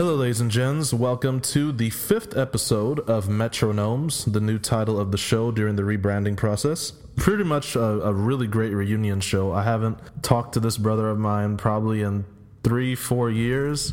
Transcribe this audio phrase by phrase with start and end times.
[0.00, 0.94] Hello, ladies and gents.
[0.94, 5.76] Welcome to the fifth episode of Metro Gnomes, the new title of the show during
[5.76, 6.90] the rebranding process.
[7.16, 9.52] Pretty much a, a really great reunion show.
[9.52, 12.24] I haven't talked to this brother of mine probably in
[12.64, 13.92] three, four years.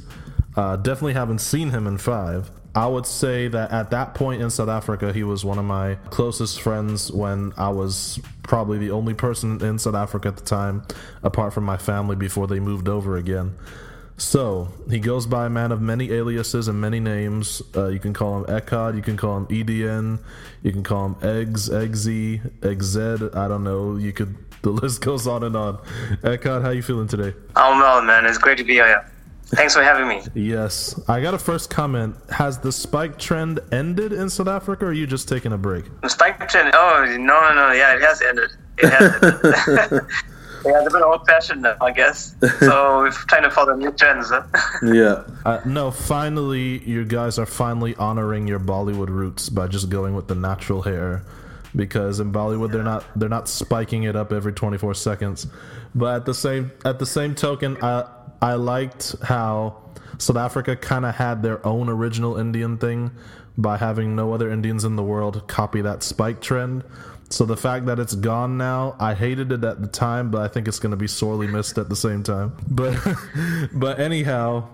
[0.56, 2.52] Uh, definitely haven't seen him in five.
[2.74, 5.96] I would say that at that point in South Africa, he was one of my
[6.10, 10.84] closest friends when I was probably the only person in South Africa at the time,
[11.22, 13.56] apart from my family before they moved over again.
[14.18, 17.62] So he goes by a man of many aliases and many names.
[17.76, 20.20] Uh, you can call him Eckard, you can call him EDN,
[20.64, 23.36] you can call him Eggs, Eggsy, Eggzed.
[23.36, 23.96] I don't know.
[23.96, 24.36] You could.
[24.64, 25.78] The list goes on and on.
[26.24, 27.34] Eckard, how you feeling today?
[27.56, 28.26] I'm well, man.
[28.26, 29.10] It's great to be here.
[29.50, 30.24] Thanks for having me.
[30.34, 31.00] Yes.
[31.08, 32.16] I got a first comment.
[32.32, 35.86] Has the spike trend ended in South Africa or are you just taking a break?
[36.02, 36.72] The spike trend?
[36.74, 37.72] Oh, no, no, no.
[37.72, 38.50] Yeah, it has ended.
[38.80, 40.02] It has ended.
[40.68, 42.36] yeah, it's a bit old fashioned now, I guess.
[42.60, 44.30] So we're trying to follow new trends.
[44.30, 44.44] Huh?
[44.84, 45.24] Yeah.
[45.46, 50.28] Uh, no, finally, you guys are finally honoring your Bollywood roots by just going with
[50.28, 51.24] the natural hair.
[51.76, 55.48] Because in Bollywood, they're not they're not spiking it up every 24 seconds.
[55.94, 58.06] But at the same at the same token, I
[58.42, 59.84] I liked how
[60.18, 63.12] South Africa kind of had their own original Indian thing
[63.58, 66.84] by having no other Indians in the world copy that spike trend.
[67.30, 70.48] So the fact that it's gone now, I hated it at the time, but I
[70.48, 72.54] think it's going to be sorely missed at the same time.
[72.70, 72.98] But
[73.74, 74.70] but anyhow,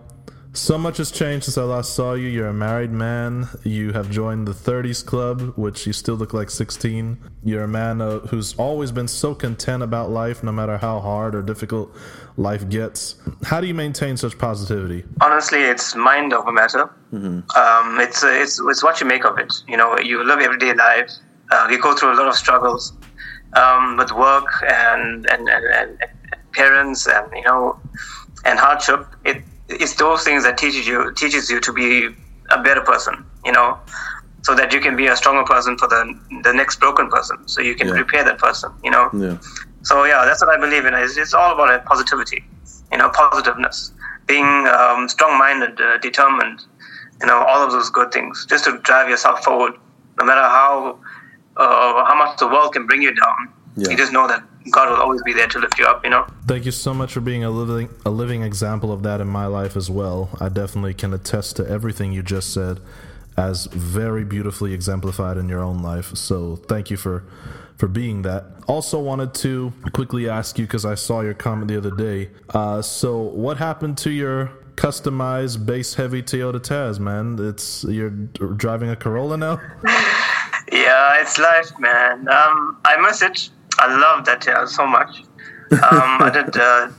[0.56, 2.28] so much has changed since I last saw you.
[2.28, 3.48] You're a married man.
[3.64, 7.18] You have joined the 30s club, which you still look like 16.
[7.44, 11.34] You're a man uh, who's always been so content about life, no matter how hard
[11.34, 11.92] or difficult
[12.38, 13.16] life gets.
[13.44, 15.04] How do you maintain such positivity?
[15.22, 16.94] Honestly, it's mind over matter.
[17.12, 19.52] Um, it's, uh, it's it's what you make of it.
[19.68, 21.10] You know, you live everyday life.
[21.52, 22.94] Uh, you go through a lot of struggles
[23.54, 26.00] um, with work and and, and and
[26.54, 27.80] parents and you know
[28.46, 29.08] and hardship.
[29.26, 32.10] It it's those things that teaches you teaches you to be
[32.52, 33.26] a better person.
[33.46, 33.78] You know,
[34.44, 36.02] so that you can be a stronger person for the
[36.44, 37.48] the next broken person.
[37.48, 37.94] So you can Yeah.
[37.96, 38.72] repair that person.
[38.84, 39.10] You know.
[39.14, 39.38] Yeah.
[39.84, 40.94] So yeah, that's what I believe in.
[40.94, 42.42] It's, it's all about positivity,
[42.92, 43.92] you know, positiveness,
[44.28, 46.62] being um, strong-minded, uh, determined,
[47.20, 49.74] you know, all of those good things, just to drive yourself forward,
[50.18, 51.00] no matter how
[51.58, 53.54] uh, how much the world can bring you down.
[53.76, 53.90] Yeah.
[53.90, 56.04] You just know that God will always be there to lift you up.
[56.04, 56.28] You know.
[56.48, 59.48] Thank you so much for being a living a living example of that in my
[59.48, 60.30] life as well.
[60.40, 62.80] I definitely can attest to everything you just said
[63.36, 66.16] as very beautifully exemplified in your own life.
[66.16, 67.24] So thank you for
[67.78, 68.46] for being that.
[68.68, 72.30] Also wanted to quickly ask you because I saw your comment the other day.
[72.50, 77.38] Uh, so what happened to your customized base heavy Toyota Taz, man?
[77.40, 79.60] It's you're driving a Corolla now.
[80.74, 82.28] Yeah, it's life, man.
[82.28, 83.50] Um, I miss it.
[83.80, 85.24] I love that yeah, so much.
[85.72, 86.56] Um, I did.
[86.70, 86.90] Uh,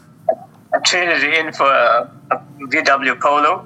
[0.74, 2.36] I traded it in for a, a
[2.72, 3.64] VW Polo,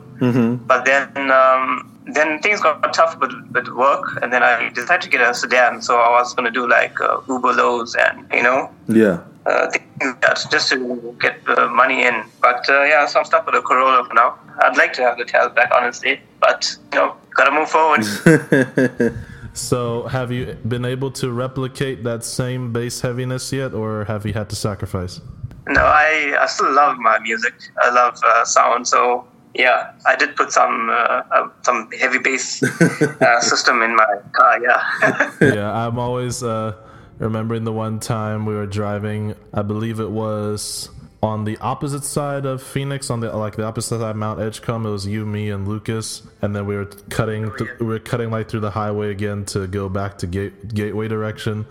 [0.66, 5.08] but then um, then things got tough with, with work, and then I decided to
[5.08, 5.80] get a sedan.
[5.80, 9.20] So I was going to do like uh, Uber loads and you know Yeah.
[9.46, 12.24] uh, things like that just to get the money in.
[12.42, 14.34] But uh, yeah, so I'm stuck with a Corolla for now.
[14.60, 18.04] I'd like to have the Taz back, honestly, but you know, gotta move forward.
[19.58, 24.32] So have you been able to replicate that same bass heaviness yet, or have you
[24.32, 25.20] had to sacrifice?
[25.68, 27.54] No, I, I still love my music.
[27.82, 28.86] I love uh, sound.
[28.88, 32.62] So yeah, I did put some uh, uh, some heavy bass
[33.20, 34.62] uh, system in my car.
[34.62, 36.74] Yeah, yeah, I'm always uh,
[37.18, 39.34] remembering the one time we were driving.
[39.52, 40.90] I believe it was
[41.22, 44.86] on the opposite side of Phoenix, on the like the opposite side of Mount Edgecombe.
[44.86, 47.50] It was you, me, and Lucas, and then we were cutting.
[47.56, 51.08] Th- we were cutting like through the highway again to go back to Gate- Gateway
[51.08, 51.66] direction,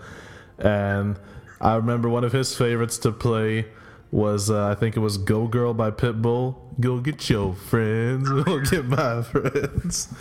[0.58, 1.16] and
[1.60, 3.66] I remember one of his favorites to play
[4.10, 6.56] was uh, I think it was "Go Girl" by Pitbull.
[6.80, 10.14] Go get your friends, go get my friends.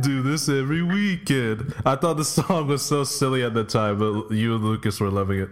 [0.00, 1.74] Do this every weekend.
[1.84, 5.10] I thought the song was so silly at the time, but you and Lucas were
[5.10, 5.50] loving it.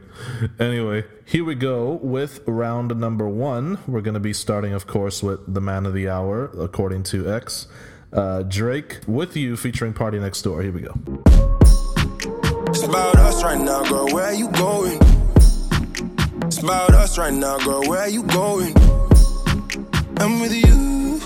[0.59, 3.79] Anyway, here we go with round number one.
[3.87, 7.31] We're going to be starting, of course, with the man of the hour, according to
[7.31, 7.67] X.
[8.13, 10.62] Uh, Drake with you featuring PartyNextDoor.
[10.62, 10.94] Here we go.
[12.69, 14.06] It's about us right now, girl.
[14.06, 15.06] Where you going?
[16.56, 17.82] It's about us right now, girl.
[17.82, 18.75] Where you going?
[20.17, 21.20] I'm with you.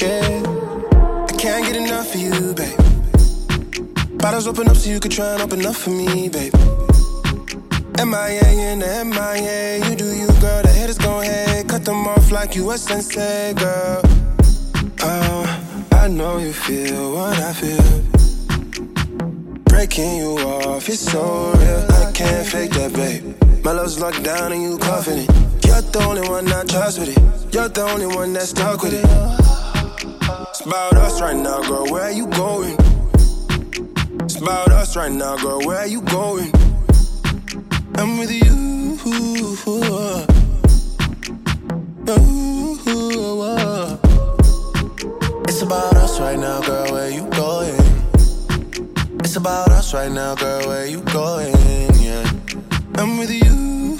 [0.00, 0.42] Yeah.
[1.26, 4.18] I can't get enough of you, babe.
[4.20, 6.54] Bottles open up so you can try and open up for me, babe.
[7.98, 10.62] MIA in the MIA, you do you, girl.
[10.62, 14.00] The haters gon' hate, cut them off like you a sensei, girl.
[15.00, 18.13] Oh, I know you feel what I feel.
[19.74, 21.86] Breaking you off, it's so real.
[21.90, 23.24] I can't fake that, babe.
[23.64, 25.28] My love's locked down and you confident.
[25.66, 27.52] You're the only one I trust with it.
[27.52, 29.04] You're the only one that's stuck with it.
[30.50, 31.86] It's about us right now, girl.
[31.90, 32.76] Where are you going?
[34.22, 35.60] It's about us right now, girl.
[35.66, 36.52] Where are you going?
[37.96, 38.96] I'm with you.
[39.66, 40.26] Uh.
[45.48, 46.92] It's about us right now, girl.
[46.92, 47.83] Where are you going?
[49.24, 50.68] It's about us right now, girl.
[50.68, 51.54] Where you going?
[51.98, 52.30] Yeah,
[52.96, 53.96] I'm with you.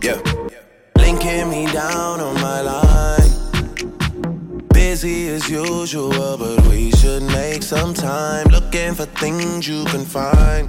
[0.00, 0.18] Yeah,
[0.96, 3.28] linking me down on my line.
[4.72, 8.46] Busy as usual, but we should make some time.
[8.46, 10.66] Looking for things you can find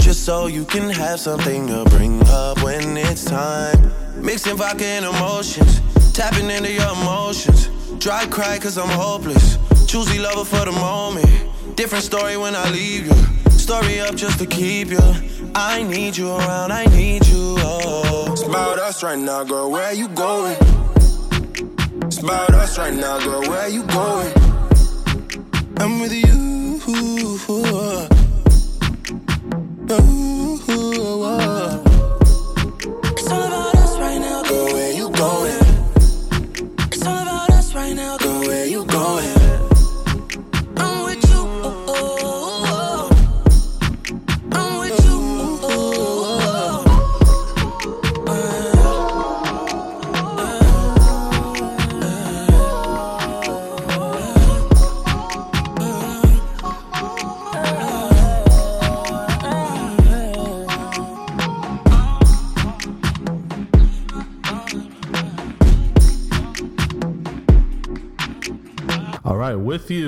[0.00, 3.92] just so you can have something to bring up when it's time.
[4.20, 5.80] Mixing vodka and emotions,
[6.16, 7.68] tapping into your emotions.
[7.98, 9.58] Dry cry cause I'm hopeless.
[9.86, 11.28] Choosy lover for the moment.
[11.76, 13.50] Different story when I leave you.
[13.50, 15.06] Story up just to keep you.
[15.54, 17.56] I need you around, I need you.
[17.58, 18.28] Oh.
[18.32, 19.70] It's about us right now, girl.
[19.70, 20.56] Where you going?
[22.06, 23.42] It's about us right now, girl.
[23.42, 24.32] Where you going?
[25.76, 26.46] I'm with you.
[29.88, 31.85] It's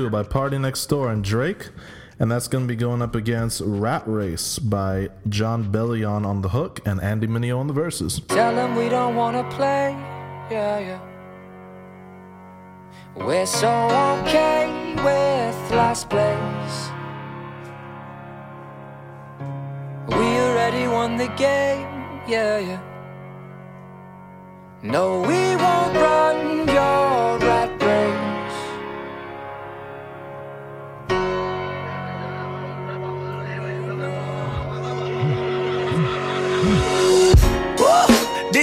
[0.09, 1.69] by PartyNextDoor and Drake,
[2.19, 6.49] and that's going to be going up against Rat Race by Jon Bellion on the
[6.49, 8.21] hook and Andy Mineo on the verses.
[8.29, 9.93] Tell them we don't wanna play,
[10.51, 11.01] yeah, yeah.
[13.17, 13.69] We're so
[14.21, 16.91] okay with last place.
[20.09, 21.87] We already won the game,
[22.29, 22.81] yeah, yeah.
[24.83, 27.08] No, we won't run your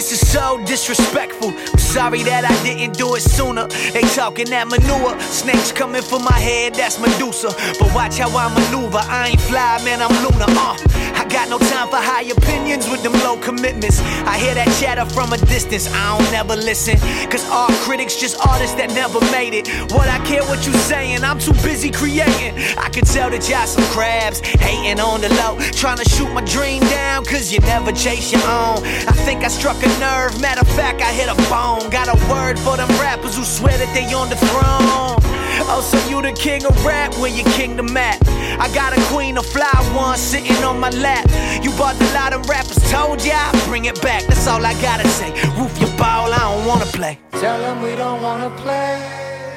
[0.05, 1.51] This is so disrespectful.
[1.77, 3.67] Sorry that I didn't do it sooner.
[3.95, 5.17] They talking that manure.
[5.21, 7.55] Snakes coming for my head, that's Medusa.
[7.79, 8.99] But watch how I maneuver.
[8.99, 10.51] I ain't fly, man, I'm lunar.
[10.51, 10.75] Uh,
[11.15, 14.01] I got no time for high opinions with them low commitments.
[14.27, 15.87] I hear that chatter from a distance.
[15.87, 16.97] I don't never listen.
[17.31, 19.67] Cause all critics just artists that never made it.
[19.93, 22.53] What I care what you saying, I'm too busy creating.
[22.77, 25.55] I can tell that y'all some crabs, hating on the low.
[25.71, 28.83] Trying to shoot my dream down, cause you never chase your own.
[29.07, 31.89] I think I struck a nerve, matter of fact, I hit a bone.
[31.89, 35.19] Got a word for them rappers who swear that they on the throne.
[35.67, 38.19] Oh, so you the king of rap, where your kingdom at?
[38.59, 41.25] I got a queen of fly one sitting on my lap.
[41.63, 44.23] You bought the lot of rappers, told ya, I bring it back.
[44.23, 45.31] That's all I gotta say.
[45.57, 47.19] Roof your ball, I don't wanna play.
[47.31, 48.99] Tell them we don't wanna play,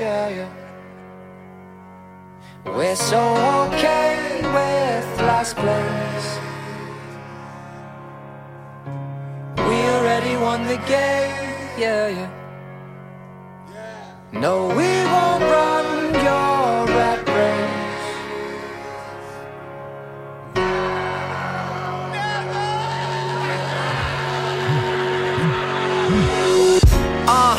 [0.01, 0.49] yeah, yeah.
[2.65, 3.21] We're so
[3.69, 6.48] okay with last place.
[10.09, 12.31] Already won the game, yeah, yeah.
[14.33, 18.09] No, we won't run your rat race.
[27.29, 27.57] Uh,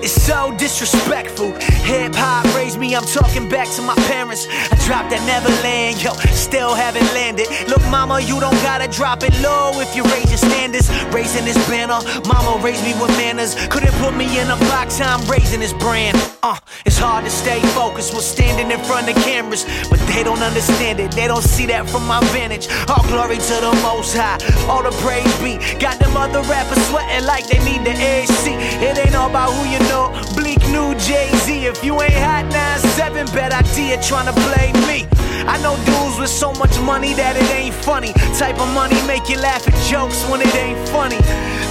[0.00, 1.52] it's so disrespectful.
[1.58, 2.49] Hip hop raised
[2.80, 4.48] me, I'm talking back to my parents.
[4.48, 7.46] I dropped that Neverland, yo, still haven't landed.
[7.68, 10.88] Look, mama, you don't gotta drop it low if you raise your standards.
[11.12, 13.54] Raising this banner, mama raised me with manners.
[13.68, 16.16] Couldn't put me in a box, I'm raising this brand.
[16.42, 16.56] Uh,
[16.86, 20.98] it's hard to stay focused while standing in front of cameras, but they don't understand
[21.00, 21.12] it.
[21.12, 22.66] They don't see that from my vantage.
[22.88, 25.60] All glory to the Most High, all the praise be.
[25.78, 28.56] Got them other rappers sweating like they need the AC.
[28.80, 30.08] It ain't all about who you know.
[30.34, 31.66] Bleak new Jay Z.
[31.66, 35.02] If you ain't hot 9-7, bad idea trying to play me.
[35.50, 38.12] I know dudes with so much money that it ain't funny.
[38.38, 41.18] Type of money make you laugh at jokes when it ain't funny.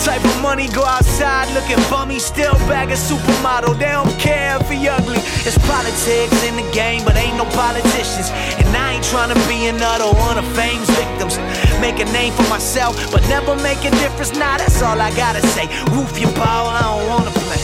[0.03, 3.79] Type of money go outside looking bummy, still bag a supermodel.
[3.79, 5.23] They don't care if he ugly.
[5.47, 8.27] It's politics in the game, but ain't no politicians.
[8.59, 11.39] And I ain't trying to be another one of fame's victims.
[11.79, 14.35] Make a name for myself, but never make a difference.
[14.35, 15.71] Nah, that's all I gotta say.
[15.95, 17.63] Roof your ball, I don't wanna play.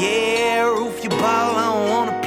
[0.00, 2.19] Yeah, roof your ball, I don't wanna play.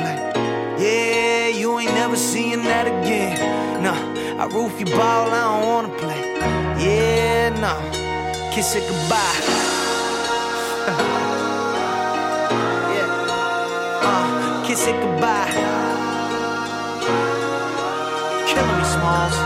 [4.44, 6.22] I roof your ball, I don't wanna play.
[6.84, 8.52] Yeah, no.
[8.52, 9.16] Kiss it goodbye.
[12.92, 13.08] yeah.
[14.04, 15.50] Uh, kiss it goodbye.
[18.46, 19.38] Killing me, Smalls.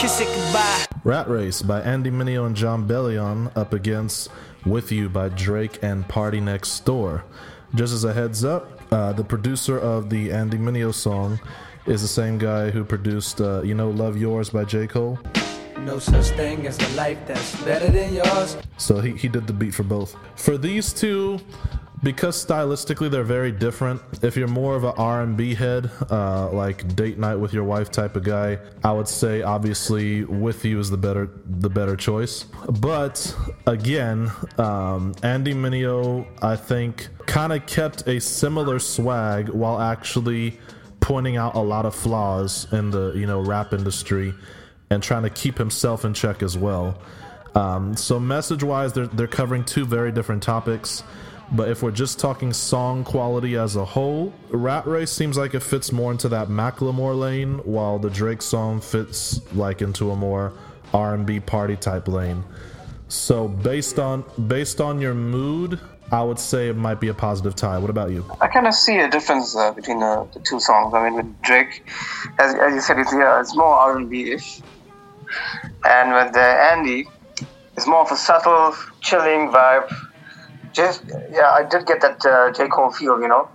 [0.00, 0.86] Kiss it goodbye.
[1.02, 4.30] Rat Race by Andy Mineo and Jon Bellion up against
[4.64, 7.24] With You by Drake and PartyNextDoor.
[7.74, 11.40] Just as a heads up, uh, the producer of the Andy Mineo song
[11.86, 14.86] is the same guy who produced, uh, you know, Love Yours by J.
[14.86, 15.18] Cole.
[15.80, 18.56] No such thing as a life that's better than yours.
[18.78, 20.16] So he, he did the beat for both.
[20.34, 21.40] For these two,
[22.02, 24.00] because stylistically they're very different.
[24.22, 28.16] If you're more of an R&B head, uh, like date night with your wife type
[28.16, 32.44] of guy, I would say obviously with you is the better the better choice.
[32.80, 33.34] But
[33.66, 40.60] again, um, Andy Mineo, I think, kind of kept a similar swag while actually
[41.04, 44.32] pointing out a lot of flaws in the you know rap industry
[44.88, 46.98] and trying to keep himself in check as well.
[47.54, 51.04] Um, so message wise, they're they're covering two very different topics.
[51.52, 55.60] But if we're just talking song quality as a whole, Rat Race seems like it
[55.60, 60.54] fits more into that Macklemore lane, while the Drake song fits like into a more
[60.94, 62.42] R&B party type lane.
[63.08, 65.78] So based on based on your mood,
[66.12, 67.78] I would say it might be a positive tie.
[67.78, 68.24] What about you?
[68.40, 70.94] I kind of see a difference uh, between the, the two songs.
[70.94, 71.82] I mean, with Drake,
[72.38, 74.60] as, as you said, it's, yeah, it's more R&B-ish,
[75.84, 77.08] and with uh, Andy,
[77.76, 79.92] it's more of a subtle, chilling vibe.
[80.72, 83.48] Just yeah, I did get that uh, J Cole feel, you know,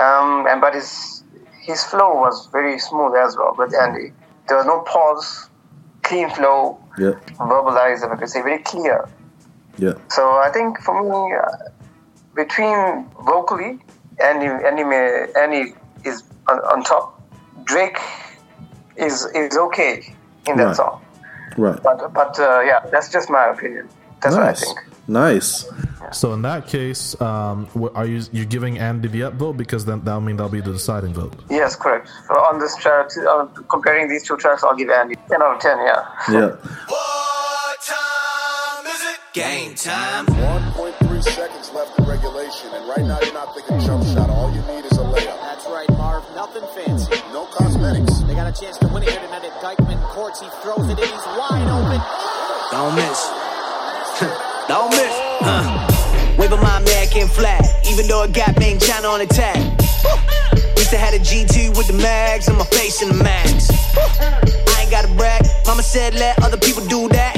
[0.00, 1.24] um, and but his
[1.60, 4.12] his flow was very smooth as well with Andy.
[4.48, 5.48] There was no pause,
[6.02, 7.12] clean flow, Yeah.
[7.38, 9.08] verbalized, if I could say, very clear.
[9.78, 9.94] Yeah.
[10.10, 11.70] So I think for me, uh,
[12.34, 13.78] between vocally,
[14.22, 15.74] Andy, Andy, may, Andy
[16.04, 17.20] is on, on top.
[17.64, 17.98] Drake
[18.96, 20.14] is is okay
[20.46, 20.76] in that Right.
[20.76, 21.00] song,
[21.56, 21.82] Right.
[21.82, 23.88] but but uh, yeah, that's just my opinion.
[24.22, 24.60] That's what I nice.
[24.64, 24.78] think.
[25.08, 25.66] Nice.
[26.12, 30.20] So in that case, um, are you you giving Andy the upvote because then that'll
[30.20, 31.34] mean that'll be the deciding vote?
[31.50, 32.08] Yes, correct.
[32.28, 35.60] So on this track, uh, comparing these two tracks, I'll give Andy 10 out of
[35.60, 35.78] 10.
[35.78, 36.04] Yeah.
[36.30, 36.48] Yeah.
[36.88, 39.18] What time is it?
[39.32, 40.26] Game time.
[41.24, 44.28] 1.3 seconds left in regulation, and right now you're not thinking jump shot.
[44.30, 45.40] All you need is a layup.
[45.40, 46.24] That's right, Marv.
[46.34, 47.12] Nothing fancy.
[47.32, 48.18] No cosmetics.
[48.20, 50.40] They got a chance to win it here tonight at Dyckman Courts.
[50.40, 51.04] He throws it in.
[51.04, 52.00] He's wide open.
[52.72, 53.20] Don't miss.
[54.68, 55.14] Don't miss.
[55.40, 56.36] Uh.
[56.38, 59.54] Waving my American flag, even though it got Main China on attack.
[59.54, 59.80] tag.
[60.76, 63.70] Used to have a GT with the mags and my face in the mags.
[63.96, 65.42] I ain't gotta brag.
[65.66, 67.33] Mama said let other people do that.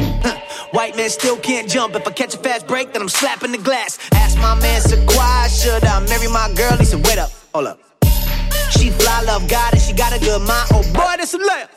[0.77, 1.95] White man still can't jump.
[1.95, 3.99] If I catch a fast break, then I'm slapping the glass.
[4.13, 6.77] Ask my man Sequoia, should I marry my girl?
[6.77, 7.81] He said, wait up, hold up.
[8.69, 10.69] She fly, love God, and she got a good mind.
[10.75, 11.71] Oh boy, that's a layup.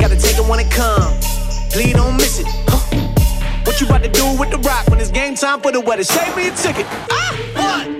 [0.00, 1.24] Gotta take it when it comes.
[1.72, 2.46] Please don't miss it.
[2.66, 3.62] Huh.
[3.64, 6.02] What you about to do with the rock when it's game time for the weather?
[6.02, 6.86] Save me a ticket.
[7.12, 7.99] Ah, one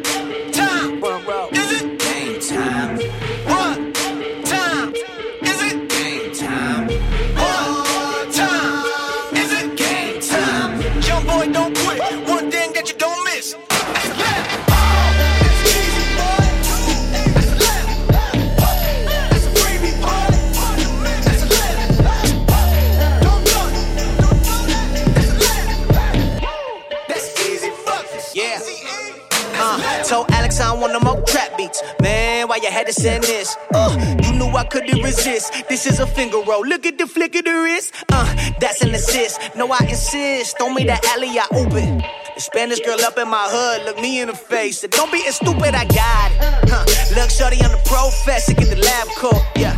[32.01, 33.57] Man, why you had to send this?
[33.75, 35.53] Uh, you knew I couldn't resist.
[35.69, 36.67] This is a finger roll.
[36.67, 37.95] Look at the flick of the wrist.
[38.11, 39.41] Uh, that's an assist.
[39.57, 40.59] No, I insist.
[40.59, 41.99] Throw me the alley, I open.
[42.35, 44.81] The Spanish girl up in my hood, look me in the face.
[44.81, 46.71] Said, Don't be as stupid, I got it.
[46.71, 46.85] Huh.
[47.15, 49.43] Look, shorty, I'm the professor, get the lab coat.
[49.57, 49.77] Yeah.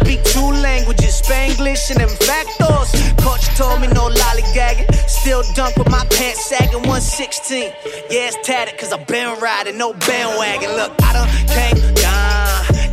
[0.00, 2.88] Speak two languages, Spanglish and them factors.
[3.18, 4.86] Coach told me no lollygagging.
[5.08, 7.72] Still dunk with my pants sagging 116.
[8.10, 10.70] Yeah, it's tatted cause I been riding, no bandwagon.
[10.76, 12.48] Look, I done came down.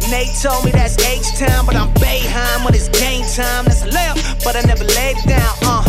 [0.09, 3.65] Nate told me that's H-Town, but I'm Bayheim when it's game time.
[3.65, 5.53] That's a layup, but I never laid down.
[5.61, 5.83] Uh,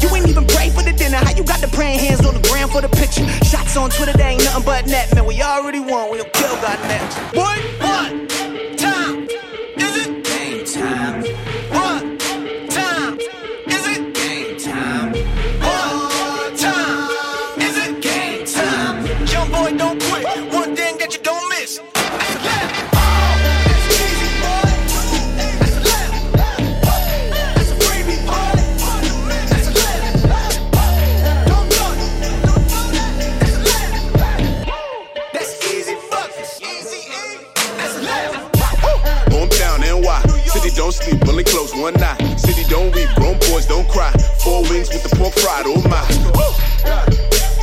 [0.00, 1.18] you ain't even pray for the dinner.
[1.18, 3.26] How you got the praying hands on the ground for the picture?
[3.44, 5.14] Shots on Twitter, they ain't nothing but net.
[5.14, 6.10] Man, we already won.
[6.10, 7.18] We'll kill God next.
[7.34, 8.26] Boy, one
[41.80, 42.36] one eye.
[42.36, 44.12] City don't weep, grown boys don't cry.
[44.44, 46.02] Four wings with the pork fried, oh my.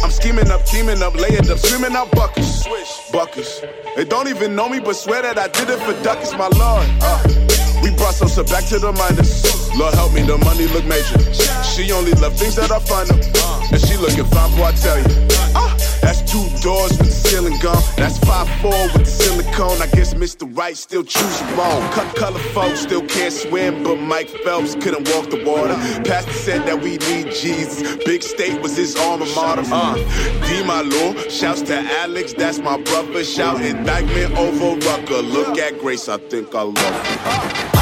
[0.03, 2.67] I'm scheming up, teaming up, laying up, swimming out buckets.
[3.12, 3.62] Buckets.
[3.96, 6.88] They don't even know me, but swear that I did it for duckets, my lord.
[7.01, 7.24] Uh,
[7.81, 9.43] we brought some Sosa back to the minors.
[9.77, 11.19] Lord help me, the money look major.
[11.63, 13.07] She only love things that are fun.
[13.72, 15.37] And she looking fine, boy, I tell you.
[16.17, 17.81] That's two doors with the ceiling gone.
[17.95, 19.81] That's five four with the silicone.
[19.81, 20.47] I guess Mr.
[20.57, 21.81] Right still choosing wrong.
[21.91, 25.75] Cut color folks still can't swim, but Mike Phelps couldn't walk the water.
[26.03, 27.97] Pastor said that we need Jesus.
[28.03, 29.63] Big State was his alma mater.
[29.65, 29.95] Uh,
[30.47, 33.24] D my lord, shouts to Alex, that's my brother.
[33.24, 35.21] Shout indictment over Rucker.
[35.21, 37.76] Look at Grace, I think I love her.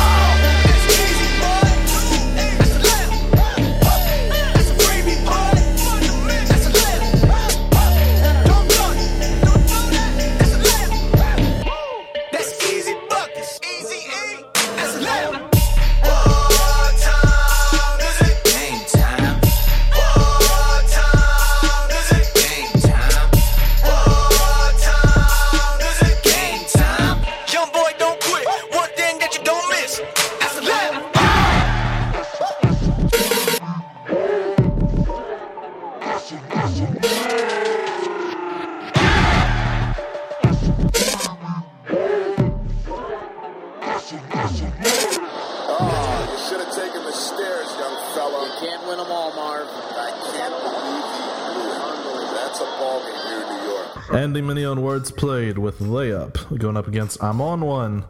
[56.57, 58.05] Going up against I'm on one.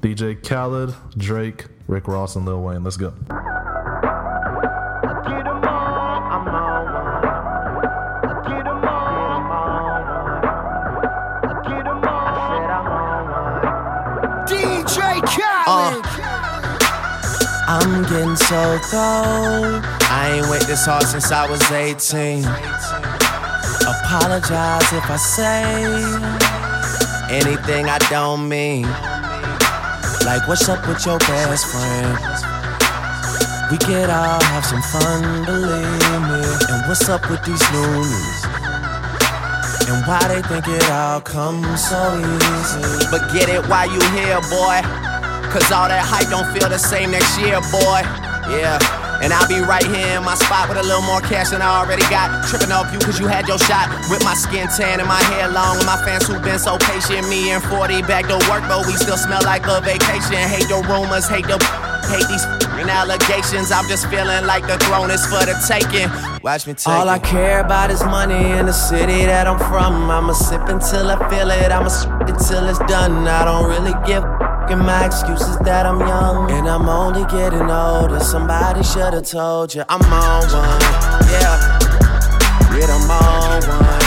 [0.00, 2.82] DJ Khaled, Drake, Rick Ross, and Lil Wayne.
[2.82, 3.10] Let's go.
[14.46, 16.04] DJ Khaled.
[16.06, 16.20] Uh.
[17.72, 19.84] I'm getting so cold.
[20.10, 22.44] I ain't wait this hard since I was 18.
[23.86, 26.49] Apologize if I say
[27.30, 28.82] anything I don't mean.
[30.26, 32.18] Like, what's up with your best friend?
[33.70, 36.42] We could all have some fun, believe me.
[36.68, 38.44] And what's up with these loonies?
[39.86, 43.06] And why they think it all comes so easy?
[43.10, 44.82] But get it while you here, boy.
[45.50, 48.02] Cause all that hype don't feel the same next year, boy.
[48.50, 48.99] Yeah.
[49.20, 51.84] And I'll be right here in my spot with a little more cash than I
[51.84, 52.48] already got.
[52.48, 53.92] Tripping off you cause you had your shot.
[54.08, 55.76] With my skin tan and my hair long.
[55.76, 57.28] And my fans who've been so patient.
[57.28, 60.40] Me and 40 back to work, but we still smell like a vacation.
[60.48, 61.60] Hate the rumors, hate the
[62.08, 63.70] hate these f***ing allegations.
[63.70, 66.08] I'm just feeling like the throne is for the taking.
[66.42, 70.10] Watch me take All I care about is money in the city that I'm from.
[70.10, 71.70] I'ma sip until I feel it.
[71.70, 73.28] I'ma sip until it's done.
[73.28, 74.24] I don't really give
[74.70, 78.20] and my excuses that I'm young and I'm only getting older.
[78.20, 80.80] Somebody should have told you I'm on one.
[81.26, 81.58] Yeah,
[82.78, 84.02] yeah, I'm on one.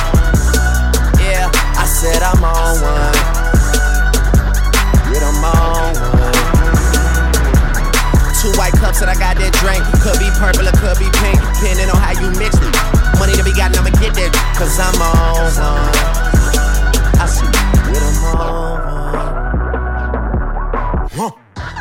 [1.19, 3.15] Yeah, I said I'm on one.
[5.11, 6.33] Yeah, I'm on one.
[8.39, 9.83] Two white cups that I got that drink.
[9.99, 12.71] Could be purple or could be pink, depending on how you mix it.
[13.19, 14.31] Money to be gotten, I'ma get that.
[14.55, 16.42] Cause I'm on one.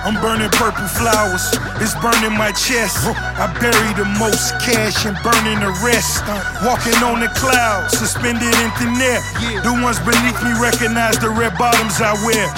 [0.02, 3.06] I'm burning purple flowers, it's burning my chest.
[3.38, 6.26] I bury the most cash and burning the rest.
[6.66, 9.22] Walking on the clouds, suspended in thin air.
[9.62, 12.50] The ones beneath me recognize the red bottoms I wear.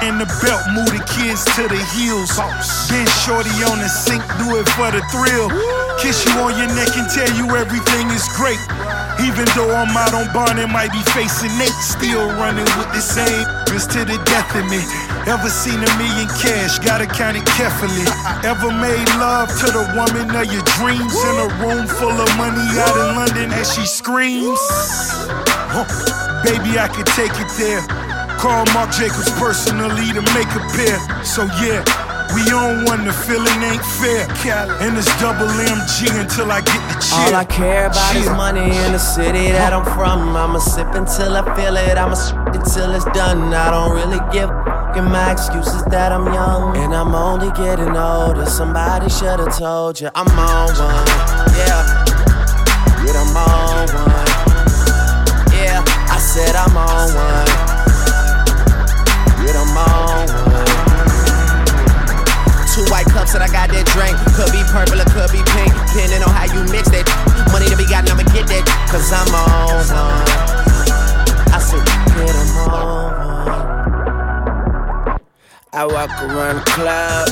[0.00, 2.32] In the belt, move the kids to the heels.
[2.88, 5.52] Then shorty on the sink, do it for the thrill.
[6.00, 8.60] Kiss you on your neck and tell you everything is great.
[9.20, 13.00] Even though I'm out on bond and might be facing Nate, still running with the
[13.00, 14.80] same bitch to the death of me.
[15.26, 16.78] Ever seen a million cash?
[16.78, 18.06] Gotta count it carefully.
[18.46, 22.62] Ever made love to the woman of your dreams in a room full of money
[22.78, 24.58] out in London as she screams?
[25.74, 25.82] Huh.
[26.44, 27.82] Baby, I could take it there.
[28.38, 30.94] Call Marc Jacobs personally to make a pair.
[31.24, 31.82] So yeah,
[32.30, 34.30] we on one, the feeling ain't fair.
[34.78, 37.18] And it's double MG until I get the cheer.
[37.18, 40.36] All I care about is money in the city that I'm from.
[40.36, 41.98] I'ma sip until I feel it.
[41.98, 43.52] I'ma sip until it's done.
[43.52, 44.50] I don't really give
[44.96, 48.46] and my excuses that I'm young and I'm only getting older.
[48.46, 51.06] Somebody should have told you I'm on one.
[51.52, 51.84] Yeah,
[53.04, 54.28] yeah, I'm on one.
[55.52, 57.48] Yeah, I said I'm on one.
[59.44, 60.64] Yeah, I'm on one.
[62.72, 64.16] Two white cups that I got that drink.
[64.32, 67.04] Could be purple or could be pink, depending on how you mix that.
[67.52, 68.64] Money to be gotten, I'ma get that.
[68.88, 70.24] Cause I'm on one.
[71.52, 71.84] I said,
[72.16, 73.25] yeah, I'm on one.
[75.76, 77.28] I walk around the club,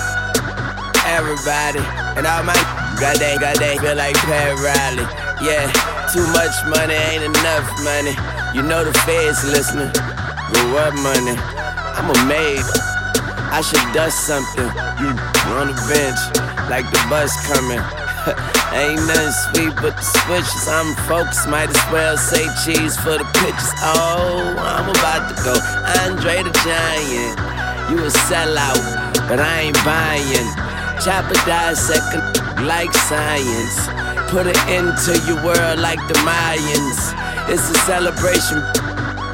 [1.09, 1.81] everybody.
[2.13, 2.53] And all my
[3.01, 5.09] got they, got they feel like Pat Riley.
[5.41, 5.65] Yeah,
[6.13, 8.13] too much money ain't enough money.
[8.53, 9.89] You know the feds listening.
[9.97, 11.41] But what money?
[11.97, 12.61] I'm a maid.
[13.49, 14.69] I should dust something.
[15.01, 15.17] You
[15.57, 16.21] on the bench,
[16.69, 17.81] like the bus coming.
[18.77, 20.69] Ain't nothing sweet but the switches.
[20.69, 23.73] I'm folks might as well say cheese for the pictures.
[23.81, 25.57] Oh, I'm about to go.
[26.05, 27.54] Andre the Giant.
[27.91, 28.81] You a sellout,
[29.29, 30.49] but I ain't buying.
[31.05, 31.35] Chopper
[31.75, 32.23] second
[32.67, 33.89] like science.
[34.31, 37.13] Put it into your world like the Mayans.
[37.49, 38.59] It's a celebration.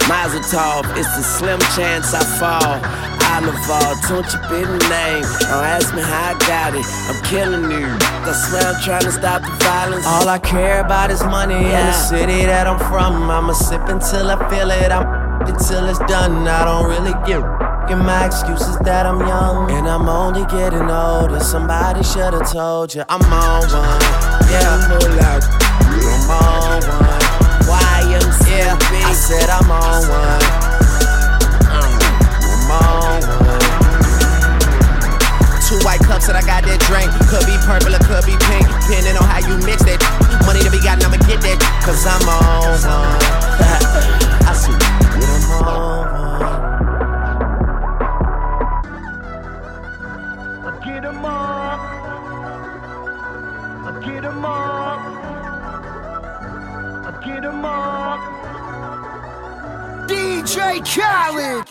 [0.09, 2.83] Mazel tov, it's a slim chance I fall.
[3.31, 5.23] Oliver, don't you be the name.
[5.47, 6.85] Don't ask me how I got it.
[7.07, 7.87] I'm killing you.
[7.87, 10.05] I swear I'm trying to stop the violence.
[10.07, 11.79] All I care about is money yeah.
[11.79, 13.31] and the city that I'm from.
[13.31, 14.91] I'ma sip until I feel it.
[14.91, 15.07] I'm
[15.47, 16.49] until it's done.
[16.49, 17.60] I don't really give.
[17.91, 21.41] And my excuse is that I'm young and I'm only getting older.
[21.41, 23.99] Somebody should have told you I'm on one.
[24.47, 24.95] Yeah, I'm
[26.31, 27.21] on one.
[27.67, 28.47] YMCA.
[28.47, 29.59] Yeah, I said mm.
[29.59, 30.71] I'm on one.
[35.67, 37.11] Two white cups that I got that drink.
[37.27, 38.71] Could be purple or could be pink.
[38.87, 39.99] Depending on how you mix that.
[40.47, 41.59] Money to be gotten, I'ma get that.
[41.83, 43.19] Cause I'm on one.
[44.47, 46.20] I see what I'm on one.
[60.71, 61.67] DJ Khaled.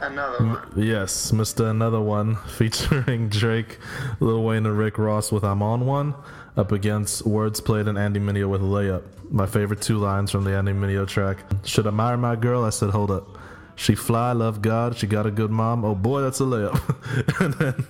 [0.00, 0.72] Another one.
[0.76, 1.70] Yes, Mr.
[1.70, 3.78] Another One featuring Drake,
[4.20, 6.14] Lil Wayne, and Rick Ross with I'm On One
[6.56, 9.02] up against Wordsplayed and Andy Mineo with Layup.
[9.30, 11.38] My favorite two lines from the Andy Mineo track.
[11.64, 12.64] Should I marry my girl?
[12.64, 13.26] I said, hold up.
[13.74, 15.84] She fly, love God, she got a good mom.
[15.84, 17.40] Oh boy, that's a layup.
[17.40, 17.86] and then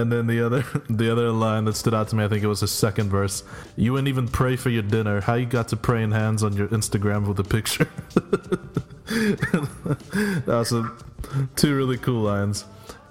[0.00, 2.48] and then the other the other line that stood out to me, I think it
[2.48, 3.42] was the second verse.
[3.76, 5.20] You wouldn't even pray for your dinner.
[5.22, 7.88] How you got to praying hands on your Instagram with a picture?
[9.08, 10.92] that was a
[11.56, 12.64] Two really cool lines.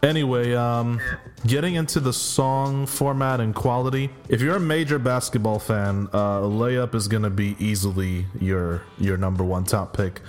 [0.04, 1.00] Anyway, um,
[1.46, 4.10] getting into the song format and quality.
[4.30, 9.44] If you're a major basketball fan, uh, "Layup" is gonna be easily your your number
[9.44, 10.22] one top pick.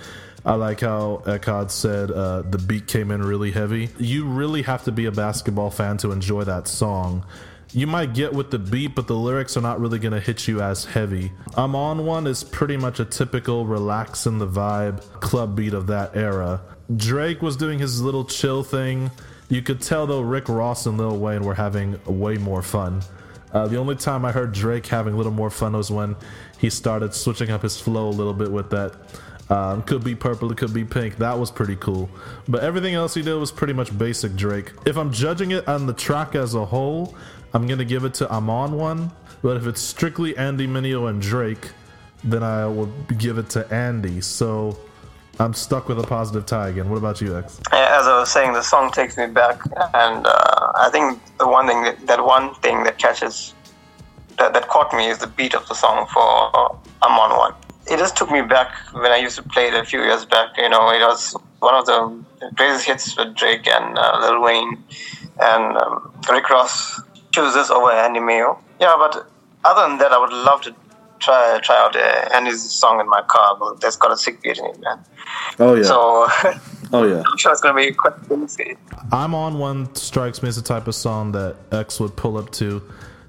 [0.45, 3.89] I like how Eckard said uh, the beat came in really heavy.
[3.99, 7.25] You really have to be a basketball fan to enjoy that song.
[7.71, 10.59] You might get with the beat, but the lyrics are not really gonna hit you
[10.59, 11.31] as heavy.
[11.55, 15.85] I'm on one is pretty much a typical relax in the vibe club beat of
[15.87, 16.61] that era.
[16.95, 19.11] Drake was doing his little chill thing.
[19.49, 23.01] You could tell though Rick Ross and Lil Wayne were having way more fun.
[23.53, 26.15] Uh, the only time I heard Drake having a little more fun was when
[26.57, 28.95] he started switching up his flow a little bit with that.
[29.49, 31.17] Um, could be purple, it could be pink.
[31.17, 32.07] That was pretty cool.
[32.47, 34.73] But everything else he did was pretty much basic Drake.
[34.85, 37.15] If I'm judging it on the track as a whole,
[37.53, 39.11] I'm gonna give it to I'm on one.
[39.41, 41.71] But if it's strictly Andy Mineo and Drake,
[42.23, 44.21] then I will give it to Andy.
[44.21, 44.77] So
[45.39, 46.89] I'm stuck with a positive tie again.
[46.89, 47.59] What about you, X?
[47.71, 49.61] As I was saying, the song takes me back,
[49.93, 53.53] and uh, I think the one thing that, that one thing that catches
[54.37, 57.53] that, that caught me is the beat of the song for uh, I'm on one.
[57.89, 60.57] It just took me back when I used to play it a few years back.
[60.57, 62.23] You know, it was one of the
[62.55, 64.83] greatest hits with Drake and uh, Lil Wayne,
[65.39, 68.59] and um, Rick Ross chooses over Andy Mineo.
[68.79, 69.29] Yeah, but
[69.65, 70.75] other than that, I would love to
[71.19, 73.57] try try out uh, Andy's song in my car.
[73.59, 75.03] But that's got a sick beat in it, man.
[75.59, 75.83] Oh yeah.
[75.83, 76.27] So.
[76.93, 77.23] oh yeah.
[77.25, 78.77] I'm sure it's gonna be quite crazy.
[79.11, 82.51] I'm on one strikes me as the type of song that X would pull up
[82.53, 82.83] to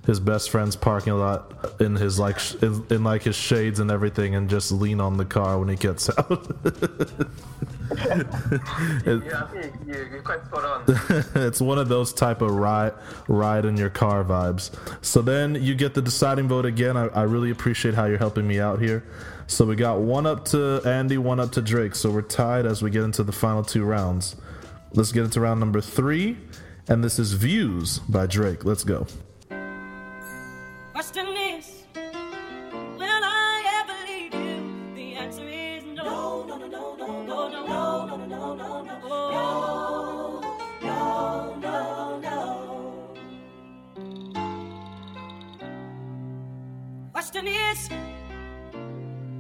[0.06, 3.90] his best friend's parking lot in his like sh- in, in, like his shades and
[3.90, 6.46] everything and just lean on the car when he gets out.
[9.06, 9.46] yeah,
[9.86, 10.84] you're quite spot on.
[11.34, 12.94] it's one of those type of ride
[13.28, 14.74] ride in your car vibes.
[15.04, 16.96] So then you get the deciding vote again.
[16.96, 19.04] I, I really appreciate how you're helping me out here.
[19.46, 21.94] So we got one up to Andy, one up to Drake.
[21.94, 24.36] So we're tied as we get into the final two rounds.
[24.92, 26.36] Let's get into round number three,
[26.88, 28.64] and this is Views by Drake.
[28.64, 29.06] Let's go.
[31.00, 34.60] Question is, will I ever leave you?
[34.94, 36.44] The answer is no.
[36.44, 39.30] No, no, no, no, no, no, no, no, no, no,
[40.82, 40.98] no,
[41.62, 42.36] no, no, no.
[47.14, 47.88] Question is.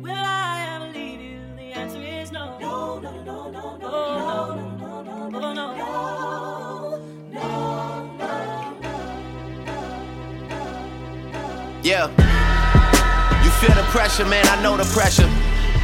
[0.00, 1.40] Will I ever leave you?
[1.58, 2.58] The answer is no.
[2.58, 5.74] No, no, no, no, no, no, no, no, no, no, no,
[7.32, 8.09] no,
[11.82, 12.08] Yeah.
[13.42, 14.46] You feel the pressure, man.
[14.48, 15.28] I know the pressure.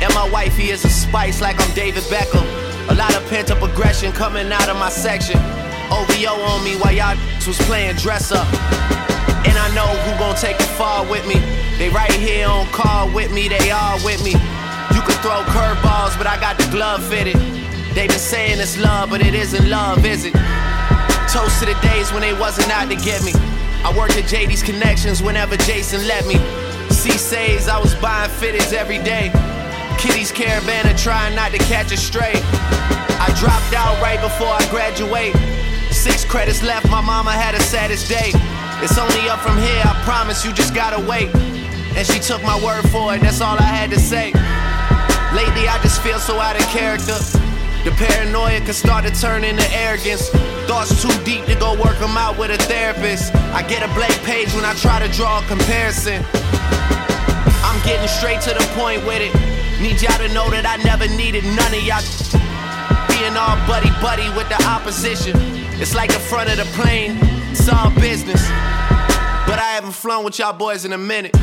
[0.02, 2.44] And my wifey is a spice like I'm David Beckham.
[2.90, 5.38] A lot of pent up aggression coming out of my section.
[5.88, 8.46] OVO on me while y'all was playing dress up.
[9.46, 11.40] And I know who gon' take the fall with me.
[11.78, 14.32] They right here on call with me, they all with me.
[14.32, 17.36] You can throw curveballs, but I got the glove fitted.
[17.94, 20.34] They been saying it's love, but it isn't love, is it?
[21.32, 23.32] Toast to the days when they wasn't out to get me.
[23.84, 26.36] I worked at JD's Connections whenever Jason let me.
[26.90, 29.30] C says I was buying fitteds every day.
[29.98, 32.32] Kitty's Caravan and trying not to catch a stray.
[32.34, 35.34] I dropped out right before I graduate.
[35.92, 38.30] Six credits left, my mama had a saddest day.
[38.82, 41.34] It's only up from here, I promise you just gotta wait.
[41.96, 44.32] And she took my word for it, that's all I had to say.
[45.34, 47.16] Lately, I just feel so out of character.
[47.86, 50.30] The paranoia can start to turn into arrogance.
[50.66, 53.32] Thoughts too deep to go work them out with a therapist.
[53.54, 56.20] I get a blank page when I try to draw a comparison.
[57.62, 59.32] I'm getting straight to the point with it.
[59.80, 62.02] Need y'all to know that I never needed none of y'all.
[63.06, 65.38] Being all buddy buddy with the opposition.
[65.78, 67.20] It's like the front of the plane,
[67.52, 68.42] it's all business.
[69.46, 71.36] But I haven't flown with y'all boys in a minute.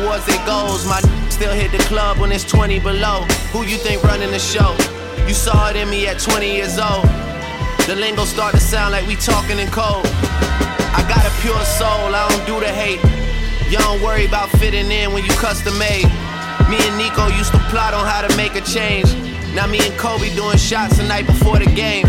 [0.00, 0.86] Towards their goals.
[0.86, 3.22] My still hit the club when it's 20 below.
[3.52, 4.76] Who you think running the show?
[5.26, 7.06] You saw it in me at 20 years old.
[7.86, 10.06] The lingo start to sound like we talking in code.
[10.96, 13.02] I got a pure soul, I don't do the hate.
[13.70, 16.06] You don't worry about fitting in when you custom made.
[16.70, 19.12] Me and Nico used to plot on how to make a change.
[19.54, 22.06] Now me and Kobe doing shots the night before the game.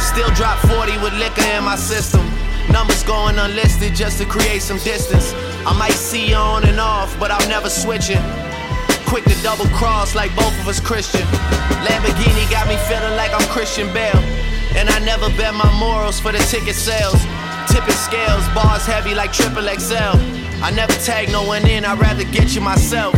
[0.00, 2.24] Still drop 40 with liquor in my system.
[2.70, 5.32] Numbers going unlisted just to create some distance.
[5.66, 8.22] I might see you on and off, but I'm never switching.
[9.04, 11.26] Quick to double cross like both of us Christian.
[11.82, 14.22] Lamborghini got me feeling like I'm Christian Bale.
[14.78, 17.18] And I never bet my morals for the ticket sales.
[17.66, 20.14] Tipping scales, bars heavy like triple XL.
[20.62, 23.14] I never tag no one in, I'd rather get you myself.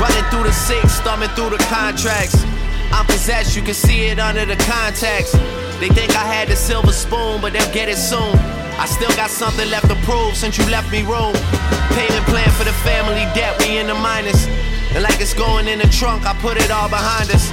[0.00, 2.42] Running through the six, thumbing through the contracts.
[2.90, 5.32] I'm possessed, you can see it under the contacts.
[5.78, 8.55] They think I had the silver spoon, but they'll get it soon.
[8.78, 11.32] I still got something left to prove since you left me room.
[11.96, 14.46] Payment plan for the family debt, we in the minus.
[14.92, 17.50] And like it's going in the trunk, I put it all behind us.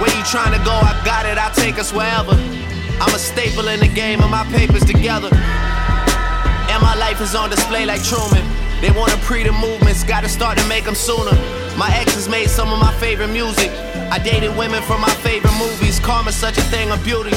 [0.00, 0.74] Where you trying to go?
[0.74, 2.34] I got it, I'll take us wherever.
[3.00, 5.30] I'm a staple in the game and my papers together.
[5.32, 8.44] And my life is on display like Truman.
[8.80, 11.34] They wanna pre the movements, gotta start to make them sooner.
[11.76, 13.70] My exes made some of my favorite music.
[14.14, 15.98] I dated women from my favorite movies.
[15.98, 17.32] Karma's such a thing of beauty.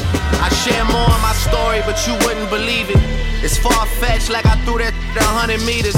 [0.45, 3.01] I share more of my story, but you wouldn't believe it.
[3.43, 5.97] It's far fetched, like I threw that a hundred meters.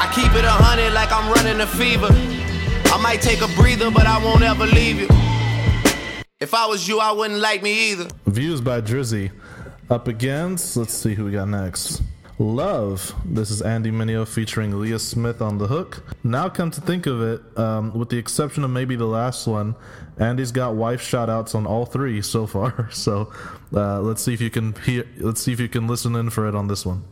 [0.00, 2.08] I keep it a hundred, like I'm running a fever.
[2.08, 5.08] I might take a breather, but I won't ever leave you.
[6.40, 8.08] If I was you, I wouldn't like me either.
[8.24, 9.30] Views by Drizzy.
[9.90, 12.00] Up against, let's see who we got next.
[12.38, 13.14] Love.
[13.24, 16.02] This is Andy Mineo featuring Leah Smith on the hook.
[16.24, 19.74] Now, come to think of it, um, with the exception of maybe the last one,
[20.18, 22.88] Andy's got wife shout outs on all three so far.
[23.02, 23.32] So
[23.74, 25.04] uh, let's see if you can hear.
[25.18, 27.02] Let's see if you can listen in for it on this one.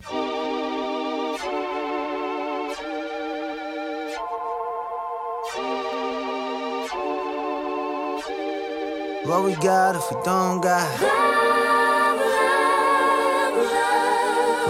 [9.24, 11.29] What we got if we don't got?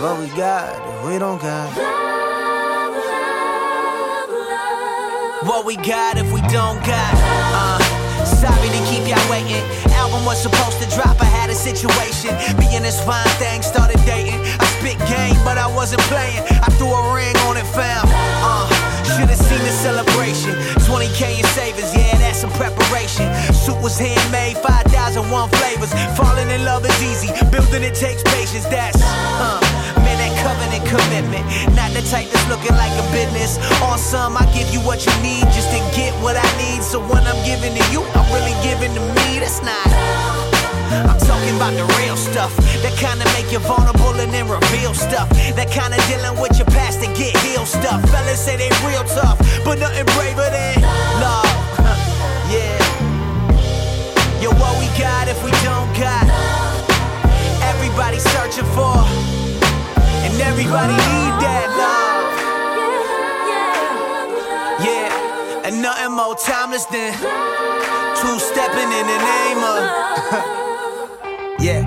[0.01, 1.77] What we got if we don't got?
[1.77, 5.47] love, love, love.
[5.47, 7.13] What we got if we don't got?
[7.53, 7.77] Uh,
[8.25, 9.61] sorry to keep y'all waiting.
[9.93, 12.33] Album was supposed to drop, I had a situation.
[12.57, 14.41] Being this fine thing, started dating.
[14.41, 16.49] I spit game, but I wasn't playing.
[16.49, 18.09] I threw a ring on it, fam.
[18.09, 18.73] Uh,
[19.05, 20.57] should've seen the celebration.
[20.89, 23.29] 20k in savings, yeah, that's some preparation.
[23.53, 25.29] Suit was handmade, 5,001
[25.61, 25.93] flavors.
[26.17, 28.65] Falling in love is easy, building it takes patience.
[28.65, 29.60] That's, uh,
[30.79, 31.75] covenant commitment.
[31.75, 33.59] Not the type that's looking like a business.
[33.83, 36.83] On some, I give you what you need just to get what I need.
[36.83, 39.41] So when I'm giving to you, I'm really giving to me.
[39.41, 39.87] That's not.
[40.91, 45.29] I'm talking about the real stuff that kinda make you vulnerable and then reveal stuff.
[45.55, 48.03] That kinda dealing with your past and get healed stuff.
[48.11, 50.83] Fellas say they real tough, but nothing braver than
[51.23, 51.51] love.
[52.55, 52.79] yeah.
[54.43, 56.27] Yo, what we got if we don't got?
[57.63, 58.99] Everybody searching for,
[60.43, 62.25] everybody need that love.
[64.81, 67.13] Yeah, and nothing more timeless than
[68.17, 69.81] two stepping in the name of.
[71.67, 71.85] yeah.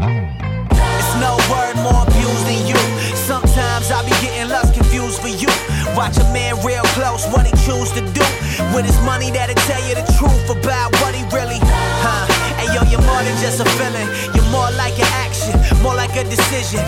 [0.70, 2.80] It's no word more abused than you.
[3.18, 5.50] Sometimes I be getting lost confused for you.
[5.98, 8.26] Watch a man real close, what he choose to do
[8.74, 11.60] with his money that'll tell you the truth about what he really.
[12.06, 12.26] Huh?
[12.58, 14.10] Hey yo, you're more than just a feeling.
[14.34, 15.10] You're more like an
[15.82, 16.84] more like a decision.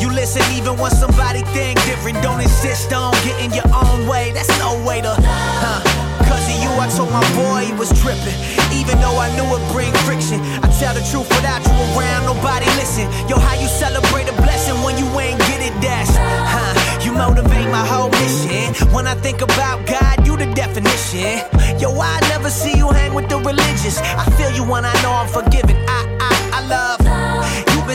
[0.00, 2.22] You listen even when somebody think different.
[2.22, 4.32] Don't insist on getting your own way.
[4.32, 5.14] That's no way to.
[5.18, 5.80] Huh?
[6.28, 8.38] Cause of you, I told my boy he was tripping.
[8.72, 10.40] Even though I knew it bring friction.
[10.64, 13.08] I tell the truth without you around, nobody listen.
[13.28, 15.74] Yo, how you celebrate a blessing when you ain't get it?
[15.80, 17.04] That's huh?
[17.04, 18.72] You motivate my whole mission.
[18.94, 21.42] When I think about God, you the definition.
[21.80, 23.98] Yo, I never see you hang with the religious.
[24.00, 25.76] I feel you when I know I'm forgiven.
[25.88, 27.07] I, I, I love.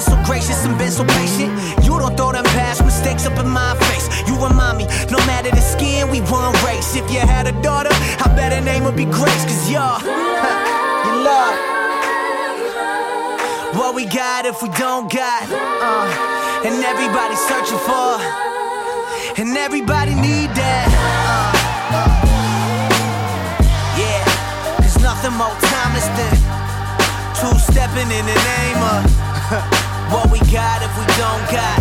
[0.03, 1.51] So gracious and been so patient.
[1.83, 4.05] You don't throw them past mistakes up in my face.
[4.27, 6.95] You remind me, no matter the skin, we one race.
[6.95, 7.89] If you had a daughter,
[8.19, 9.45] I bet her name would be Grace.
[9.45, 10.01] Cause y'all,
[11.07, 11.55] you love.
[13.79, 15.47] What we got if we don't got?
[15.49, 18.19] Uh, and everybody searching for.
[19.39, 20.87] And everybody need that.
[21.89, 22.11] Uh,
[23.97, 26.35] yeah, there's nothing more timeless than
[27.39, 29.79] two stepping in the name of
[30.13, 31.80] what we got if we don't got.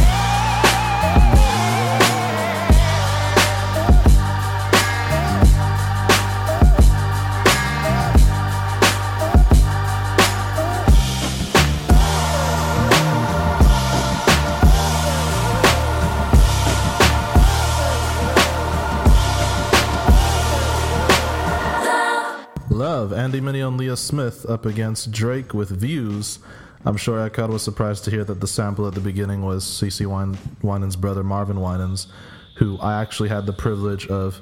[22.70, 26.38] Love, Andy Mineo and Leah Smith up against Drake with Views.
[26.84, 30.06] I'm sure Eckard was surprised to hear that the sample at the beginning was CeCe
[30.06, 32.08] Win- Winans' brother Marvin Winans,
[32.56, 34.40] who I actually had the privilege of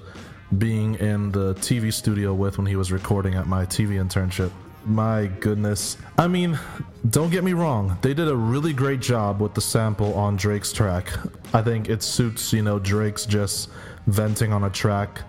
[0.56, 4.50] being in the TV studio with when he was recording at my TV internship.
[4.86, 5.98] My goodness.
[6.16, 6.58] I mean,
[7.10, 10.72] don't get me wrong, they did a really great job with the sample on Drake's
[10.72, 11.12] track.
[11.52, 13.68] I think it suits, you know, Drake's just
[14.06, 15.20] venting on a track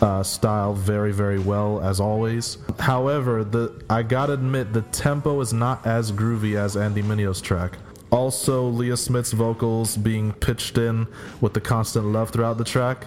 [0.00, 2.58] uh, style very very well as always.
[2.78, 7.78] However, the I gotta admit the tempo is not as groovy as Andy Mineo's track.
[8.10, 11.06] Also, Leah Smith's vocals being pitched in
[11.40, 13.06] with the constant love throughout the track.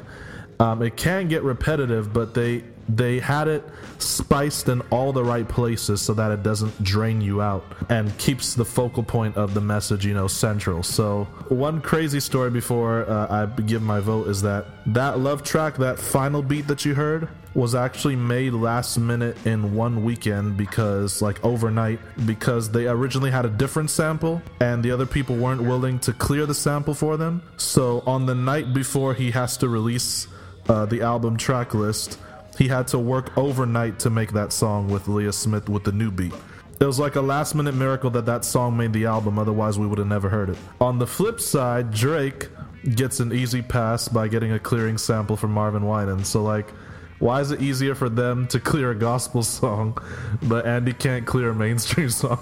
[0.60, 2.63] Um, it can get repetitive, but they
[2.95, 3.63] they had it
[3.99, 8.54] spiced in all the right places so that it doesn't drain you out and keeps
[8.54, 10.84] the focal point of the message, you know, central.
[10.84, 15.77] So one crazy story before uh, I give my vote is that that love track,
[15.77, 21.21] that final beat that you heard, was actually made last minute in one weekend because
[21.21, 25.99] like overnight because they originally had a different sample and the other people weren't willing
[25.99, 27.41] to clear the sample for them.
[27.58, 30.27] So on the night before he has to release
[30.69, 32.19] uh, the album track list,
[32.62, 36.12] he had to work overnight to make that song with Leah Smith with the new
[36.12, 36.32] beat.
[36.80, 39.88] It was like a last minute miracle that that song made the album, otherwise, we
[39.88, 40.58] would have never heard it.
[40.80, 42.50] On the flip side, Drake
[42.93, 46.28] gets an easy pass by getting a clearing sample from Marvin Winans.
[46.28, 46.69] So, like,
[47.17, 49.97] why is it easier for them to clear a gospel song,
[50.43, 52.38] but Andy can't clear a mainstream song?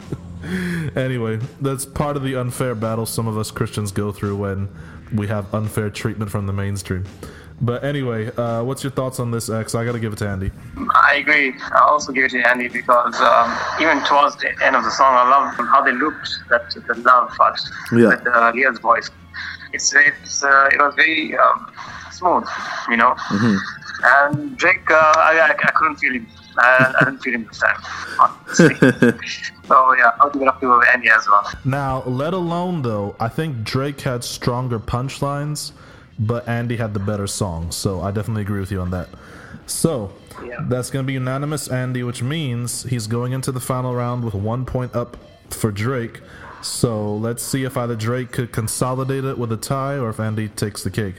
[0.96, 4.68] anyway, that's part of the unfair battle some of us Christians go through when
[5.12, 7.04] we have unfair treatment from the mainstream.
[7.60, 9.74] But anyway, uh, what's your thoughts on this, X?
[9.74, 10.50] I gotta give it to Andy.
[10.94, 11.54] I agree.
[11.74, 15.14] I also give it to Andy because um, even towards the end of the song,
[15.14, 17.58] I love how they looped that the love part
[17.92, 18.08] Yeah.
[18.08, 19.10] with uh, Leah's voice.
[19.72, 21.72] It's it's uh, it was very um,
[22.12, 22.44] smooth,
[22.90, 23.14] you know.
[23.30, 23.58] Mhm.
[24.04, 26.26] And Drake, uh, I, I I couldn't feel him.
[26.58, 27.76] I, I didn't feel him this time.
[28.20, 28.74] honestly.
[29.68, 31.50] so yeah, I'll give it up to Andy as well.
[31.64, 35.72] Now, let alone though, I think Drake had stronger punchlines,
[36.18, 37.70] but Andy had the better song.
[37.72, 39.08] So I definitely agree with you on that.
[39.66, 40.12] So
[40.44, 40.64] Yeah.
[40.68, 44.34] that's going to be unanimous, Andy, which means he's going into the final round with
[44.34, 45.16] one point up
[45.50, 46.20] for Drake.
[46.62, 50.48] So let's see if either Drake could consolidate it with a tie or if Andy
[50.48, 51.16] takes the cake.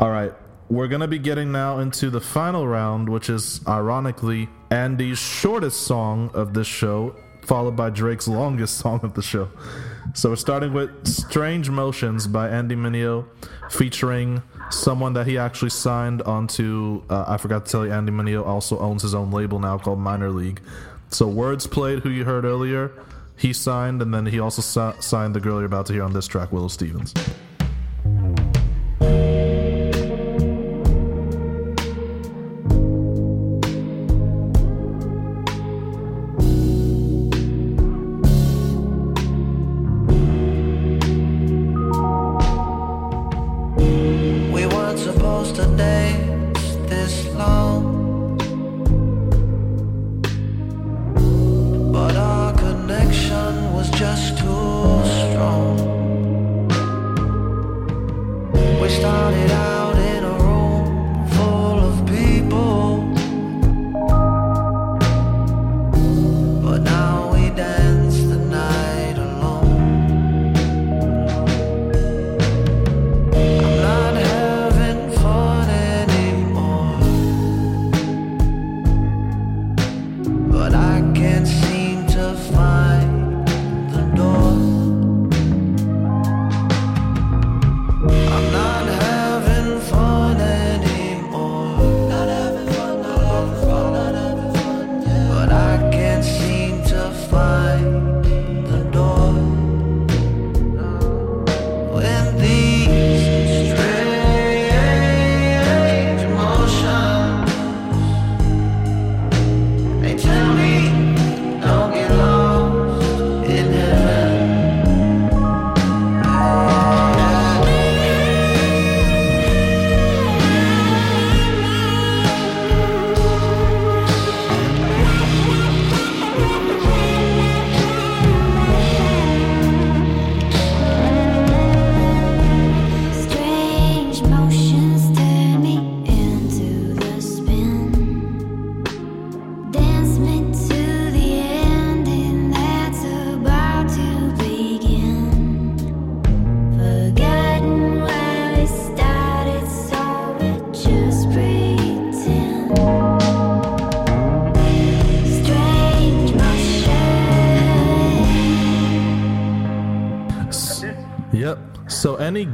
[0.00, 0.32] All right.
[0.68, 5.82] We're going to be getting now into the final round, which is ironically Andy's shortest
[5.82, 9.48] song of this show, followed by Drake's longest song of the show.
[10.16, 13.26] So we're starting with Strange Motions by Andy Mineo,
[13.68, 17.02] featuring someone that he actually signed onto.
[17.10, 19.98] Uh, I forgot to tell you, Andy Mineo also owns his own label now called
[19.98, 20.62] Miner League.
[21.10, 22.92] So Wordsplayed, who you heard earlier,
[23.36, 26.14] he signed, and then he also si- signed the girl you're about to hear on
[26.14, 27.12] this track, Willow Stevens.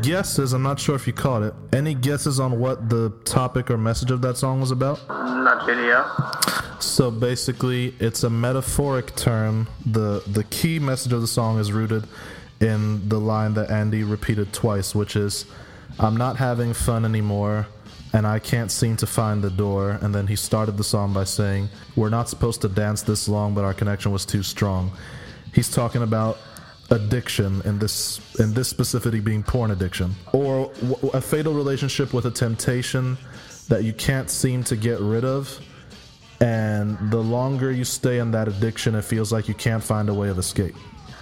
[0.03, 0.53] Guesses?
[0.53, 1.55] I'm not sure if you caught it.
[1.73, 5.07] Any guesses on what the topic or message of that song was about?
[5.09, 6.79] Not really, yeah.
[6.81, 9.69] So basically, it's a metaphoric term.
[9.87, 12.05] the The key message of the song is rooted
[12.61, 15.47] in the line that Andy repeated twice, which is,
[15.99, 17.67] "I'm not having fun anymore."
[18.15, 19.99] And I can't seem to find the door.
[20.03, 23.55] And then he started the song by saying, We're not supposed to dance this long,
[23.55, 24.93] but our connection was too strong.
[25.55, 26.37] He's talking about
[26.93, 32.27] addiction in this in this specificity being porn addiction or w- a fatal relationship with
[32.27, 33.17] a temptation
[33.69, 35.59] that you can't seem to get rid of.
[36.41, 40.15] And the longer you stay in that addiction it feels like you can't find a
[40.15, 40.75] way of escape.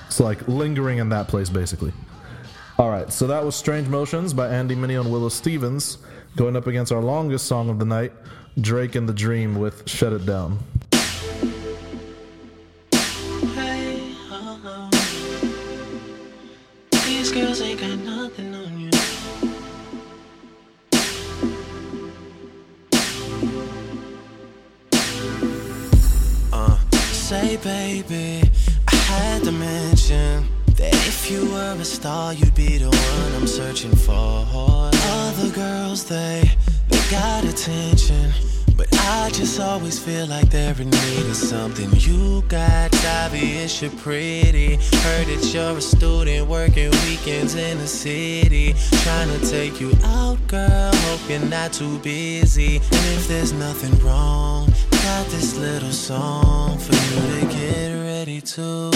[0.07, 1.93] It's like lingering in that place basically.
[2.77, 5.99] All right so that was strange motions by andy mineo and willow stevens
[6.37, 8.12] going up against our longest song of the night
[8.61, 10.59] drake and the dream with shut it down
[17.33, 18.91] Girls ain't got nothing on you.
[26.53, 26.76] Uh,
[27.12, 28.43] say, baby,
[28.89, 30.45] I had to mention
[30.76, 34.47] that if you were a star, you'd be the one I'm searching for.
[34.53, 36.51] Other girls, they
[36.89, 38.33] they got attention.
[38.81, 42.89] But I just always feel like they're in need of something you got.
[43.05, 44.76] Obvious you're pretty.
[45.05, 48.74] Heard that you're a student working weekends in the city.
[49.05, 50.95] Trying to take you out, girl.
[50.95, 52.76] Hope you're not too busy.
[52.76, 58.91] And if there's nothing wrong, got this little song for you to get ready to.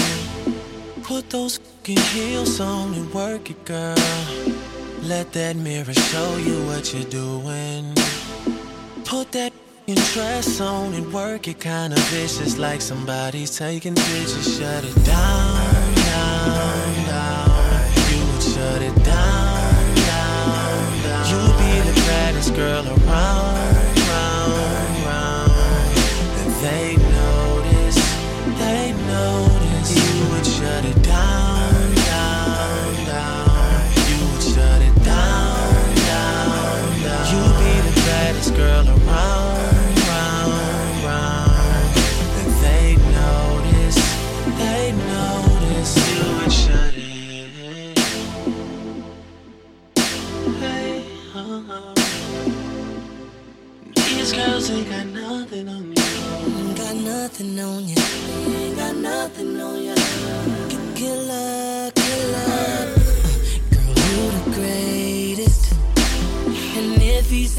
[1.02, 3.98] Put those fucking heels on and work it, girl.
[5.02, 7.94] Let that mirror show you what you're doing.
[9.04, 9.52] Put that
[9.92, 14.56] dress on and work it kinda vicious like somebody's taking pictures.
[14.56, 17.92] Shut it down, down, down.
[18.10, 21.28] You would shut it down, down, down.
[21.28, 23.83] You be the baddest girl around,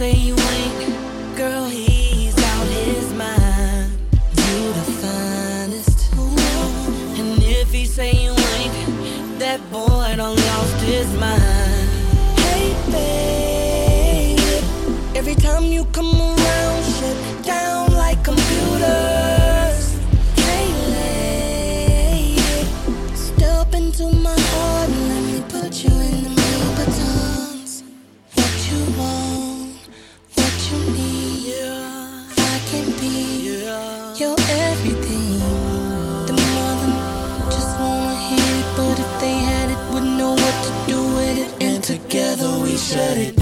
[0.05, 3.91] say you ain't, girl, he's out his mind.
[4.45, 5.99] You the finest.
[7.19, 11.89] And if he say you ain't, that boy done lost his mind.
[12.45, 14.63] Hey, babe.
[15.15, 16.34] Every time you come around,
[42.85, 43.34] shut it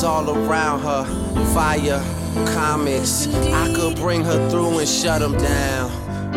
[0.00, 1.04] stars all around her.
[1.52, 2.02] Fire,
[2.54, 3.26] comics.
[3.26, 5.90] I could bring her through and shut them down.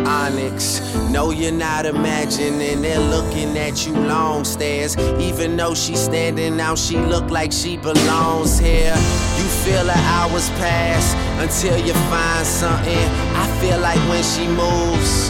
[0.05, 2.81] Onyx, no, you're not imagining.
[2.81, 4.97] They're looking at you long stares.
[5.19, 8.95] Even though she's standing out, she look like she belongs here.
[9.37, 13.07] You feel the hours pass until you find something.
[13.35, 15.29] I feel like when she moves,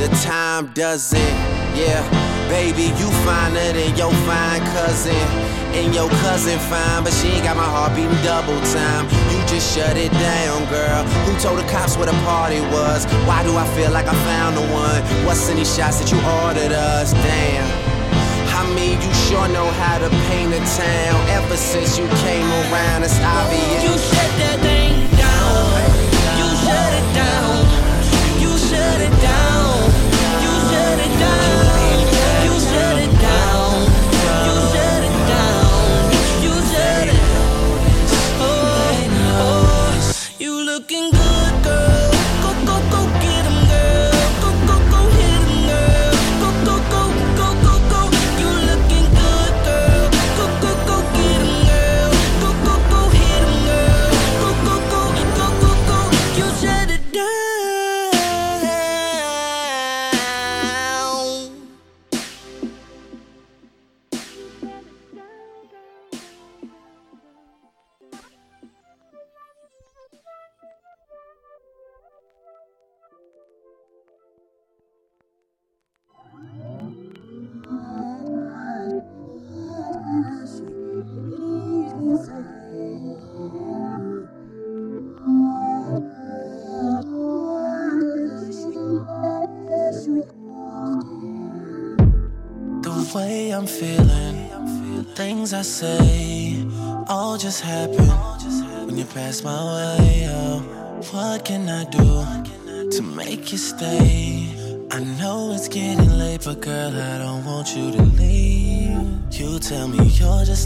[0.00, 1.34] the time doesn't.
[1.76, 2.02] Yeah,
[2.50, 5.59] baby, you finer than your fine cousin.
[5.72, 9.06] And your cousin fine, but she ain't got my heart beating double time.
[9.30, 11.04] You just shut it down, girl.
[11.24, 13.06] Who told the cops where the party was?
[13.24, 15.00] Why do I feel like I found the one?
[15.24, 17.12] What's in these shots that you ordered us?
[17.12, 17.70] Damn.
[18.50, 21.16] I mean, you sure know how to paint a town.
[21.30, 23.80] Ever since you came around, it's obvious.
[23.86, 23.94] You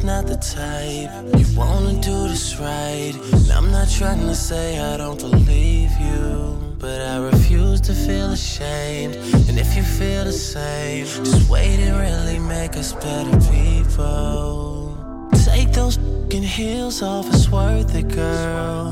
[0.04, 1.10] not the type.
[1.38, 3.14] You wanna do this right.
[3.32, 6.58] And I'm not trying to say I don't believe you.
[6.78, 9.16] But I refuse to feel ashamed.
[9.48, 14.96] And if you feel the same, just wait and really make us better people.
[15.44, 15.96] Take those
[16.30, 18.84] fing heels off, it's worth it, girl.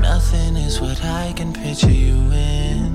[0.00, 2.93] Nothing is what I can picture you in.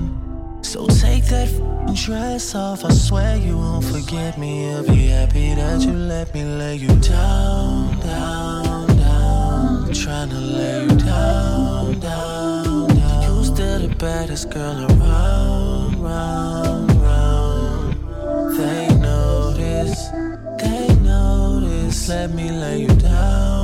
[0.70, 1.50] So take that
[1.96, 4.72] dress off, I swear you won't forget me.
[4.72, 9.88] I'll be happy that you let me lay you down, down, down.
[9.88, 13.22] Tryna lay you down, down, down.
[13.24, 18.56] You still the baddest girl around, round, round.
[18.56, 20.06] They notice,
[20.62, 22.08] they notice.
[22.08, 23.59] Let me lay you down,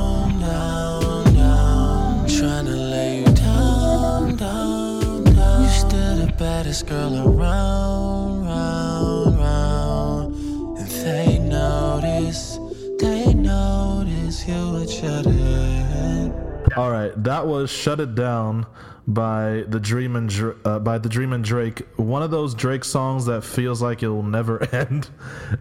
[6.57, 10.35] baddest girl around, round, round.
[10.79, 12.57] And they notice,
[12.97, 16.75] they notice you would shut it.
[16.75, 18.65] All right, that was "Shut It Down"
[19.07, 21.83] by the Dream and Dr- uh, by the Dream and Drake.
[21.97, 25.11] One of those Drake songs that feels like it will never end.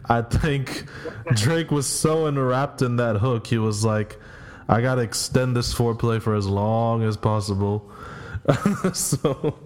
[0.07, 0.86] I think
[1.34, 4.18] Drake was so enwrapped in that hook, he was like,
[4.66, 7.92] "I gotta extend this foreplay for as long as possible."
[8.94, 9.59] so,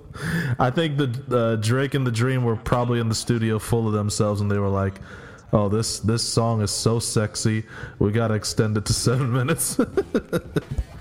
[0.59, 3.93] I think the uh, Drake and the Dream were probably in the studio full of
[3.93, 5.01] themselves, and they were like.
[5.53, 7.65] Oh, this this song is so sexy.
[7.99, 9.81] We gotta extend it to seven minutes.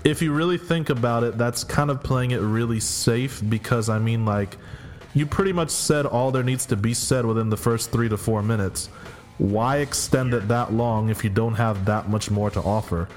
[0.04, 4.00] if you really think about it, that's kind of playing it really safe because I
[4.00, 4.56] mean, like,
[5.14, 8.16] you pretty much said all there needs to be said within the first three to
[8.16, 8.88] four minutes.
[9.38, 13.08] Why extend it that long if you don't have that much more to offer?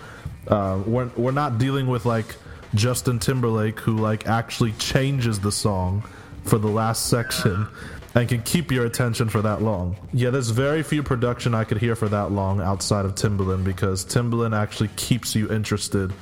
[0.48, 2.36] Uh, we're we're not dealing with like
[2.76, 6.04] Justin Timberlake who like actually changes the song
[6.44, 7.68] for the last section
[8.16, 9.96] and can keep your attention for that long.
[10.12, 14.06] Yeah, there's very few production I could hear for that long outside of Timbaland because
[14.06, 16.14] Timbaland actually keeps you interested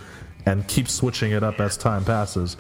[0.46, 2.56] and keeps switching it up as time passes.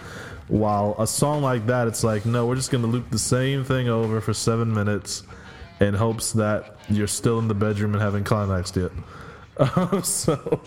[0.47, 3.87] While a song like that, it's like, no, we're just gonna loop the same thing
[3.87, 5.23] over for seven minutes
[5.79, 8.91] in hopes that you're still in the bedroom and haven't climaxed yet.
[10.03, 10.61] so,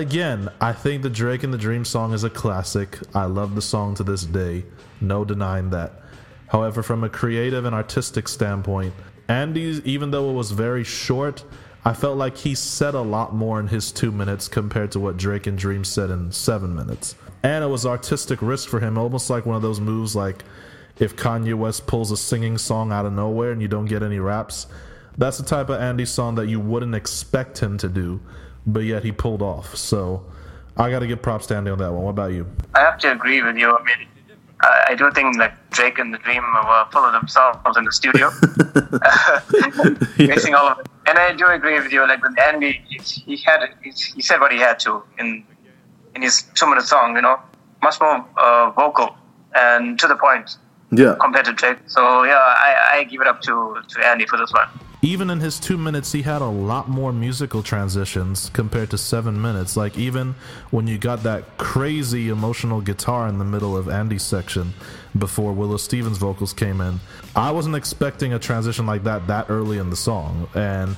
[0.00, 2.98] again, I think the Drake and the Dream song is a classic.
[3.14, 4.64] I love the song to this day.
[5.00, 6.00] No denying that.
[6.48, 8.94] However, from a creative and artistic standpoint,
[9.28, 11.44] Andy's, even though it was very short,
[11.84, 15.16] I felt like he said a lot more in his two minutes compared to what
[15.16, 17.14] Drake and Dream said in seven minutes.
[17.42, 20.44] And it was artistic risk for him, almost like one of those moves like
[20.98, 24.18] if Kanye West pulls a singing song out of nowhere and you don't get any
[24.18, 24.66] raps.
[25.18, 28.20] That's the type of Andy song that you wouldn't expect him to do,
[28.66, 29.76] but yet he pulled off.
[29.76, 30.24] So
[30.76, 32.02] I got to give props to Andy on that one.
[32.02, 32.46] What about you?
[32.74, 33.70] I have to agree with you.
[33.76, 34.08] I mean,
[34.60, 38.30] I, do think like Drake and the Dream were full of themselves in the studio,
[40.18, 40.86] mixing all of it.
[41.06, 42.06] And I do agree with you.
[42.06, 45.44] Like with Andy, he, had he, said what he had to in
[46.14, 47.14] in his two-minute song.
[47.16, 47.38] You know,
[47.82, 49.16] much more uh, vocal
[49.54, 50.56] and to the point
[50.90, 51.16] Yeah.
[51.20, 51.78] compared to Drake.
[51.86, 54.68] So yeah, I, I give it up to to Andy for this one.
[55.04, 59.40] Even in his two minutes, he had a lot more musical transitions compared to seven
[59.40, 59.76] minutes.
[59.76, 60.34] Like, even
[60.70, 64.72] when you got that crazy emotional guitar in the middle of Andy's section
[65.18, 67.00] before Willow Stevens' vocals came in,
[67.36, 70.48] I wasn't expecting a transition like that that early in the song.
[70.54, 70.96] And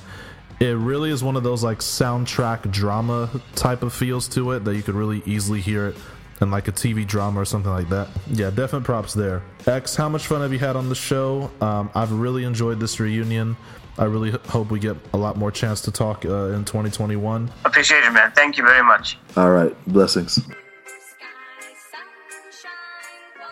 [0.61, 4.75] it really is one of those like soundtrack drama type of feels to it that
[4.75, 5.97] you could really easily hear it
[6.41, 8.07] in like a TV drama or something like that.
[8.27, 9.43] Yeah, definite props there.
[9.65, 11.51] X, how much fun have you had on the show?
[11.61, 13.57] Um, I've really enjoyed this reunion.
[13.97, 17.51] I really hope we get a lot more chance to talk uh, in 2021.
[17.65, 18.31] Appreciate it, man.
[18.35, 19.17] Thank you very much.
[19.35, 19.75] All right.
[19.87, 20.39] Blessings.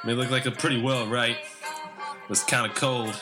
[0.04, 1.38] May look like a pretty well, right?
[2.30, 3.20] Was kind of cold.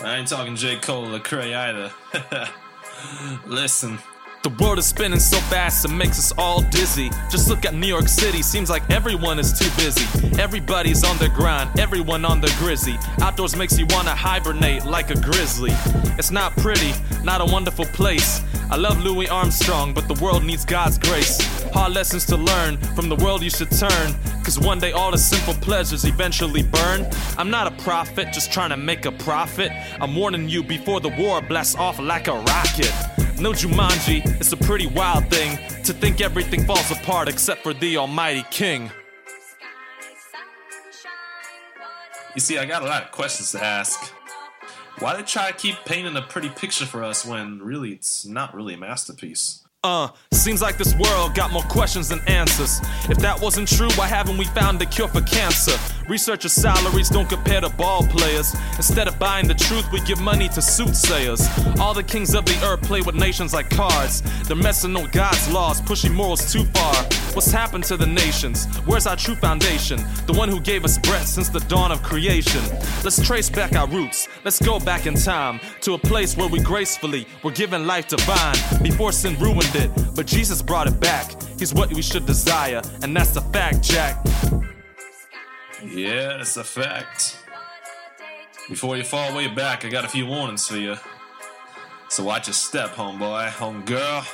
[0.00, 0.76] I ain't talking J.
[0.76, 1.90] Cole or Cray either.
[3.46, 3.98] Listen.
[4.46, 7.10] The world is spinning so fast it makes us all dizzy.
[7.28, 10.06] Just look at New York City, seems like everyone is too busy.
[10.40, 12.96] Everybody's on their grind, everyone on their grizzy.
[13.20, 15.72] Outdoors makes you wanna hibernate like a grizzly.
[16.16, 16.92] It's not pretty,
[17.24, 18.40] not a wonderful place.
[18.70, 21.42] I love Louis Armstrong, but the world needs God's grace.
[21.72, 24.14] Hard lessons to learn, from the world you should turn.
[24.44, 27.04] Cause one day all the simple pleasures eventually burn.
[27.36, 29.72] I'm not a prophet, just trying to make a profit.
[30.00, 33.25] I'm warning you before the war blasts off like a rocket.
[33.38, 37.98] No Jumanji, it's a pretty wild thing to think everything falls apart except for the
[37.98, 38.90] Almighty King.
[42.34, 44.12] You see, I got a lot of questions to ask.
[45.00, 48.54] Why they try to keep painting a pretty picture for us when really it's not
[48.54, 49.62] really a masterpiece?
[49.84, 52.80] Uh, seems like this world got more questions than answers.
[53.10, 55.78] If that wasn't true, why haven't we found a cure for cancer?
[56.08, 58.54] Researchers' salaries don't compare to ball players.
[58.76, 61.48] Instead of buying the truth, we give money to soothsayers.
[61.80, 64.22] All the kings of the earth play with nations like cards.
[64.46, 66.94] They're messing with God's laws, pushing morals too far.
[67.34, 68.66] What's happened to the nations?
[68.86, 69.98] Where's our true foundation?
[70.26, 72.62] The one who gave us breath since the dawn of creation.
[73.02, 74.28] Let's trace back our roots.
[74.44, 78.56] Let's go back in time to a place where we gracefully were given life divine
[78.82, 79.90] before sin ruined it.
[80.14, 81.34] But Jesus brought it back.
[81.58, 84.24] He's what we should desire, and that's the fact, Jack.
[85.84, 87.36] Yeah, it's a fact.
[88.68, 90.96] Before you fall way back, I got a few warnings for you.
[92.08, 94.26] So watch your step, homeboy, homegirl.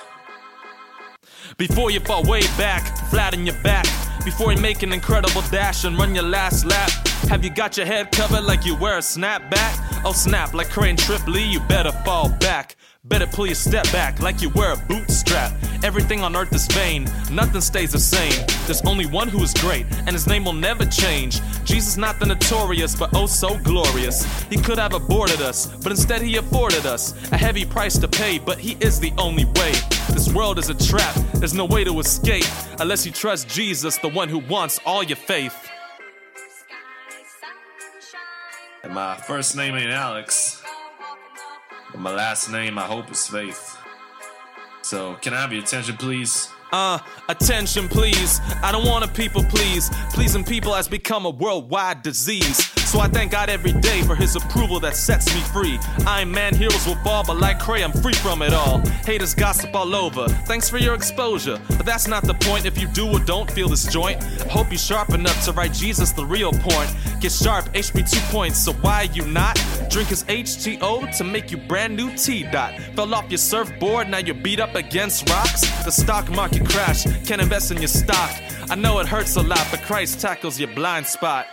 [1.57, 3.87] Before you fall way back, flat on your back.
[4.25, 6.91] Before you make an incredible dash and run your last lap.
[7.29, 9.92] Have you got your head covered like you wear a snapback?
[10.05, 12.75] Oh, snap, like Crane Tripley, you better fall back.
[13.05, 15.53] Better pull your step back like you wear a bootstrap.
[15.85, 18.33] Everything on earth is vain, nothing stays the same.
[18.67, 21.41] There's only one who is great, and his name will never change.
[21.65, 24.25] Jesus, not the notorious, but oh so glorious.
[24.45, 28.39] He could have aborted us, but instead he afforded us a heavy price to pay,
[28.39, 29.73] but he is the only way.
[30.11, 32.47] This world is a trap, there's no way to escape
[32.81, 35.55] unless you trust Jesus, the one who wants all your faith.
[38.83, 40.63] And my first name ain't Alex.
[41.93, 43.77] But my last name, I hope, is Faith.
[44.83, 46.49] So, can I have your attention, please?
[46.73, 48.41] Uh, attention please.
[48.63, 49.91] I don't wanna people please.
[50.15, 52.73] Pleasing people has become a worldwide disease.
[52.93, 55.79] So I thank God every day for his approval that sets me free.
[56.07, 58.81] I'm man, heroes will fall, but like Cray, I'm free from it all.
[59.07, 60.29] Haters gossip all over.
[60.45, 61.59] Thanks for your exposure.
[61.69, 64.23] But that's not the point if you do or don't feel this joint.
[64.43, 66.95] Hope you're sharp enough to write Jesus the real point.
[67.19, 69.57] Get sharp, HP 2 points, so why you not?
[69.89, 72.79] Drink his H2O to make you brand new T dot.
[72.95, 75.63] Fell off your surfboard, now you're beat up against rocks.
[75.87, 78.31] The stock market crash, can't invest in your stock.
[78.69, 81.47] I know it hurts a lot, but Christ tackles your blind spot.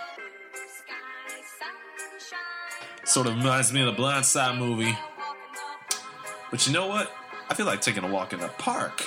[3.10, 4.96] Sort of reminds me of the Blind Side movie.
[6.52, 7.12] But you know what?
[7.50, 9.04] I feel like taking a walk in the park.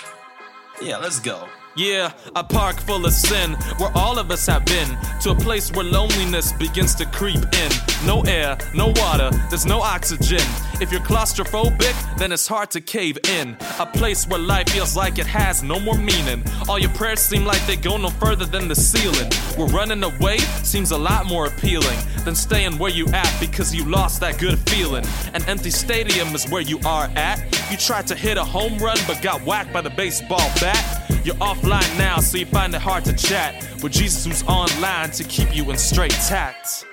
[0.82, 1.48] Yeah, let's go.
[1.74, 4.88] Yeah, a park full of sin where all of us have been.
[5.22, 7.72] To a place where loneliness begins to creep in.
[8.04, 10.42] No air, no water, there's no oxygen.
[10.82, 13.56] If you're claustrophobic, then it's hard to cave in.
[13.78, 16.44] A place where life feels like it has no more meaning.
[16.68, 19.30] All your prayers seem like they go no further than the ceiling.
[19.56, 23.84] Where running away seems a lot more appealing than staying where you at because you
[23.84, 25.06] lost that good feeling.
[25.32, 27.38] An empty stadium is where you are at.
[27.70, 31.08] You tried to hit a home run but got whacked by the baseball bat.
[31.24, 35.24] You're offline now, so you find it hard to chat with Jesus who's online to
[35.24, 36.86] keep you in straight tact.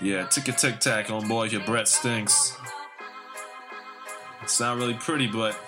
[0.00, 1.50] Yeah, tick a tic tac, homeboy.
[1.52, 2.56] Your breath stinks.
[4.42, 5.58] It's not really pretty, but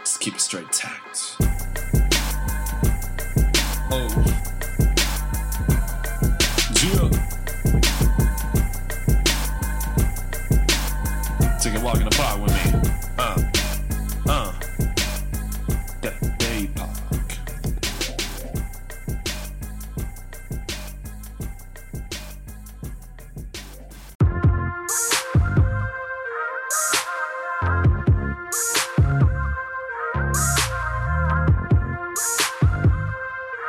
[0.00, 1.36] just keep it straight tacked.
[3.90, 4.08] Oh.
[6.84, 7.08] Yeah.
[11.58, 12.57] Take a walk in the park with me.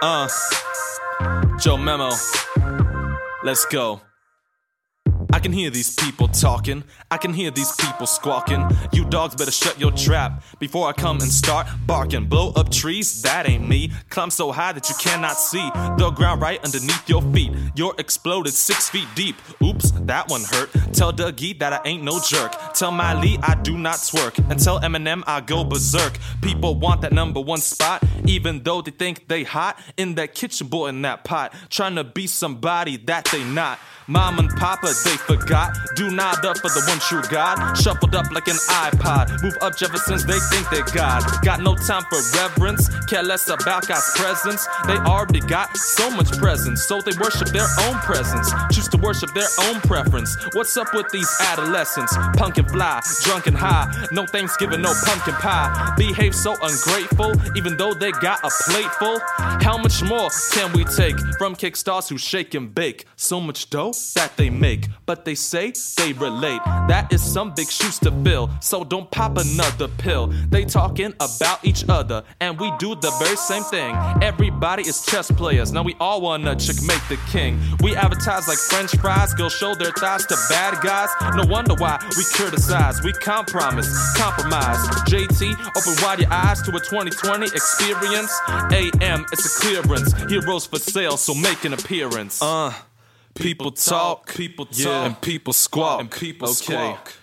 [0.02, 0.30] Uh,
[1.60, 2.12] Joe Memo,
[3.44, 4.00] let's go.
[5.40, 6.84] I can hear these people talking.
[7.10, 8.70] I can hear these people squawking.
[8.92, 12.26] You dogs better shut your trap before I come and start barking.
[12.26, 13.94] Blow up trees, that ain't me.
[14.10, 15.66] Climb so high that you cannot see
[15.98, 17.54] the ground right underneath your feet.
[17.74, 19.38] You're exploded six feet deep.
[19.64, 20.74] Oops, that one hurt.
[20.92, 22.54] Tell Dougie that I ain't no jerk.
[22.74, 24.38] Tell Miley I do not twerk.
[24.52, 26.18] And tell Eminem I go berserk.
[26.42, 30.68] People want that number one spot, even though they think they hot in that kitchen
[30.68, 33.80] boy in that pot, trying to be somebody that they not.
[34.10, 35.78] Mom and Papa, they forgot.
[35.96, 37.76] Do not up for the one true God.
[37.76, 39.44] Shuffled up like an iPod.
[39.44, 41.22] Move up Jeffersons, they think they're God.
[41.44, 42.90] Got no time for reverence.
[43.06, 44.68] Care less about God's presence.
[44.88, 48.52] They already got so much presence, so they worship their own presence.
[48.72, 50.36] Choose to worship their own preference.
[50.54, 52.16] What's up with these adolescents?
[52.36, 53.86] Pumpkin fly, drunk and high.
[54.12, 55.94] No Thanksgiving, no pumpkin pie.
[55.98, 59.20] Behave so ungrateful, even though they got a plate full.
[59.38, 63.06] How much more can we take from kickstars who shake and bake?
[63.16, 66.62] So much dough that they make, but they say they relate.
[66.88, 70.28] That is some big shoes to fill, so don't pop another pill.
[70.50, 73.96] They talking about each other, and we do the very same thing.
[74.22, 77.60] Everybody is chess players, now we all wanna checkmate the king.
[77.82, 81.10] We advertise like French fries, girls show their thighs to bad guys.
[81.34, 84.78] No wonder why we criticize, we compromise, compromise.
[85.10, 85.42] JT,
[85.76, 88.32] open wide your eyes to a 2020 experience.
[88.48, 90.14] AM, it's a clearance.
[90.30, 92.44] Heroes for sale, so make an appearance.
[92.44, 92.72] Uh.
[93.40, 97.14] People talk, people talk, and people squawk, and people squawk.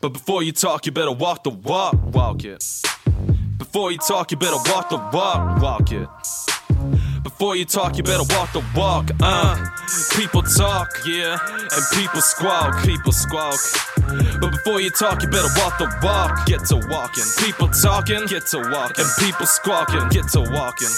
[0.00, 2.64] But before you talk, you better walk the walk, walk it.
[3.56, 6.08] Before you talk, you better walk the walk, walk it.
[7.22, 9.10] Before you talk, you better walk the walk.
[9.20, 9.64] Uh,
[10.16, 13.60] people talk, yeah, and people squawk, people squawk.
[14.40, 16.46] But before you talk, you better walk the walk.
[16.46, 17.24] Get to walking.
[17.38, 19.04] People talking, get to walking.
[19.04, 20.88] And people squawking, get to walking.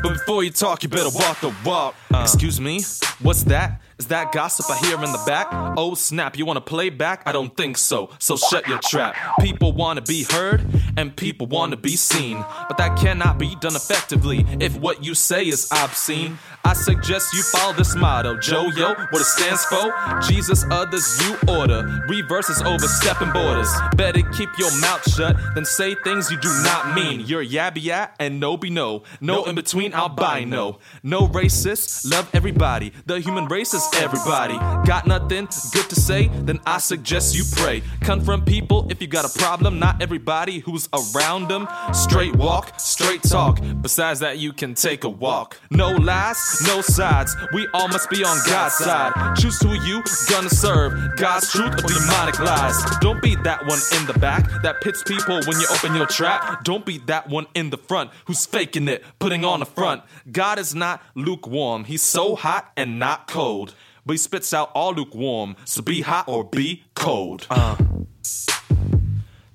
[0.00, 1.96] But before you talk, you better walk the walk.
[2.14, 2.82] Uh, Excuse me,
[3.20, 3.80] what's that?
[3.98, 5.48] Is that gossip I hear in the back?
[5.78, 7.22] Oh snap, you wanna play back?
[7.24, 9.16] I don't think so, so shut your trap.
[9.40, 10.66] People wanna be heard,
[10.98, 12.44] and people wanna be seen.
[12.68, 16.38] But that cannot be done effectively if what you say is obscene.
[16.62, 21.38] I suggest you follow this motto Joe Yo, what it stands for Jesus, others, you
[21.48, 22.04] order.
[22.08, 23.72] Reverses overstepping borders.
[23.94, 27.20] Better keep your mouth shut than say things you do not mean.
[27.20, 29.04] You're yabby ya and no be no.
[29.20, 30.80] No in between, albino.
[31.02, 32.92] No racist, love everybody.
[33.06, 34.56] The human race is everybody.
[34.86, 36.28] Got nothing good to say?
[36.28, 37.82] Then I suggest you pray.
[38.00, 41.68] Confront people if you got a problem, not everybody who's around them.
[41.92, 43.60] Straight walk, straight talk.
[43.80, 45.58] Besides that, you can take a walk.
[45.70, 47.36] No lies, no sides.
[47.52, 49.36] We all must be on God's side.
[49.36, 51.16] Choose who you gonna serve.
[51.16, 52.76] God's truth or demonic lies.
[53.00, 56.64] Don't be that one in the back that pits people when you open your trap.
[56.64, 60.02] Don't be that one in the front who's faking it, putting on a front.
[60.30, 61.84] God is not lukewarm.
[61.84, 63.74] He's so hot and not cold.
[64.06, 65.56] But he spits out all lukewarm.
[65.64, 67.46] So be hot or be cold.
[67.50, 67.76] Uh.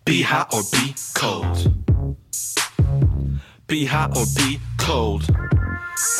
[0.03, 1.73] Be hot or be cold.
[3.67, 5.25] Be hot or be cold.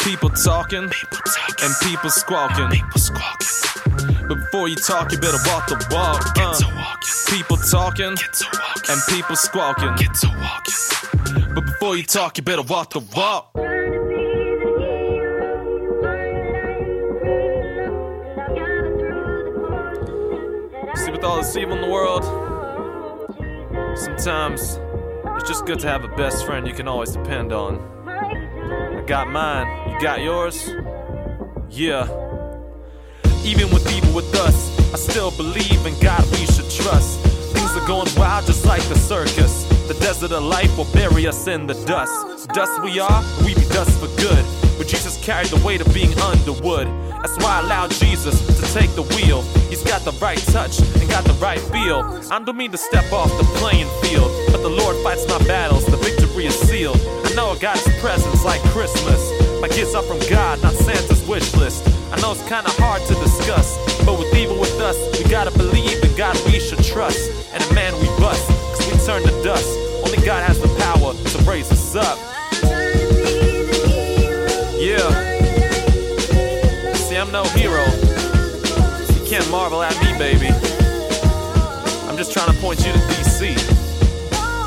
[0.01, 3.47] People talking, people talking, and people squawking, people squawking.
[4.29, 6.23] But before you talk, you better walk the walk.
[6.37, 7.35] Walking.
[7.35, 11.53] People talking, get to walking, and people squawking, get to walking.
[11.53, 13.80] But before you talk, you better walk the walk.
[21.21, 22.23] With all this evil in the world,
[23.95, 24.79] sometimes
[25.37, 27.77] it's just good to have a best friend you can always depend on.
[28.07, 30.71] I got mine, you got yours?
[31.69, 32.05] Yeah.
[33.43, 37.19] Even with people with us, I still believe in God we should trust.
[37.53, 39.65] Things are going wild just like the circus.
[39.87, 42.49] The desert of life will bury us in the dust.
[42.49, 44.60] Dust we are, we be dust for good.
[44.81, 46.87] But Jesus carried the weight of being underwood.
[47.21, 49.43] That's why I allowed Jesus to take the wheel.
[49.69, 52.01] He's got the right touch and got the right feel.
[52.33, 55.85] I don't mean to step off the playing field, but the Lord fights my battles.
[55.85, 56.97] The victory is sealed.
[56.97, 59.21] I know I got His presence like Christmas.
[59.61, 61.85] My gifts are from God, not Santa's wish list.
[62.11, 63.77] I know it's kinda hard to discuss.
[64.03, 67.29] But with evil with us, we gotta believe in God we should trust.
[67.53, 69.77] And a man we bust, cause we turn to dust.
[70.03, 72.17] Only God has the power to raise us up.
[74.81, 75.11] Yeah.
[76.95, 77.85] See, I'm no hero.
[79.13, 80.47] You can't marvel at me, baby.
[82.09, 83.53] I'm just trying to point you to DC.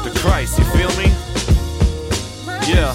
[0.05, 1.11] To Christ, you feel me?
[2.71, 2.95] Yeah.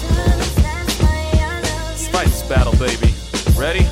[1.92, 3.12] This battle, baby.
[3.54, 3.84] Ready?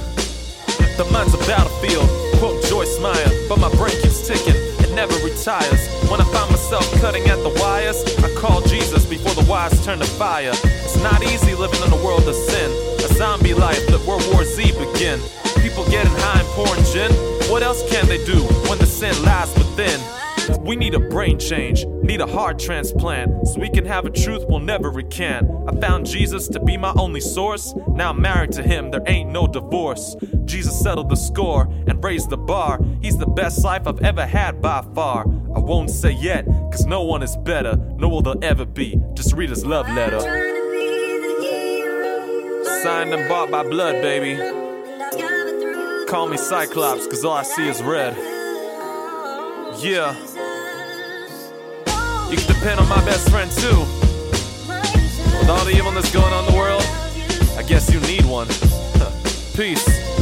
[0.96, 2.08] The mind's a battlefield.
[2.38, 4.56] Quote Joyce Meyer, but my brain keeps ticking.
[4.80, 5.86] It never retires.
[6.08, 9.98] When I find myself cutting at the wires, I call Jesus before the wires turn
[9.98, 10.52] to fire.
[10.54, 12.97] It's not easy living in a world of sin.
[13.18, 15.18] Zombie life, let World War Z begin.
[15.60, 17.10] People getting high and pouring gin.
[17.50, 20.00] What else can they do when the sin lies within?
[20.64, 24.44] We need a brain change, need a heart transplant, so we can have a truth
[24.48, 25.50] we'll never recant.
[25.66, 27.74] I found Jesus to be my only source.
[27.88, 30.14] Now I'm married to him, there ain't no divorce.
[30.44, 32.78] Jesus settled the score and raised the bar.
[33.02, 35.24] He's the best life I've ever had by far.
[35.56, 39.02] I won't say yet, cause no one is better, nor will there ever be.
[39.14, 40.57] Just read his love letter.
[42.82, 44.36] Signed and bought by blood, baby.
[46.06, 48.16] Call me Cyclops, cause all I see is red.
[49.78, 50.14] Yeah.
[52.30, 53.80] You can depend on my best friend too.
[55.40, 56.82] With all the evilness going on in the world,
[57.58, 58.46] I guess you need one.
[59.56, 60.17] Peace.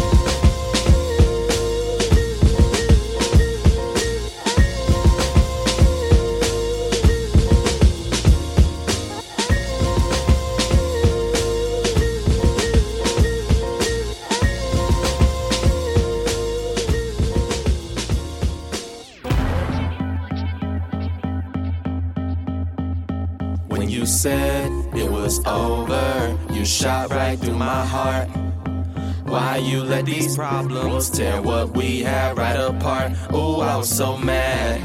[25.36, 28.28] Was over, you shot right through my heart.
[29.24, 33.12] Why you let these problems tear what we had right apart?
[33.30, 34.80] Oh, I was so mad.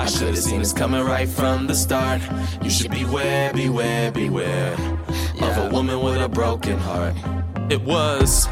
[0.00, 2.20] I should have seen this coming right from the start.
[2.62, 4.74] You should beware, beware, beware
[5.40, 7.14] of a woman with a broken heart.
[7.70, 8.46] It was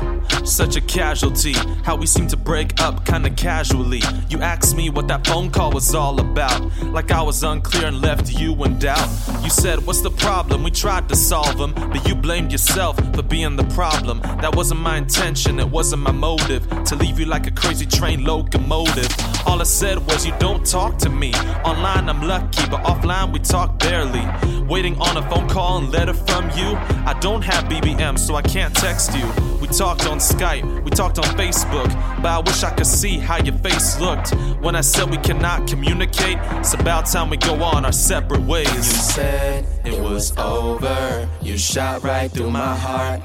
[0.50, 1.54] such a casualty.
[1.84, 4.02] How we seem to break up kinda casually.
[4.28, 6.60] You asked me what that phone call was all about.
[6.86, 9.08] Like I was unclear and left you in doubt.
[9.42, 10.62] You said, What's the problem?
[10.62, 14.20] We tried to solve them, but you blamed yourself for being the problem.
[14.40, 16.68] That wasn't my intention, it wasn't my motive.
[16.84, 19.08] To leave you like a crazy train locomotive.
[19.46, 21.32] All I said was, You don't talk to me.
[21.64, 24.26] Online, I'm lucky, but offline, we talk barely.
[24.66, 26.76] Waiting on a phone call and letter from you.
[27.06, 29.26] I don't have BBM, so I can't text you.
[29.60, 31.88] We talked on Skype, we talked on Facebook,
[32.22, 35.66] but I wish I could see how your face looked when I said we cannot
[35.68, 36.38] communicate.
[36.58, 38.72] It's about time we go on our separate ways.
[38.74, 43.20] You said it was over, you shot right through my heart.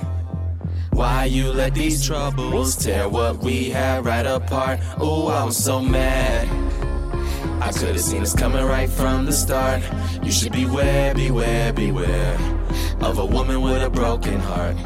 [0.96, 4.80] Why you let these troubles tear what we had right apart?
[4.98, 6.48] Oh, I was so mad.
[7.62, 9.84] I could have seen this coming right from the start.
[10.24, 12.36] You should beware, beware, beware
[13.02, 14.78] of a woman with a broken heart.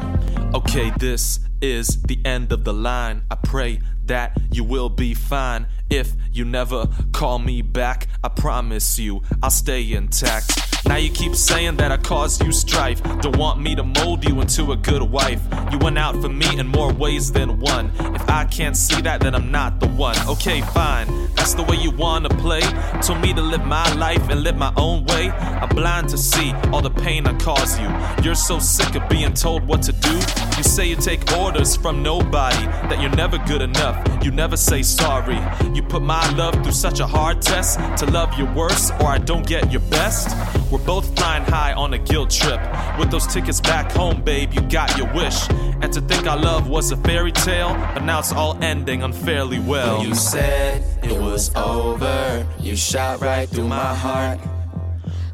[0.52, 3.22] Okay, this is the end of the line.
[3.30, 5.68] I pray that you will be fine.
[5.90, 10.69] If you never call me back, I promise you I'll stay intact.
[10.86, 13.02] Now you keep saying that I caused you strife.
[13.20, 15.40] Don't want me to mold you into a good wife.
[15.70, 17.92] You went out for me in more ways than one.
[18.14, 20.16] If I can't see that, then I'm not the one.
[20.26, 21.06] Okay, fine.
[21.36, 22.62] That's the way you wanna play.
[23.02, 25.30] Told me to live my life and live my own way.
[25.30, 27.88] I'm blind to see all the pain I cause you.
[28.24, 30.14] You're so sick of being told what to do.
[30.56, 33.96] You say you take orders from nobody, that you're never good enough.
[34.24, 35.38] You never say sorry.
[35.74, 39.18] You put my love through such a hard test to love your worst, or I
[39.18, 40.28] don't get your best.
[40.70, 42.60] We're both flying high on a guilt trip.
[42.96, 45.50] With those tickets back home, babe, you got your wish.
[45.50, 49.58] And to think our love was a fairy tale, but now it's all ending unfairly
[49.58, 50.04] well.
[50.04, 54.38] You said it was over, you shot right through my heart.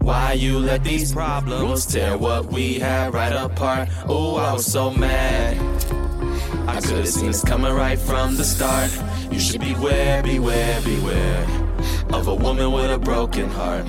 [0.00, 3.90] Why you let these problems tear what we had right apart?
[4.08, 5.58] Oh, I was so mad.
[6.66, 8.90] I could have seen this coming right from the start.
[9.30, 11.46] You should beware, beware, beware
[12.10, 13.86] of a woman with a broken heart.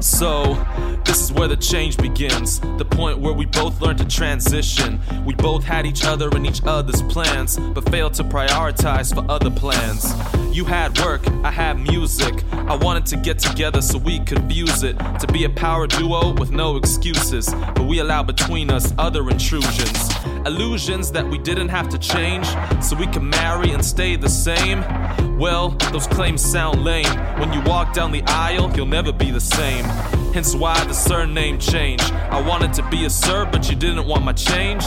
[0.00, 0.56] So,
[1.04, 2.60] this is where the change begins.
[2.60, 5.00] The point where we both learned to transition.
[5.24, 9.50] We both had each other and each other's plans, but failed to prioritize for other
[9.50, 10.14] plans.
[10.52, 12.44] You had work, I had music.
[12.52, 14.98] I wanted to get together so we could fuse it.
[15.20, 17.52] To be a power duo with no excuses.
[17.74, 20.10] But we allowed between us other intrusions.
[20.46, 22.46] Illusions that we didn't have to change,
[22.82, 24.84] so we could marry and stay the same.
[25.38, 27.06] Well, those claims sound lame.
[27.38, 29.84] When you walk down the aisle, you'll never be the same.
[30.32, 32.02] Hence why the surname change.
[32.02, 34.82] I wanted to be a sir, but you didn't want my change.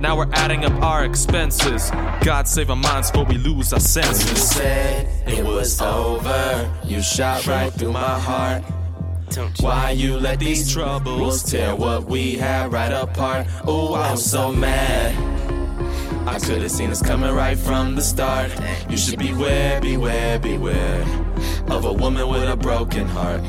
[0.00, 1.90] Now we're adding up our expenses.
[2.20, 4.28] God save our minds before we lose our senses.
[4.28, 6.70] You said it was over.
[6.84, 8.64] You shot right through my heart.
[9.60, 13.46] Why you let these troubles tear what we had right apart?
[13.66, 15.14] Oh, I'm so mad.
[16.28, 18.52] I could have seen this coming right from the start.
[18.90, 21.00] You should beware, beware, beware
[21.68, 23.40] of a woman with a broken heart.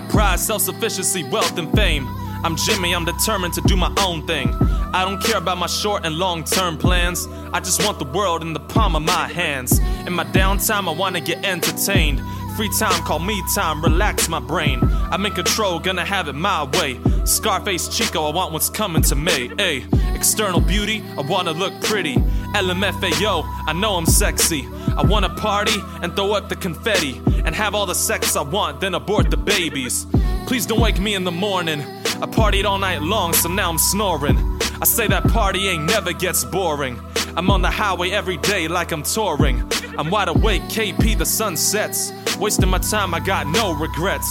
[0.00, 2.06] Got pride, self sufficiency, wealth, and fame.
[2.44, 4.52] I'm Jimmy, I'm determined to do my own thing.
[4.92, 7.26] I don't care about my short and long term plans.
[7.54, 9.78] I just want the world in the palm of my hands.
[10.06, 12.20] In my downtime, I wanna get entertained.
[12.56, 14.80] Free time, call me time, relax my brain.
[15.10, 17.00] I'm in control, gonna have it my way.
[17.24, 19.50] Scarface Chico, I want what's coming to me.
[19.58, 22.16] Ay, external beauty, I wanna look pretty.
[22.54, 24.68] LMFAO, I know I'm sexy.
[24.96, 27.20] I wanna party and throw up the confetti.
[27.44, 30.06] And have all the sex I want, then abort the babies.
[30.46, 31.80] Please don't wake me in the morning.
[31.80, 34.36] I partied all night long, so now I'm snoring.
[34.80, 37.00] I say that partying never gets boring.
[37.36, 39.62] I'm on the highway every day like I'm touring.
[39.98, 42.12] I'm wide awake, KP, the sun sets.
[42.38, 44.28] Wasting my time, I got no regrets.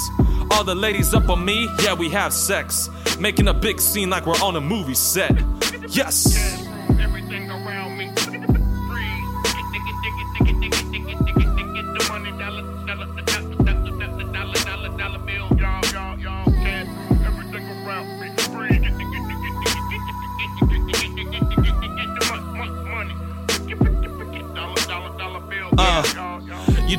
[0.51, 2.89] All the ladies up on me, yeah, we have sex.
[3.20, 5.32] Making a big scene like we're on a movie set.
[5.89, 6.36] Yes!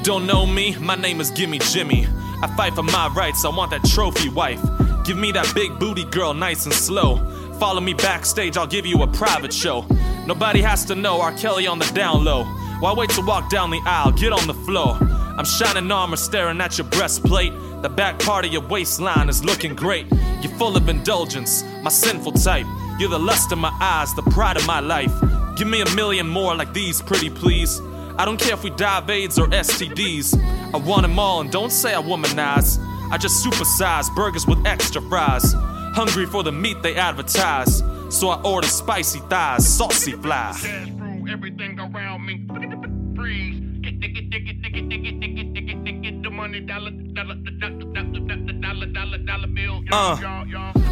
[0.06, 0.76] Don't know me?
[0.76, 2.06] My name is Gimme Jimmy.
[2.40, 4.62] I fight for my rights, I want that trophy wife.
[5.04, 7.16] Give me that big booty girl nice and slow.
[7.58, 9.84] Follow me backstage, I'll give you a private show.
[10.24, 11.32] Nobody has to know R.
[11.32, 12.44] Kelly on the down low.
[12.78, 14.12] Why wait to walk down the aisle?
[14.12, 14.96] Get on the floor.
[15.00, 17.52] I'm shining armor staring at your breastplate.
[17.82, 20.06] The back part of your waistline is looking great.
[20.40, 22.66] You're full of indulgence, my sinful type.
[23.00, 25.12] You're the lust of my eyes, the pride of my life.
[25.56, 27.80] Give me a million more like these, pretty please.
[28.18, 30.38] I don't care if we die of AIDS or STDs.
[30.72, 32.78] I want them all, and don't say I womanize.
[33.10, 35.52] I just supersize burgers with extra fries.
[35.94, 37.82] Hungry for the meat they advertise.
[38.08, 40.56] So I order spicy thighs, saucy fly.
[41.28, 42.46] Everything around me
[43.14, 43.60] freeze.
[43.80, 46.90] Get, get, get, get, get, get, get, get, get, get, get, get the money, dollar,
[46.90, 49.82] dollar, dollar, dollar, dollar bill.
[49.92, 50.16] Uh,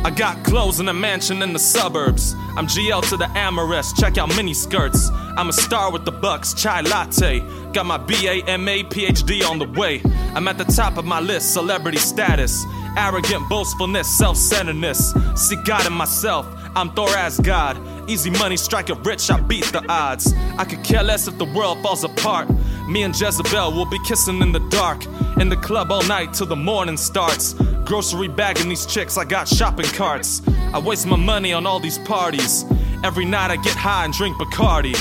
[0.05, 2.35] I got clothes in a mansion in the suburbs.
[2.57, 5.09] I'm GL to the Amorous, check out mini skirts.
[5.37, 7.41] I'm a star with the Bucks, chai latte.
[7.73, 10.01] Got my BA, MA, PhD on the way.
[10.35, 12.65] I'm at the top of my list, celebrity status.
[12.97, 15.13] Arrogant boastfulness, self centeredness.
[15.35, 17.77] See God in myself, I'm Thor as God.
[18.09, 20.33] Easy money, strike it rich, I beat the odds.
[20.57, 22.49] I could care less if the world falls apart.
[22.89, 25.05] Me and Jezebel will be kissing in the dark.
[25.41, 27.55] In the club all night till the morning starts.
[27.85, 30.43] Grocery bagging these chicks, I got shopping carts.
[30.73, 32.65] I waste my money on all these parties.
[33.03, 34.95] Every night I get high and drink Bacardi.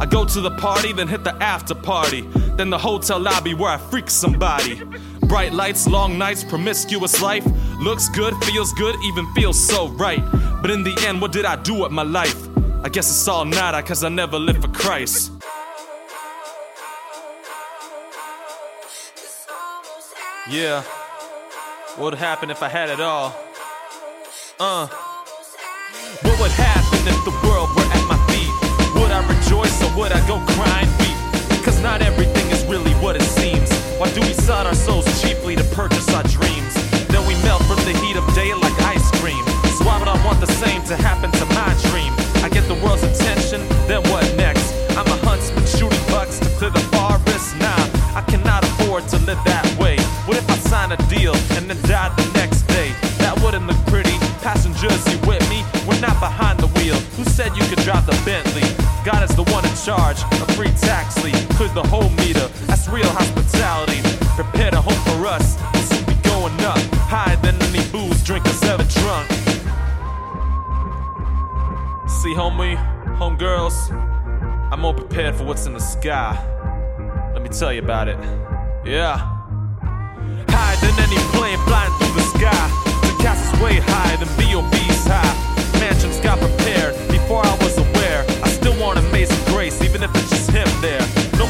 [0.00, 2.22] I go to the party, then hit the after party.
[2.56, 4.82] Then the hotel lobby where I freak somebody.
[5.22, 7.44] Bright lights, long nights, promiscuous life.
[7.80, 10.22] Looks good, feels good, even feels so right.
[10.62, 12.48] But in the end, what did I do with my life?
[12.84, 15.32] I guess it's all nada, cause I never lived for Christ.
[20.48, 20.82] Yeah.
[21.96, 23.34] What would happen if I had it all?
[24.58, 24.86] Uh.
[26.22, 27.37] What would happen if the
[29.28, 31.18] rejoice or would I go cry and weep?
[31.64, 33.70] Cause not everything is really what it seems.
[34.00, 36.74] Why do we sell our souls cheaply to purchase our dreams?
[37.08, 39.44] Then we melt from the heat of day like ice cream.
[39.76, 42.12] So why would I want the same to happen to my dream?
[42.42, 44.72] I get the world's attention, then what next?
[44.96, 47.56] I'm a huntsman shooting bucks to clear the forest.
[47.58, 49.98] Nah, I cannot afford to live that way.
[50.26, 52.94] What if I sign a deal and then die the next day?
[53.18, 54.16] That wouldn't look pretty.
[54.42, 55.64] Passengers, you with me?
[55.86, 56.96] We're not behind the wheel.
[57.16, 58.77] Who said you could drive the Bentley?
[59.08, 60.20] God is the one in charge.
[60.20, 62.46] A free tax lead, clear the whole meter.
[62.66, 64.02] That's real hospitality.
[64.36, 65.56] Prepare to hope for us.
[65.90, 66.76] We'll be going up,
[67.08, 69.30] higher than any booze drinkers ever drunk.
[72.20, 72.76] See, homie,
[73.16, 73.90] homegirls,
[74.70, 76.36] I'm more prepared for what's in the sky.
[77.32, 78.18] Let me tell you about it.
[78.84, 79.16] Yeah.
[80.50, 82.66] Higher than any plane flying through the sky.
[83.08, 85.80] The castle's way higher than B.O.B.'s high.
[85.80, 87.97] Mansions got prepared before I was aware.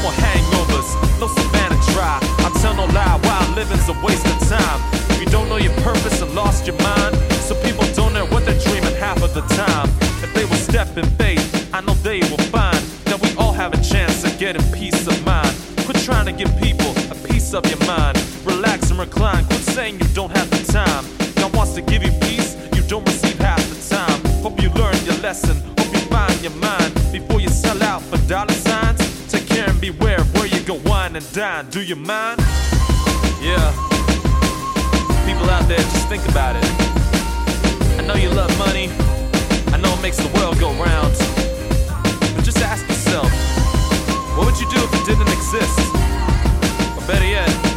[0.09, 0.89] More hangovers,
[1.19, 2.19] no Savannah dry.
[2.45, 4.79] I tell no lie, while living's a waste of time.
[5.11, 7.15] If You don't know your purpose and lost your mind.
[7.47, 9.89] So people don't know what they're dreaming half of the time.
[10.23, 13.73] If they will step in faith, I know they will find that we all have
[13.73, 15.53] a chance of getting peace of mind.
[15.85, 18.17] Quit trying to give people a piece of your mind.
[18.45, 19.45] Relax and recline.
[19.45, 21.03] Quit saying you don't have the time.
[21.35, 24.19] God wants to give you peace, you don't receive half the time.
[24.43, 25.55] Hope you learn your lesson.
[25.77, 26.78] Hope you find your mind
[31.19, 31.69] and dine.
[31.69, 32.39] Do you mind?
[33.41, 33.71] Yeah.
[35.25, 36.63] People out there, just think about it.
[37.99, 38.89] I know you love money.
[39.73, 41.13] I know it makes the world go round.
[42.35, 43.29] But just ask yourself,
[44.37, 45.79] what would you do if it didn't exist?
[46.95, 47.68] Or better yet,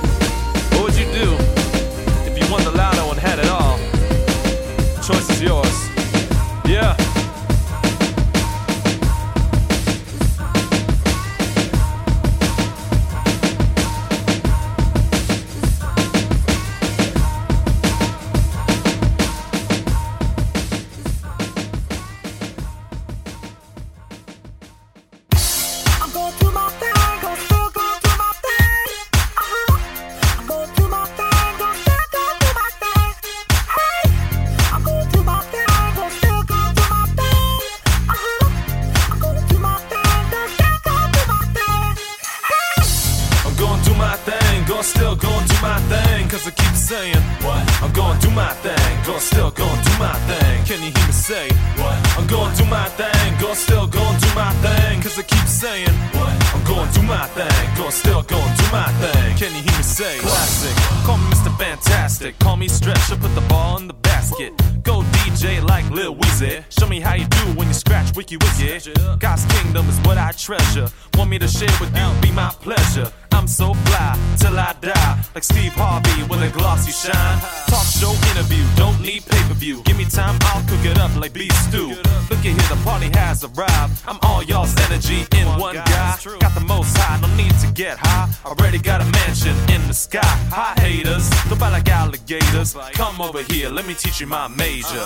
[68.14, 68.92] Wiki Wiki.
[69.18, 70.88] God's kingdom is what I treasure.
[71.14, 73.10] Want me to share with you, be my pleasure.
[73.32, 77.38] I'm so fly till I die, like Steve Harvey with a glossy shine.
[77.66, 79.82] Talk show interview, don't need pay per view.
[79.84, 81.88] Give me time, I'll cook it up like beef stew.
[82.30, 84.02] Look at here, the party has arrived.
[84.06, 86.16] I'm all y'all's energy in one guy.
[86.40, 88.28] Got the most high, no need to get high.
[88.44, 90.20] Already got a mansion in the sky.
[90.50, 92.76] Hi haters, don't bite like alligators.
[92.92, 95.02] Come over here, let me teach you my major.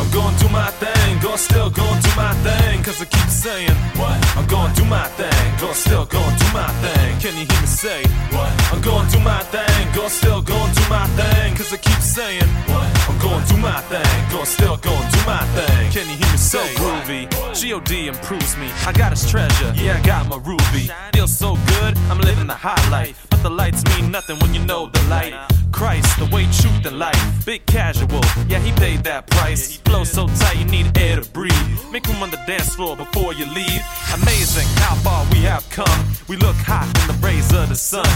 [0.00, 3.76] I'm going do my thing, go still going do my thing, cause I keep saying,
[4.00, 4.16] What?
[4.34, 7.20] I'm going do my thing, go still going do my thing.
[7.20, 8.02] Can you hear me say,
[8.32, 8.50] What?
[8.72, 12.48] I'm going do my thing, go still going do my thing, cause I keep saying,
[12.72, 12.88] What?
[13.10, 15.92] I'm going do my thing, go still going do my thing.
[15.92, 18.08] Can you hear me say, So groovy, G.O.D.
[18.08, 18.70] improves me.
[18.86, 20.88] I got his treasure, yeah, I got my ruby.
[21.12, 23.26] Feels so good, I'm living the high life.
[23.28, 25.34] But the lights mean nothing when you know the light.
[25.72, 27.46] Christ, the way truth and life.
[27.46, 29.76] Big casual, yeah, he paid that price.
[29.78, 31.52] Flow so tight, you need air to breathe.
[31.92, 33.82] Make room on the dance floor before you leave.
[34.14, 36.04] Amazing how far we have come.
[36.28, 38.06] We look hot in the rays of the sun.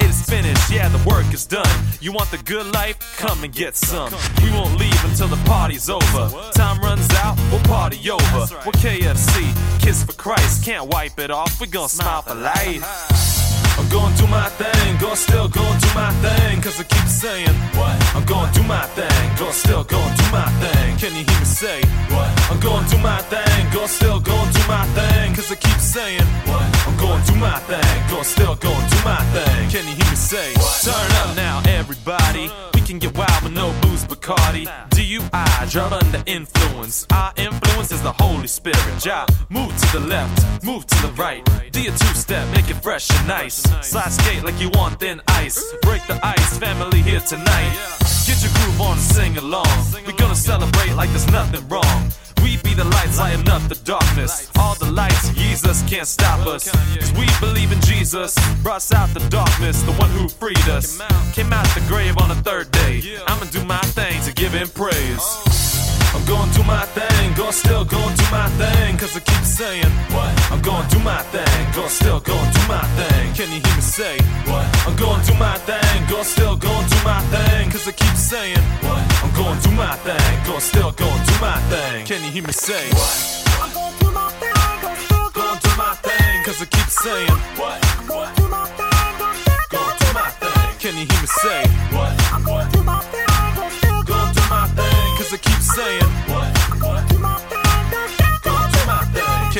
[0.00, 1.68] It is finished, yeah, the work is done.
[2.00, 2.96] You want the good life?
[3.18, 4.12] Come and get some.
[4.42, 6.50] We won't leave until the party's over.
[6.52, 8.46] Time runs out, we'll party over.
[8.64, 11.60] We're KFC, Kiss for Christ, can't wipe it off.
[11.60, 13.41] We gon' smile for life.
[13.78, 17.54] I'm going do my thing, going still going do my thing, cause I keep saying,
[17.78, 17.96] What?
[18.14, 20.96] I'm going do my thing, going still going do my thing.
[20.98, 21.80] Can you hear me say,
[22.12, 22.30] What?
[22.50, 26.26] I'm going do my thing, going still going do my thing, cause I keep saying,
[26.46, 26.66] What?
[26.86, 29.70] I'm going do my thing, going still going do my thing.
[29.70, 30.82] Can you hear me say, what?
[30.84, 32.50] Turn up now, everybody.
[32.74, 34.66] We can get wild with no booze, Bacardi.
[34.90, 37.06] DUI, drive under influence.
[37.12, 38.82] Our influence is the Holy Spirit.
[38.98, 41.42] Job, move to the left, move to the right.
[41.72, 43.61] Do your two step, make it fresh and nice.
[43.82, 45.74] Slide skate like you want thin ice.
[45.82, 47.72] Break the ice, family here tonight.
[48.26, 49.66] Get your groove on sing along.
[50.06, 52.10] we gonna celebrate like there's nothing wrong.
[52.42, 54.50] We be the lights lighting up the darkness.
[54.58, 56.70] All the lights, Jesus can't stop us.
[56.70, 58.34] Cause we believe in Jesus.
[58.62, 61.00] Brought us out the darkness, the one who freed us.
[61.34, 63.02] Came out the grave on the third day.
[63.26, 65.71] I'ma do my thing to give him praise.
[66.14, 69.88] I'm going do my thing, going still going do my thing, cause I keep saying,
[70.12, 70.28] What?
[70.52, 73.32] I'm going do my thing, going still going do my thing.
[73.32, 74.66] Can you hear me say, What?
[74.86, 78.60] I'm going do my thing, going still going do my thing, cause I keep saying,
[78.84, 79.00] What?
[79.24, 82.04] I'm going do my thing, going still going do my thing.
[82.04, 83.42] Can you hear me say, What?
[83.62, 84.52] I'm going through my thing,
[84.84, 87.80] gon' still go Going do my thing, cause I keep saying, What?
[87.96, 90.72] I'm going through my thing, gon' still go Going do my thing.
[90.76, 91.62] Can you hear me say,
[91.96, 92.12] What?
[92.36, 93.00] I'm going my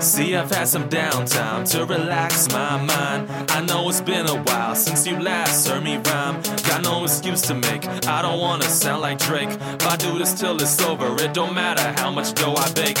[0.00, 3.28] See, I've had some downtime to relax my mind.
[3.50, 6.40] I know it's been a while since you last heard me rhyme.
[6.68, 7.84] Got no excuse to make.
[8.06, 9.50] I don't wanna sound like Drake.
[9.50, 12.98] If I do this till it's over, it don't matter how much dough I bake.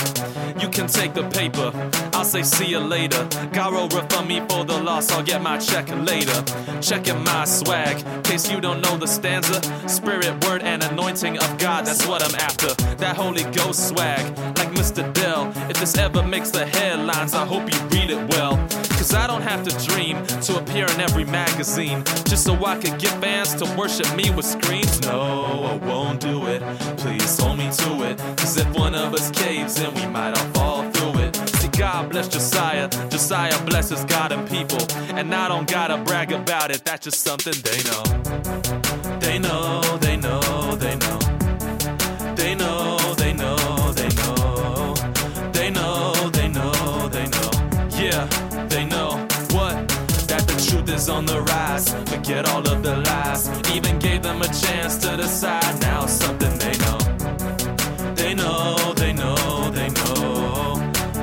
[0.60, 1.72] You can take the paper.
[2.14, 3.24] I'll say see you later.
[3.52, 5.10] Garo refund me for the loss.
[5.12, 6.42] I'll get my check later.
[6.80, 8.04] Checking my swag.
[8.24, 9.60] Case you don't know the stanza.
[9.88, 11.86] Spirit, word, and anointing of God.
[11.86, 12.74] That's what I'm after.
[12.96, 14.24] That Holy Ghost swag.
[14.58, 15.12] Like Mr.
[15.12, 15.52] Dell.
[15.70, 18.56] If this ever makes the headlines, I hope you read it well.
[18.98, 22.02] Cause I don't have to dream to appear in every magazine.
[22.26, 25.00] Just so I could get fans to worship me with screams.
[25.02, 26.60] No, I won't do it.
[26.98, 28.18] Please hold me to it.
[28.36, 31.36] Cause if one of us caves, then we might all fall through it.
[31.36, 32.88] See, God bless Josiah.
[33.08, 34.84] Josiah blesses God and people.
[35.16, 36.84] And I don't gotta brag about it.
[36.84, 38.02] That's just something they know.
[39.20, 41.18] They know, they know, they know.
[41.38, 42.97] They know, they know,
[50.98, 51.88] is on the rise.
[52.10, 53.42] Forget all of the lies.
[53.70, 55.80] Even gave them a chance to decide.
[55.80, 56.98] Now something they know.
[58.14, 60.18] They know, they know, they know.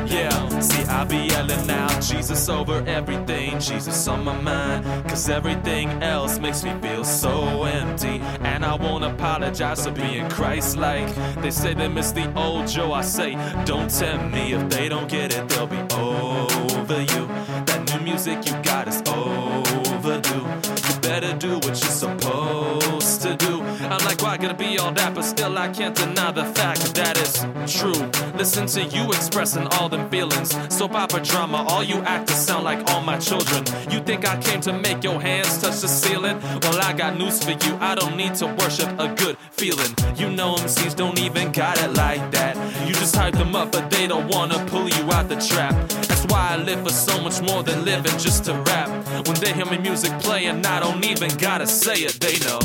[0.08, 4.86] Yeah, see, I be yelling out Jesus over everything, Jesus on my mind.
[5.10, 8.22] Cause everything else makes me feel so empty.
[8.52, 11.10] And I won't apologize for being Christ like.
[11.42, 12.94] They say they miss the old Joe.
[12.94, 13.32] I say,
[13.66, 14.54] don't tempt me.
[14.54, 17.24] If they don't get it, they'll be over you.
[17.68, 19.02] That new music you got is
[20.36, 20.94] overdue.
[20.94, 23.62] You better do what you're supposed to do.
[23.62, 25.14] I'm like, why gotta be all that?
[25.14, 27.40] But still, I can't deny the fact that it's
[27.72, 27.94] true.
[28.38, 30.56] Listen to you expressing all them feelings.
[30.74, 33.64] Soap opera drama, all you actors sound like all my children.
[33.90, 36.40] You think I came to make your hands touch the ceiling?
[36.42, 37.78] Well, I got news for you.
[37.80, 39.94] I don't need to worship a good feeling.
[40.16, 42.56] You know MCs don't even got it like that.
[42.88, 46.05] You just hype them up, but they don't wanna pull you out the trap.
[46.30, 48.90] Why I live for so much more than living just to rap.
[49.28, 52.14] When they hear me music playing, I don't even gotta say it.
[52.20, 52.60] They know.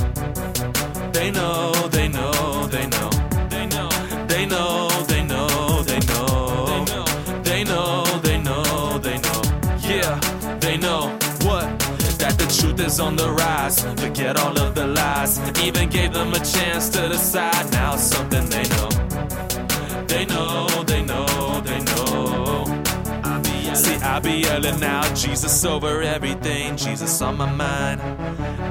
[1.13, 3.11] They know, they know, they know.
[3.51, 3.89] They know,
[4.29, 7.05] they know, they know, they know.
[7.43, 9.43] They know, they know, they know.
[9.81, 10.19] Yeah,
[10.61, 11.11] they know
[11.43, 11.67] what?
[12.19, 13.81] That the truth is on the rise.
[14.01, 15.39] Forget all of the lies.
[15.61, 17.71] Even gave them a chance to decide.
[17.73, 18.49] Now something.
[18.49, 18.89] They know,
[20.07, 21.30] they know, they know.
[24.01, 28.01] See, I be yelling out Jesus over everything, Jesus on my mind.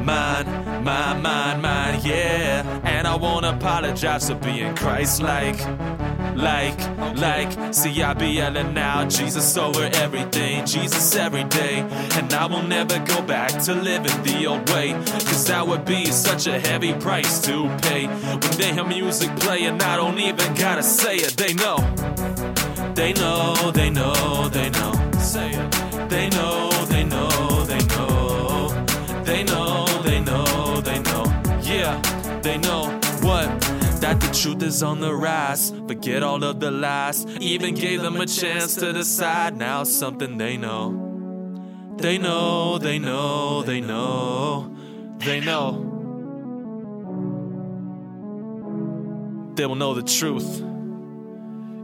[0.03, 2.64] Mine, my mind, mine, yeah.
[2.84, 5.60] And I won't apologize for being Christ like.
[6.35, 6.80] Like,
[7.15, 11.81] like, see, I be yelling out Jesus over everything, Jesus every day.
[12.15, 14.93] And I will never go back to living the old way.
[14.93, 18.07] Cause that would be such a heavy price to pay.
[18.07, 21.77] When they hear music playing, I don't even gotta say it, they know.
[22.95, 24.98] They know, they know, they know.
[25.30, 26.10] Say it.
[26.10, 28.85] They know, they know, they know.
[29.23, 31.23] They know, they know, they know.
[31.61, 32.01] Yeah,
[32.41, 32.85] they know
[33.22, 33.61] what?
[34.01, 35.69] That the truth is on the rise.
[35.88, 37.27] Forget all of the lies.
[37.41, 39.56] Even gave them a chance to decide.
[39.56, 41.95] Now something they know.
[41.97, 44.76] They know, they know, they know.
[45.19, 45.85] They know.
[49.53, 50.69] They will know the truth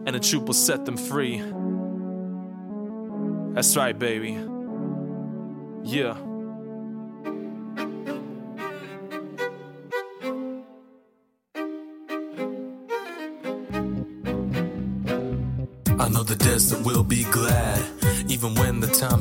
[0.05, 1.43] and the truth will set them free.
[3.55, 4.37] That's right, baby.
[5.83, 6.34] Yeah.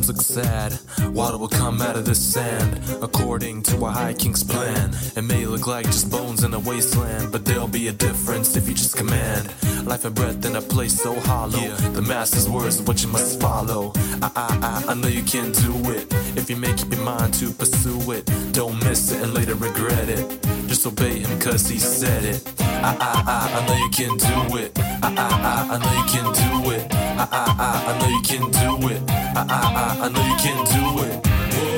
[0.05, 0.79] Times look sad.
[1.15, 4.91] Water will come out of the sand, according to our high king's plan.
[5.17, 8.69] It may look like just bones in a wasteland, but there'll be a difference if
[8.69, 9.53] you just command.
[9.87, 11.75] Life and breath in a place so hollow.
[11.93, 13.93] The master's words are what you must follow.
[14.23, 16.07] I, I, I, I know you can do it.
[16.37, 20.09] If you make up your mind to pursue it, don't miss it and later regret
[20.09, 20.43] it.
[20.67, 22.43] Just obey him cause he said it.
[22.61, 24.79] I, I, I, I know you can do it.
[24.79, 26.93] I, I, I, I know you can do it.
[26.93, 29.03] I, I, I, I know you can do it.
[29.37, 31.15] I, I, I, I know you can do it.
[31.55, 31.75] Whoa,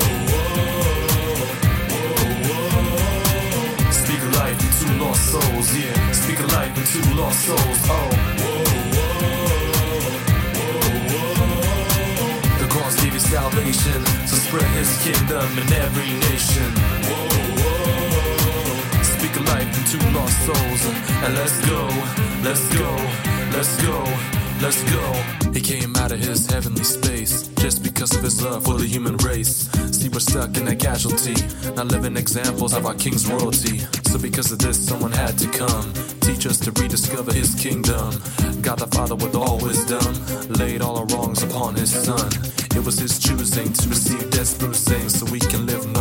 [1.28, 3.90] whoa, whoa, whoa.
[3.92, 6.12] Speak life into lost souls, yeah.
[6.12, 8.10] Speak life into lost souls, oh.
[12.60, 16.70] The cross gave you salvation, so spread his kingdom in every nation.
[17.06, 17.28] Whoa,
[17.60, 19.02] whoa.
[19.02, 20.82] Speak life into lost souls,
[21.22, 21.88] and let's go,
[22.42, 22.90] let's go,
[23.52, 24.04] let's go,
[24.60, 25.12] let's go.
[25.52, 29.16] He came out of his heavenly space just because of his love for the human
[29.18, 29.68] race.
[29.92, 31.34] See, we're stuck in that casualty,
[31.74, 33.78] not living examples of our king's royalty.
[34.10, 38.10] So, because of this, someone had to come, teach us to rediscover his kingdom.
[38.62, 40.04] God the Father, with all wisdom,
[40.60, 42.30] laid all our wrongs upon his Son.
[42.76, 45.95] It was his choosing to receive death's bruising, so we can live.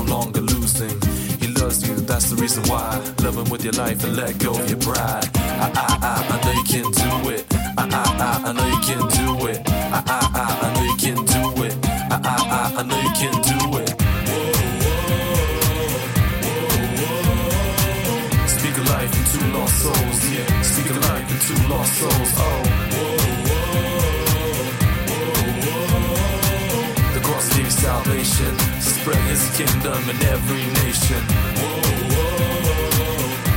[1.76, 3.04] Loves you, that's the reason why.
[3.22, 5.28] Love him with your life and let go of your pride.
[5.36, 7.46] I, I, I, I know you can do it.
[7.78, 9.60] I, I, I, I know you can do it.
[9.68, 11.76] I, I, I, I know you can do it.
[11.84, 13.92] I, I, I, I know you can do it.
[18.56, 20.62] Speak a life into lost souls, yeah.
[20.62, 22.64] Speak a life into lost souls, oh.
[23.20, 23.25] The
[27.86, 31.22] salvation, spread his kingdom in every nation.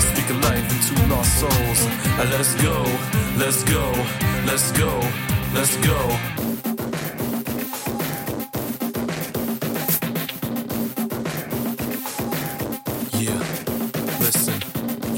[0.08, 1.80] Speak a life into lost souls,
[2.20, 2.76] and let's go,
[3.38, 3.86] let's go,
[4.44, 4.92] let's go,
[5.54, 6.47] let's go.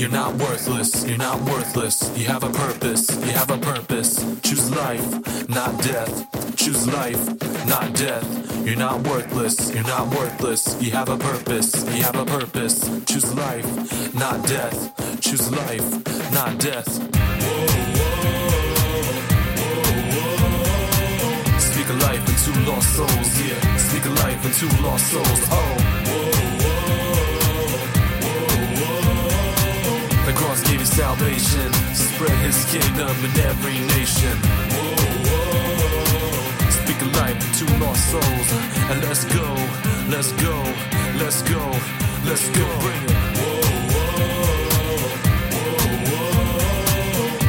[0.00, 2.10] You're not worthless, you're not worthless.
[2.16, 4.16] You have a purpose, you have a purpose.
[4.40, 6.56] Choose life, not death.
[6.56, 7.22] Choose life,
[7.66, 8.24] not death.
[8.64, 10.82] You're not worthless, you're not worthless.
[10.82, 12.80] You have a purpose, you have a purpose.
[13.04, 15.20] Choose life, not death.
[15.20, 16.88] Choose life, not death.
[21.60, 23.76] Speak a life into lost souls, yeah.
[23.76, 26.79] Speak a life into lost souls, oh.
[30.40, 34.36] Cross gave you salvation, spread his kingdom in every nation.
[34.72, 34.96] Whoa,
[35.28, 36.70] whoa.
[36.80, 38.48] Speak a life into lost souls,
[38.90, 39.46] and let's go,
[40.08, 40.56] let's go,
[41.20, 41.62] let's go,
[42.24, 42.66] let's go.
[42.84, 43.16] Bring it.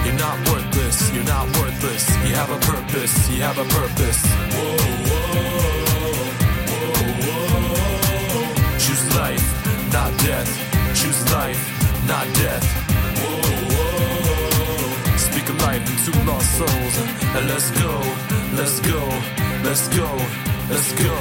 [0.06, 2.04] You're not worthless, you're not worthless.
[2.28, 4.22] You have a purpose, you have a purpose.
[4.54, 4.76] Whoa,
[5.08, 5.32] whoa.
[8.84, 9.48] Choose life,
[9.94, 10.52] not death.
[11.00, 11.62] Choose life,
[12.06, 12.81] not death.
[15.62, 16.96] Life into lost souls,
[17.36, 17.94] and let's go,
[18.58, 19.02] let's go,
[19.64, 20.10] let's go,
[20.70, 21.16] let's go.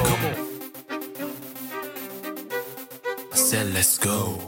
[3.31, 4.39] I said, let's go.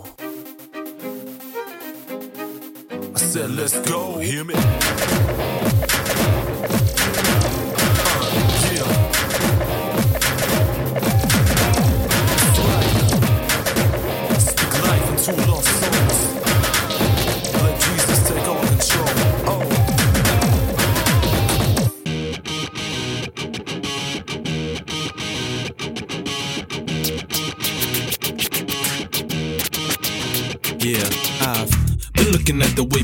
[3.15, 4.17] I said, let's go.
[4.19, 4.55] Hear me?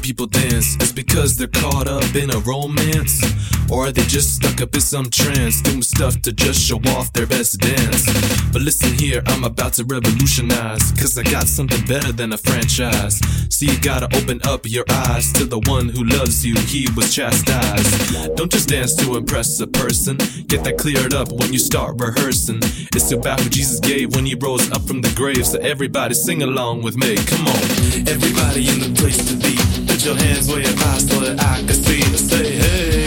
[0.10, 0.76] People dance.
[0.78, 3.22] It's because they're caught up in a romance.
[3.70, 7.14] Or are they just stuck up in some trance, doing stuff to just show off
[7.14, 8.06] their best dance?
[8.52, 10.92] But listen here, I'm about to revolutionize.
[10.94, 13.20] Cause I got something better than a franchise.
[13.50, 17.14] So you gotta open up your eyes to the one who loves you, he was
[17.14, 18.36] chastised.
[18.36, 20.18] Don't just dance to impress a person,
[20.48, 22.60] get that cleared up when you start rehearsing.
[22.96, 25.46] It's about who Jesus gave when he rose up from the grave.
[25.46, 27.62] So everybody sing along with me, come on.
[28.08, 31.60] Everybody in the place to be, put your hands where your eyes so that I
[31.60, 32.00] can see.
[32.16, 33.04] Say hey.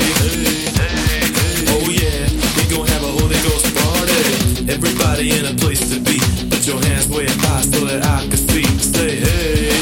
[1.72, 4.68] Oh yeah, we gon' have a Holy Ghost party.
[4.68, 6.20] Everybody in a place to be,
[6.52, 8.68] put your hands where your eyes so that I can see.
[8.76, 9.72] Say hey.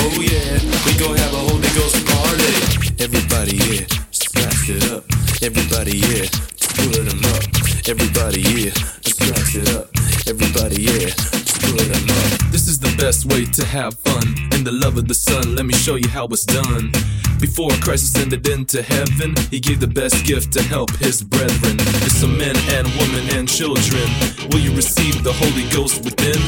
[0.00, 0.56] Oh yeah,
[0.88, 2.48] we gon' have a Holy Ghost party.
[2.96, 5.04] Everybody yeah, scratch it up.
[5.44, 6.32] Everybody yeah,
[6.80, 7.44] put 'em up.
[7.84, 8.72] Everybody yeah,
[9.04, 9.92] scratch it up.
[10.24, 11.12] Everybody yeah,
[11.60, 12.40] pull put 'em up.
[12.48, 14.41] This is the best way to have fun.
[14.62, 16.92] The love of the Son, let me show you how it's done.
[17.40, 21.74] Before Christ ascended into heaven, he gave the best gift to help his brethren.
[22.06, 24.06] It's some men and women and children.
[24.50, 26.38] Will you receive the Holy Ghost within?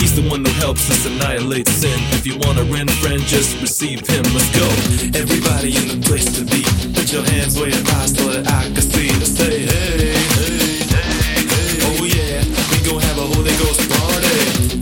[0.00, 2.00] He's the one who helps us annihilate sin.
[2.16, 4.24] If you want a friend, friend, just receive him.
[4.32, 4.64] Let's go.
[5.12, 6.64] Everybody in the place to be.
[6.96, 9.12] Put your hands where your eyes so that I can see.
[9.28, 10.47] Say hey, hey,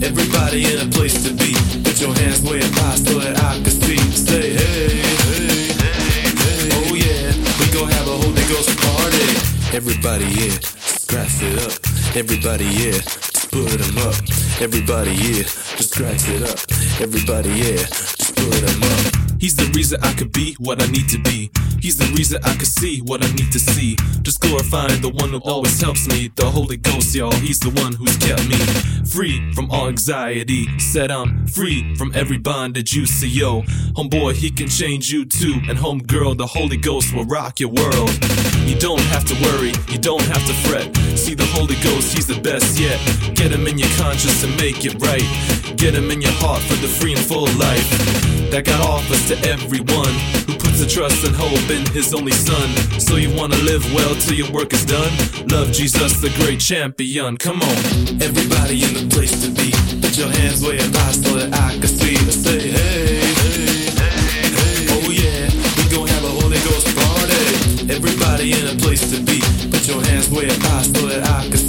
[0.03, 1.53] Everybody in a place to be.
[1.83, 3.97] Put your hands where your eyes so that I can see.
[4.13, 6.69] Say hey, hey, hey, hey.
[6.77, 9.75] Oh yeah, we gon' have a Holy Ghost party.
[9.75, 11.73] Everybody yeah, scratch it up.
[12.15, 14.15] Everybody yeah, just put 'em up.
[14.61, 15.43] Everybody yeah,
[15.77, 16.59] just scratch it up.
[17.01, 18.16] Everybody yeah, just
[19.39, 21.51] He's the reason I could be what I need to be.
[21.79, 23.95] He's the reason I could see what I need to see.
[24.23, 26.31] Just glorifying the one who always helps me.
[26.35, 27.31] The Holy Ghost, y'all.
[27.31, 28.57] He's the one who's kept me
[29.05, 30.65] free from all anxiety.
[30.79, 33.61] Said I'm free from every bondage you see, yo.
[33.95, 35.53] Homeboy, he can change you too.
[35.69, 38.11] And homegirl, the Holy Ghost will rock your world.
[38.65, 40.95] You don't have to worry, you don't have to fret.
[41.15, 42.99] See the Holy Ghost, he's the best yet.
[43.35, 45.77] Get him in your conscience and make it right.
[45.77, 49.35] Get him in your heart for the free and full life that God offers to
[49.49, 50.13] everyone
[50.47, 52.69] who puts a trust and hope in his only son.
[52.99, 55.11] So you wanna live well till your work is done?
[55.47, 57.37] Love Jesus, the great champion.
[57.37, 57.77] Come on,
[58.21, 59.71] everybody in the place to be.
[60.01, 62.15] Put your hands way up high so that I can see.
[62.31, 64.87] Say hey, hey, hey, hey.
[64.95, 67.91] Oh yeah, we gon' have a Holy Ghost party.
[67.91, 69.39] Everybody in a place to be.
[69.69, 71.66] Put your hands way up high so that I can see.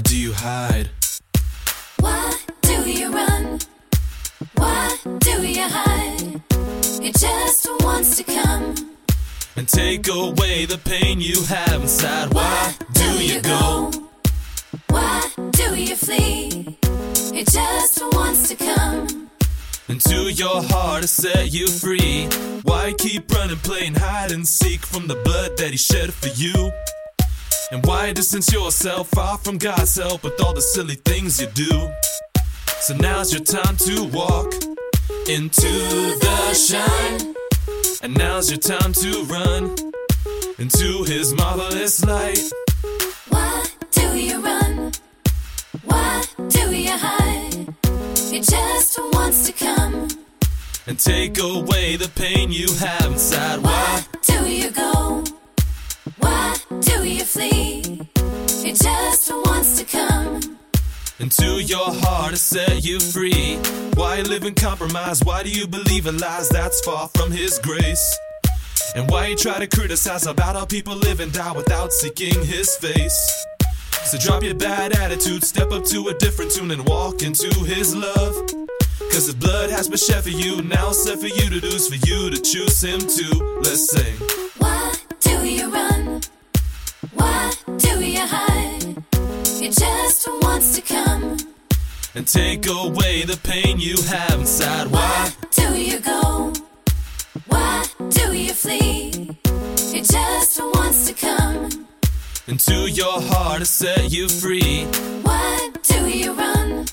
[0.00, 0.88] Why do you hide?
[1.98, 3.58] Why do you run?
[4.54, 6.40] Why do you hide?
[7.02, 8.74] It just wants to come.
[9.56, 12.32] and take away the pain you have inside.
[12.32, 13.92] Why do you go?
[14.88, 16.78] Why do you flee?
[17.38, 19.28] It just wants to come.
[19.90, 22.24] Into your heart to set you free.
[22.62, 26.72] Why keep running, playing hide and seek from the blood that He shed for you?
[27.72, 31.90] And why distance yourself far from God's help with all the silly things you do?
[32.80, 34.52] So now's your time to walk
[35.28, 35.70] into
[36.24, 37.34] the shine.
[38.02, 39.74] And now's your time to run
[40.58, 42.40] into His marvelous light.
[43.28, 44.92] Why do you run?
[45.84, 47.68] Why do you hide?
[48.30, 50.08] He just wants to come.
[50.86, 53.60] and take away the pain you have inside.
[53.62, 55.22] Why Do you go?
[56.18, 57.82] Why do you flee?
[58.64, 60.40] It just wants to come.
[61.18, 63.56] into your heart to set you free?
[63.94, 65.22] Why live in compromise?
[65.24, 68.18] Why do you believe in lies that's far from His grace?
[68.96, 72.76] And why you try to criticize about how people live and die without seeking His
[72.76, 73.46] face?
[74.04, 77.94] So drop your bad attitude, step up to a different tune and walk into His
[77.94, 78.34] love.
[79.12, 82.06] Cause His blood has been shed for you, now set for you to do, for
[82.06, 83.60] you to choose Him too.
[83.62, 84.49] Let's sing.
[89.62, 91.36] It just wants to come.
[92.14, 94.86] and take away the pain you have inside.
[94.88, 96.52] Why Do you go?
[97.46, 99.36] Why do you flee?
[99.98, 101.86] It just wants to come.
[102.48, 104.84] into your heart to set you free?
[105.22, 106.86] Why do you run?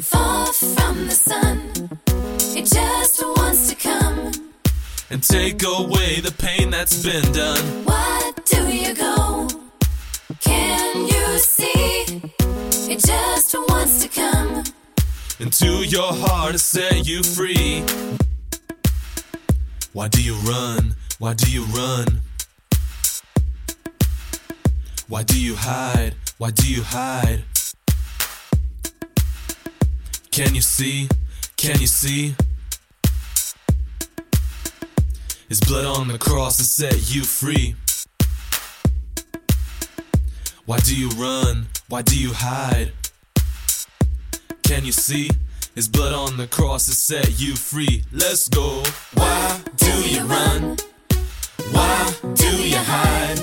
[0.00, 1.58] Far from the sun.
[2.56, 4.32] It just wants to come.
[5.10, 7.64] and take away the pain that's been done.
[7.84, 9.48] Why do you go?
[10.60, 12.20] Can you see?
[12.92, 14.64] It just wants to come.
[15.38, 17.82] into your heart to set you free.
[19.92, 20.96] Why do you run?
[21.18, 22.20] Why do you run?
[25.08, 26.14] Why do you hide?
[26.38, 27.42] Why do you hide?
[30.30, 31.08] Can you see?
[31.56, 32.34] Can you see?
[35.48, 37.74] His blood on the cross to set you free.
[40.70, 41.66] Why do you run?
[41.88, 42.92] Why do you hide?
[44.62, 45.28] Can you see?
[45.74, 48.04] His blood on the cross to set you free.
[48.12, 48.80] Let's go.
[49.14, 50.76] Why do you run?
[51.72, 53.40] Why do you hide?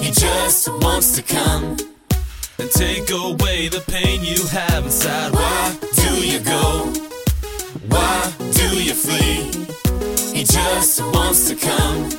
[0.00, 1.76] He just wants to come
[2.60, 5.32] and take away the pain you have inside.
[5.32, 6.86] Why do you go?
[7.88, 9.50] Why do you flee?
[10.32, 12.10] He just wants to come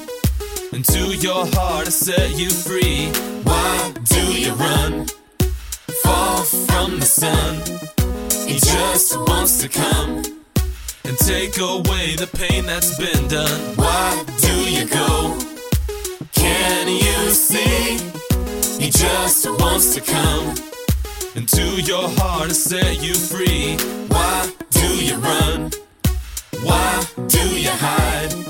[0.75, 3.07] into your heart to set you free.
[3.43, 5.05] Why do you run?
[6.03, 7.61] Fall from the sun.
[8.45, 10.17] He just wants to come
[11.05, 13.61] and take away the pain that's been done.
[13.77, 15.39] Why do you go?
[16.33, 17.97] Can you see?
[18.83, 20.55] He just wants to come
[21.35, 23.77] into your heart and set you free.
[24.09, 25.71] Why do you run?
[26.63, 28.44] Why do you hide?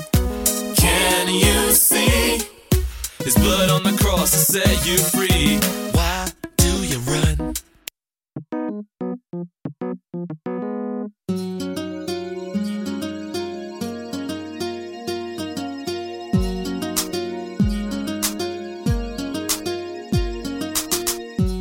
[1.38, 2.40] You see?
[3.24, 5.58] His blood on the cross to set you free.
[5.92, 7.52] Why do you run?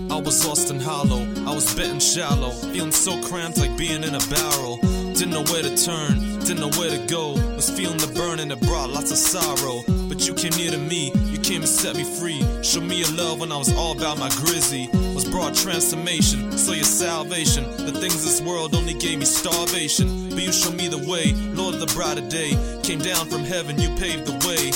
[0.10, 4.16] I was lost and hollow, I was bitten shallow, feeling so cramped like being in
[4.16, 4.80] a barrel.
[5.16, 7.34] Didn't know where to turn, didn't know where to go.
[7.56, 9.82] Was feeling the burn and it brought lots of sorrow.
[10.10, 12.44] But you came near to me, you came and set me free.
[12.62, 14.90] Showed me your love when I was all about my grizzy.
[15.16, 17.64] Was brought transformation, saw your salvation.
[17.86, 20.30] The things this world only gave me starvation.
[20.30, 22.52] But you showed me the way, Lord of the brighter day.
[22.84, 24.72] Came down from heaven, you paved the way.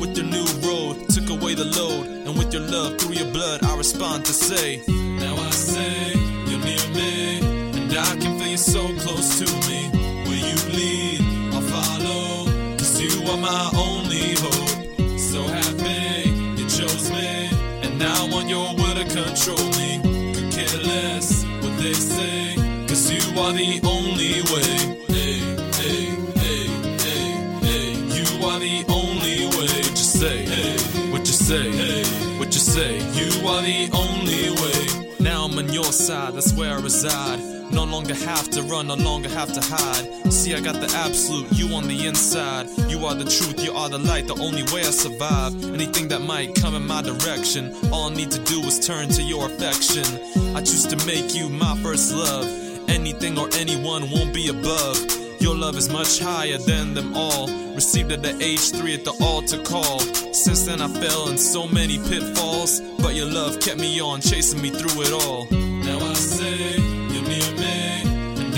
[0.00, 2.06] With your new road, took away the load.
[2.26, 6.12] And with your love, through your blood, I respond to say, Now I say,
[6.50, 7.38] you're near me.
[7.78, 9.88] And I can so close to me.
[10.26, 11.20] Where you lead,
[11.54, 12.46] I'll follow.
[12.78, 15.18] Cause you are my only hope.
[15.18, 17.50] So happy, you chose me.
[17.82, 20.00] And now want your will to control me.
[20.34, 22.54] Could care less what they say.
[22.86, 24.72] Cause you are the only way.
[25.12, 25.40] Hey,
[25.80, 26.66] hey, hey,
[27.04, 27.26] hey,
[27.66, 27.88] hey.
[28.16, 29.76] You are the only way.
[29.82, 30.44] You say?
[30.46, 31.70] Hey, what you say?
[31.72, 32.04] Hey,
[32.38, 32.98] what you say?
[33.18, 35.18] You are the only way.
[35.18, 37.63] Now I'm on your side, that's where I reside.
[37.74, 40.32] No longer have to run, no longer have to hide.
[40.32, 42.68] See, I got the absolute, you on the inside.
[42.88, 45.52] You are the truth, you are the light, the only way I survive.
[45.64, 49.22] Anything that might come in my direction, all I need to do is turn to
[49.22, 50.04] your affection.
[50.54, 52.46] I choose to make you my first love.
[52.88, 54.96] Anything or anyone won't be above.
[55.40, 57.48] Your love is much higher than them all.
[57.74, 59.98] Received at the age three at the altar call.
[60.32, 62.80] Since then I fell in so many pitfalls.
[63.02, 65.73] But your love kept me on, chasing me through it all.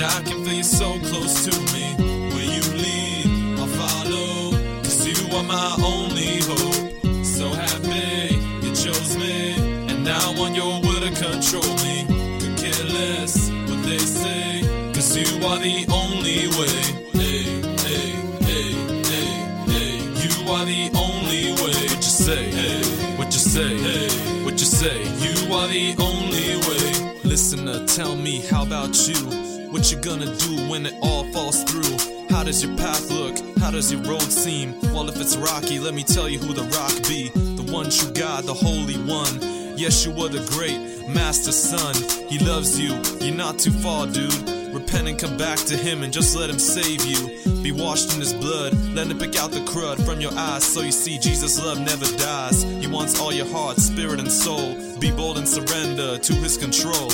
[0.07, 1.95] I can feel you so close to me.
[2.33, 4.53] Where you lead, I'll follow.
[4.83, 7.25] Cause you are my only hope.
[7.25, 9.55] So happy, you chose me.
[9.91, 12.07] And now want your will to control me.
[12.41, 14.63] Could care less what they say.
[14.95, 16.79] Cause you are the only way.
[17.19, 17.43] Hey,
[17.87, 18.09] hey,
[18.47, 18.69] hey,
[19.11, 19.31] hey,
[19.73, 19.95] hey.
[20.23, 21.83] You are the only way.
[21.91, 22.45] What you say?
[22.51, 22.83] Hey,
[23.19, 23.77] what you say?
[23.77, 25.03] Hey, what you say?
[25.25, 27.13] You are the only way.
[27.25, 29.56] Listener, tell me, how about you?
[29.77, 32.27] What you gonna do when it all falls through?
[32.31, 33.37] How does your path look?
[33.59, 34.81] How does your road seem?
[34.81, 37.29] Well, if it's rocky, let me tell you who the rock be.
[37.29, 39.77] The one true God, the Holy One.
[39.77, 41.95] Yes, you are the great master son.
[42.27, 42.99] He loves you.
[43.21, 44.49] You're not too far, dude.
[44.73, 47.63] Repent and come back to him and just let him save you.
[47.63, 50.81] Be washed in his blood, let him pick out the crud from your eyes so
[50.81, 52.63] you see Jesus' love never dies.
[52.63, 54.75] He wants all your heart, spirit, and soul.
[54.99, 57.11] Be bold and surrender to his control.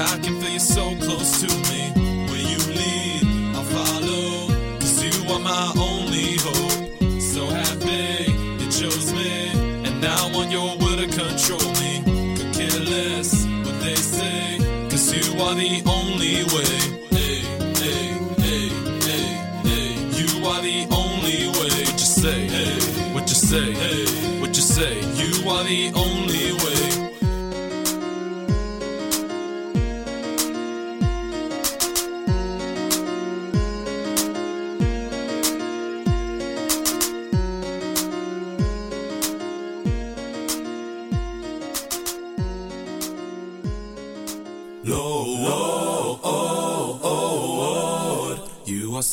[0.00, 1.92] Me, I can feel you so close to me.
[2.28, 4.48] Where you lead, I'll follow,
[4.78, 7.20] cause you are my only hope.
[7.20, 9.50] So happy, you chose me,
[9.86, 12.02] and now I want your will to control me.
[12.36, 14.58] Could care less what they say,
[14.90, 16.76] cause you are the only way.
[17.16, 17.38] Hey,
[17.82, 18.02] hey,
[18.44, 18.68] hey,
[19.06, 19.26] hey,
[19.68, 19.88] hey.
[20.18, 21.74] You are the only way.
[21.84, 22.46] What you say?
[22.48, 23.72] Hey, what you say?
[23.72, 24.94] Hey, what you say?
[25.20, 26.09] You are the only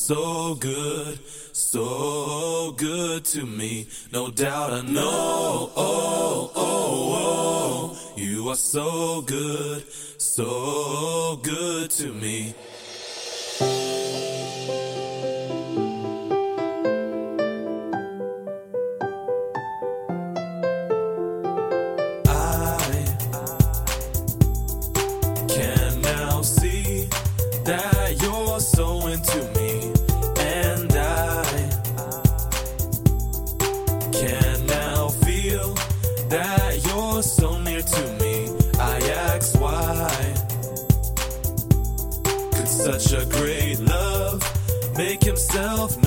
[0.07, 1.19] so good,
[1.51, 3.89] so good to me.
[4.13, 8.13] No doubt I know, oh, oh, oh, oh.
[8.15, 9.83] you are so good,
[10.17, 12.55] so good to me.
[45.57, 46.06] Make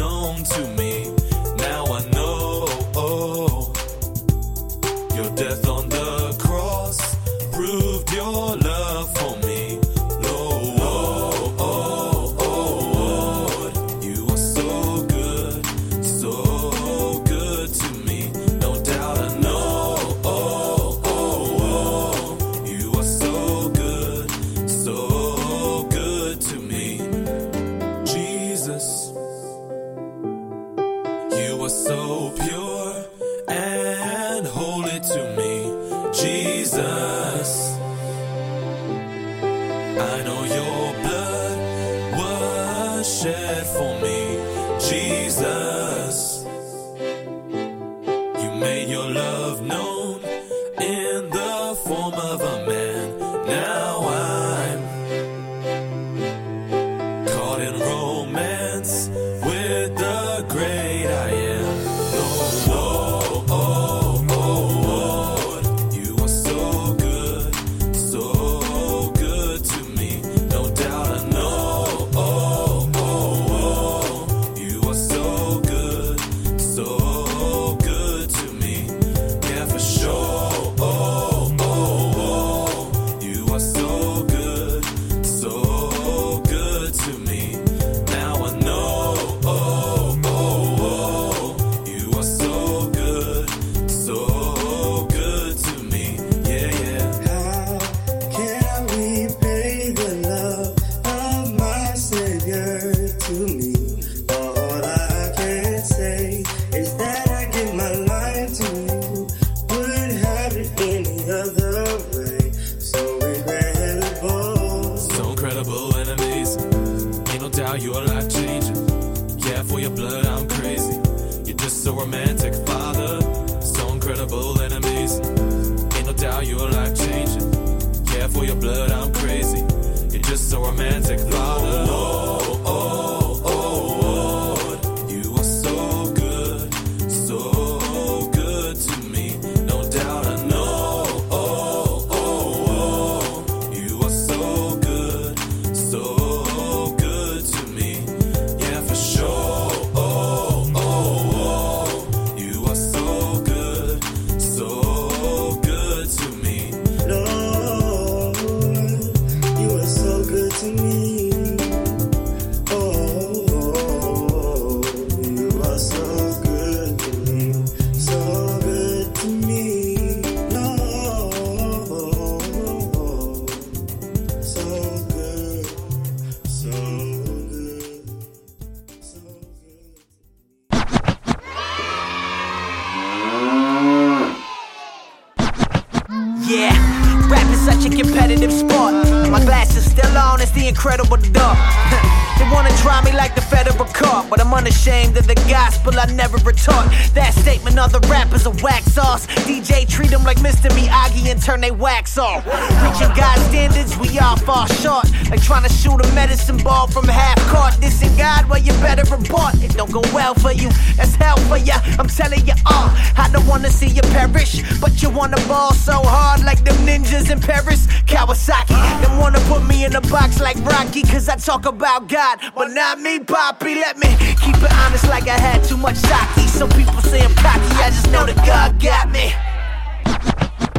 [190.71, 191.59] the incredible dark.
[192.39, 196.39] they wanna try me like the federal court, but I'm unashamed the gospel I never
[196.39, 196.87] retort.
[197.15, 199.27] That statement, other rappers are wax sauce.
[199.47, 200.69] DJ treat them like Mr.
[200.71, 202.45] Miyagi and turn they wax off.
[202.83, 205.07] Reaching God's standards, we all fall short.
[205.31, 207.81] Like trying to shoot a medicine ball from half court.
[207.81, 209.55] This in God, well, you better report.
[209.63, 211.79] It don't go well for you, that's hell for ya.
[211.99, 216.03] I'm telling you all, I don't wanna see you perish, but you wanna ball so
[216.03, 217.87] hard like them ninjas in Paris.
[218.11, 222.41] Kawasaki, them wanna put me in a box like Rocky, cause I talk about God,
[222.57, 223.77] but not me, Poppy.
[223.77, 224.09] Let me
[224.43, 226.49] keep it honest like I had too much sake.
[226.49, 229.33] Some people say I'm cocky, I just know that God got me.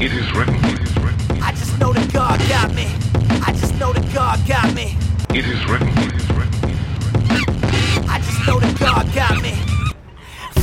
[0.03, 0.55] It is written.
[1.41, 2.87] I just know that God got me.
[3.45, 4.97] I just know that God got me.
[5.29, 5.89] It is written.
[8.09, 9.70] I just know that God got me.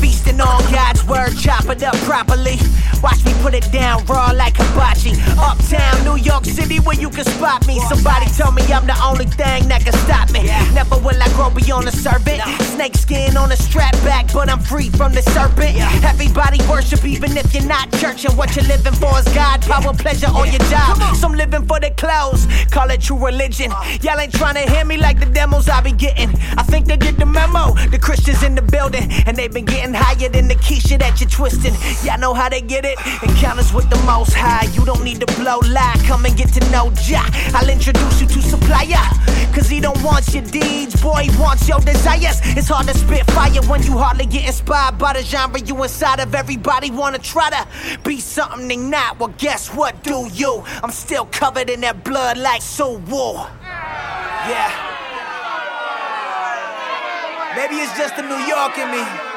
[0.01, 2.59] Feasting on God's word, chop it up properly.
[3.03, 5.12] Watch me put it down raw like hibachi.
[5.39, 7.79] Uptown, New York City, where you can spot me.
[7.89, 10.43] Somebody tell me I'm the only thing that can stop me.
[10.75, 12.43] Never will I grow beyond a serpent.
[12.75, 15.79] Snake skin on a strap back, but I'm free from the serpent.
[16.05, 18.25] Everybody worship, even if you're not church.
[18.25, 20.99] And what you're living for is God, power, pleasure, or your job.
[21.16, 23.70] Some living for the clothes, call it true religion.
[24.03, 26.31] Y'all ain't trying to hear me like the demos I be getting.
[26.57, 27.75] I think they get the memo.
[27.91, 31.31] The Christians in the building, and they've been getting higher than the Keisha that you're
[31.31, 31.74] twisting.
[32.05, 32.98] Y'all know how they get it.
[33.23, 34.65] Encounters with the most high.
[34.73, 35.97] You don't need to blow lie.
[36.06, 37.28] Come and get to know Jah.
[37.55, 39.05] I'll introduce you to supplier.
[39.55, 42.40] Cause he don't want your deeds, boy, he wants your desires.
[42.56, 46.20] It's hard to spit fire when you hardly get inspired by the genre you inside
[46.20, 46.35] of.
[46.35, 47.66] Everybody wanna try to
[48.05, 49.19] be something they not.
[49.19, 50.62] Well, guess what, do you?
[50.82, 53.48] I'm still covered in that blood like so war.
[54.47, 54.89] Yeah.
[57.56, 59.28] Maybe it's just the New York in me.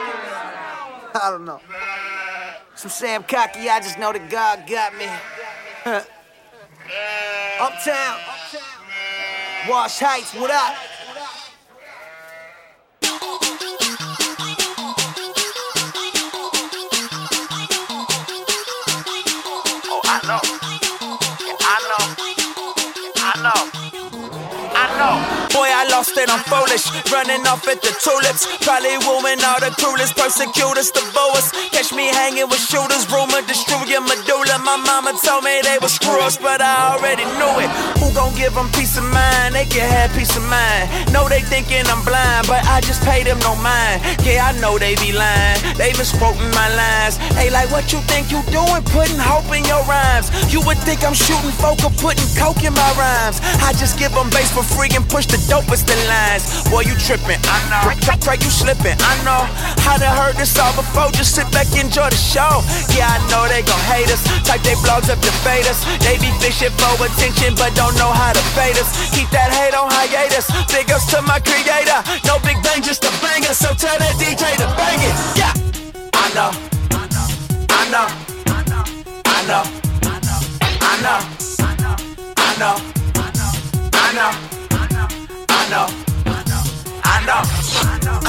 [1.21, 1.59] I don't know.
[2.75, 5.05] Some Sam cocky, I just know that God got me.
[7.59, 8.19] Uptown.
[9.69, 10.75] Wash Heights, what up?
[25.72, 25.91] I.
[25.91, 26.88] Lost it, I'm foolish.
[27.11, 28.48] Running off at the tulips.
[28.64, 31.52] Probably wooing all the cruelest persecutors, the boas.
[31.76, 34.56] Catch me hanging with shooters, rumor destroy your medulla.
[34.64, 37.68] My mama told me they were screws, but I already knew it.
[37.99, 39.52] Who gon' give them peace of mind?
[39.57, 41.11] They can have peace of mind.
[41.11, 43.99] Know they thinking I'm blind, but I just pay them no mind.
[44.23, 45.60] Yeah, I know they be lying.
[45.76, 47.19] They misquoting my lines.
[47.35, 48.80] Hey, like what you think you doing?
[48.95, 50.31] Putting hope in your rhymes.
[50.48, 53.43] You would think I'm shooting folk or putting coke in my rhymes.
[53.60, 56.43] I just give them bass for free and push the dopest of lines.
[56.69, 57.39] Boy, you tripping.
[57.45, 57.93] I know.
[58.01, 58.97] Pray, pray you slipping.
[58.97, 59.45] I know.
[59.85, 61.11] I done heard this all before.
[61.11, 62.63] Just sit back, enjoy the show.
[62.93, 64.23] Yeah, I know they gon' hate us.
[64.43, 65.83] Type they blogs up to fade us.
[66.01, 68.89] They be fishing for attention, but don't know how to fade us.
[69.13, 70.49] Keep that hate on hiatus.
[70.71, 71.99] Big ups to my creator.
[72.25, 73.53] No big bang, just a banger.
[73.53, 75.15] So tell that DJ to bang it.
[75.38, 75.53] Yeah.
[76.13, 76.51] I know.
[76.91, 77.27] I know.
[77.69, 78.07] I know.
[79.25, 79.63] I know.
[80.81, 81.19] I know.
[81.61, 81.97] I know.
[82.38, 82.75] I know.
[83.93, 84.50] I know.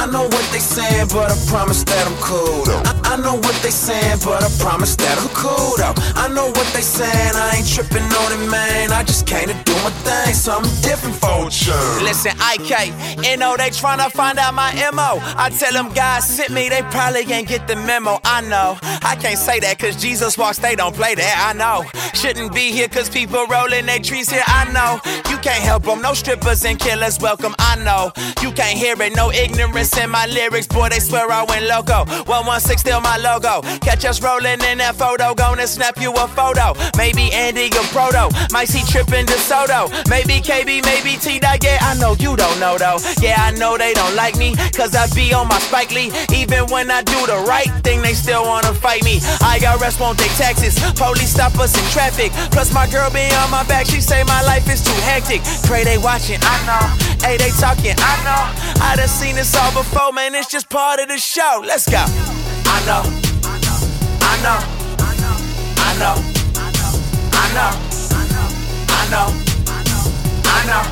[0.03, 2.83] I know what they saying, but I promise that I'm cool though.
[2.87, 5.95] I, I know what they saying, but I promise that I'm cool though.
[6.15, 8.93] I know what they saying, I ain't tripping on it, man.
[8.93, 12.03] I just came to do my thing, something different for sure.
[12.03, 12.93] Listen, IK,
[13.25, 15.19] you know they tryna find out my MO.
[15.37, 18.19] I tell them guys sent me, they probably ain't get the memo.
[18.25, 18.79] I know.
[19.03, 21.35] I can't say that cause Jesus walks, they don't play that.
[21.49, 21.85] I know.
[22.15, 24.45] Shouldn't be here cause people rolling their trees here.
[24.47, 25.01] I know.
[25.31, 27.55] You can't help them, no strippers and killers welcome.
[27.59, 28.13] I know.
[28.43, 30.67] You can't hear it, no ignorance in my lyrics.
[30.67, 32.05] Boy, they swear I went loco.
[32.27, 33.63] 116 still my logo.
[33.79, 36.75] Catch us rolling in that photo, gonna snap you a photo.
[36.97, 39.72] Maybe Andy or Proto, might see tripping DeSoto.
[39.73, 41.65] Maybe KB, maybe T Dot.
[41.65, 42.99] Yeah, I know you don't know though.
[43.25, 46.13] Yeah, I know they don't like me, cause I be on my Spike Lee.
[46.29, 49.21] Even when I do the right thing, they still wanna fight me.
[49.41, 52.33] IRS won't take taxes, police stop us in traffic.
[52.53, 55.41] Plus, my girl be on my back, she say my life is too hectic.
[55.65, 56.85] Pray they watching, I know.
[57.27, 58.43] Hey, they talking, I know.
[58.85, 61.63] I done seen this all before, man, it's just part of the show.
[61.65, 62.05] Let's go.
[62.69, 63.03] I know.
[63.49, 63.79] I know.
[64.21, 64.59] I know.
[65.81, 66.17] I know.
[67.33, 67.93] I know.
[68.89, 69.52] I know.
[70.63, 70.83] I know.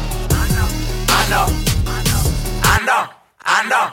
[2.64, 3.06] I know.
[3.44, 3.92] I know.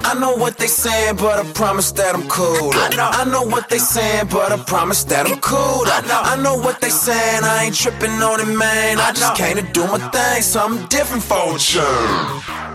[0.00, 2.72] I know what they saying, but I promise that I'm cool.
[2.74, 3.08] I know.
[3.12, 5.84] I know what they saying, but I promise that I'm cool.
[5.86, 6.20] I know.
[6.22, 8.98] I know what they saying, I ain't tripping on it, man.
[8.98, 9.46] I, just know.
[9.46, 12.65] came to do my thing, something different for sure.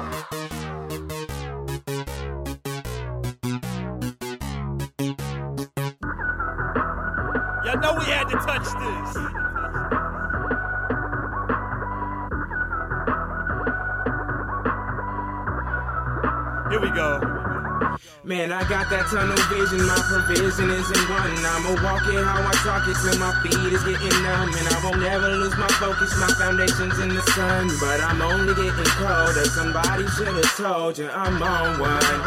[18.31, 21.35] Man, I got that tunnel vision, my provision isn't one.
[21.35, 24.55] I'ma walk it how I talk it till my feet is getting numb.
[24.55, 27.67] And I won't ever lose my focus, my foundation's in the sun.
[27.83, 32.19] But I'm only getting colder, somebody should have told you I'm on one.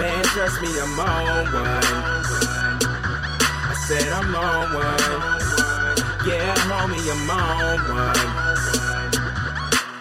[0.00, 1.84] Man, trust me, I'm on one.
[3.68, 5.12] I said I'm on one.
[6.24, 8.16] Yeah, homie, I'm on one.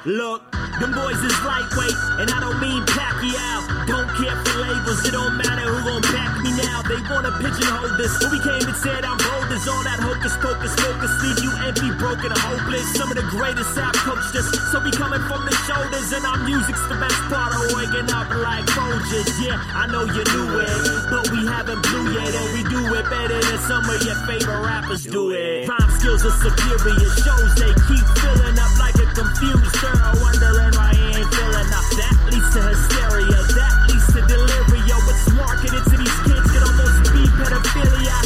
[0.07, 3.87] Look, them boys is lightweight, and I don't mean Pacquiao.
[3.87, 6.81] Don't care for labels, it don't matter who gon' back me now.
[6.83, 10.35] They wanna pigeonhole this, but we came and said I'm bold as all that hocus
[10.37, 11.11] pocus focus.
[11.21, 12.87] Leave you empty, broken, hopeless.
[12.97, 16.39] Some of the greatest have coached us, so we coming from the shoulders, and our
[16.43, 19.29] music's the best part of waking up like Folgers.
[19.41, 20.79] Yeah, I know you knew it,
[21.09, 24.61] but we haven't blew yet, and we do it better than some of your favorite
[24.65, 25.67] rappers do it.
[25.69, 31.07] Rhyme skills are superior, shows they keep filling up like confused girl, wondering why he
[31.15, 31.87] ain't feeling up.
[31.95, 34.99] That leads to hysteria, that leads to delirium.
[35.07, 38.17] What's marketed to these kids could almost be pedophilia.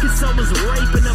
[0.00, 1.07] Cause someone's raping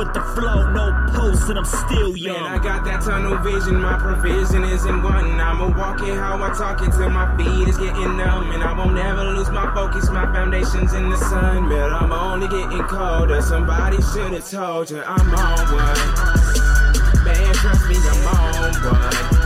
[0.00, 2.42] with the flow, no post, and I'm still young.
[2.42, 5.38] Man, I got that tunnel vision, my provision isn't one.
[5.38, 8.50] I'ma walk it how I talk it till my feet is getting numb.
[8.50, 11.68] And I won't ever lose my focus, my foundation's in the sun.
[11.68, 17.24] But I'm only getting colder, somebody should have told you I'm on one.
[17.24, 19.39] Man, trust me, I'm on one.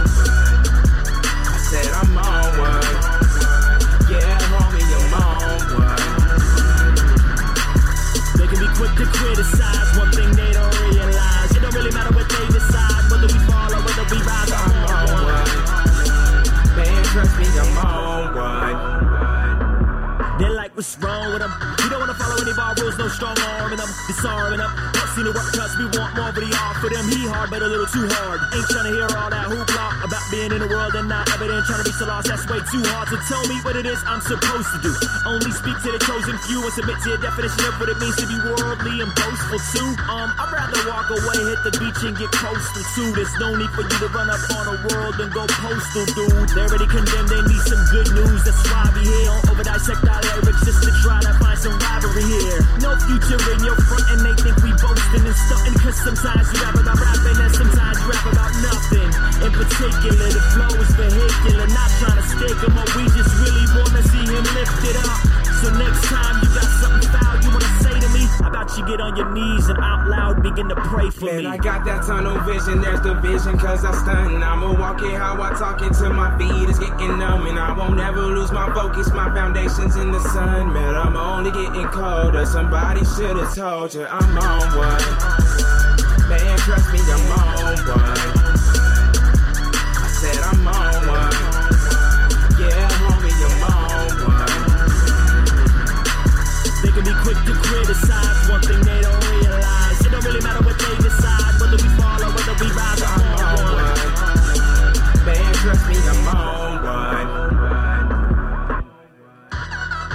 [31.65, 33.09] Trying to be so lost, that's way too hard.
[33.09, 34.93] So tell me what it is I'm supposed to do.
[35.25, 38.17] Only speak to the chosen few and submit to your definition of what it means
[38.21, 39.89] to be worldly and boastful too.
[40.05, 43.09] Um, I'd rather walk away, hit the beach and get coastal too.
[43.17, 46.53] There's no need for you to run up on a world and go postal, dude.
[46.53, 48.45] They're already condemned, they need some good news.
[48.45, 49.25] That's why we here.
[49.25, 52.61] Don't over dissect our lyrics just to try to find some rivalry here.
[52.85, 55.77] No future in your front, and they think we boasting and stunting.
[55.81, 59.09] Cause sometimes you rap about rapping, and sometimes you rap about nothing.
[59.49, 61.67] In particular, the flow is vehicular.
[61.73, 65.21] Not trying to stick him up, we just really wanna see him lifted up.
[65.65, 66.69] So next time you got
[68.77, 71.47] you get on your knees and out loud begin to pray for Man, me?
[71.47, 74.43] I got that tunnel vision, there's the vision, cause I stun.
[74.43, 77.47] I'ma walk it how I talk it till my feet is getting numb.
[77.47, 80.73] And I won't ever lose my focus, my foundation's in the sun.
[80.73, 82.45] Man, I'm only getting colder.
[82.47, 86.29] Somebody should've told you I'm on one.
[86.29, 88.44] Man, trust me, I'm on one.
[97.05, 100.01] Be quick to criticize one thing they don't realize.
[100.01, 103.03] It don't really matter what they decide, whether we fall or whether we rise.
[103.05, 105.27] I'm on one.
[105.27, 107.45] Man, trust me, I'm on one.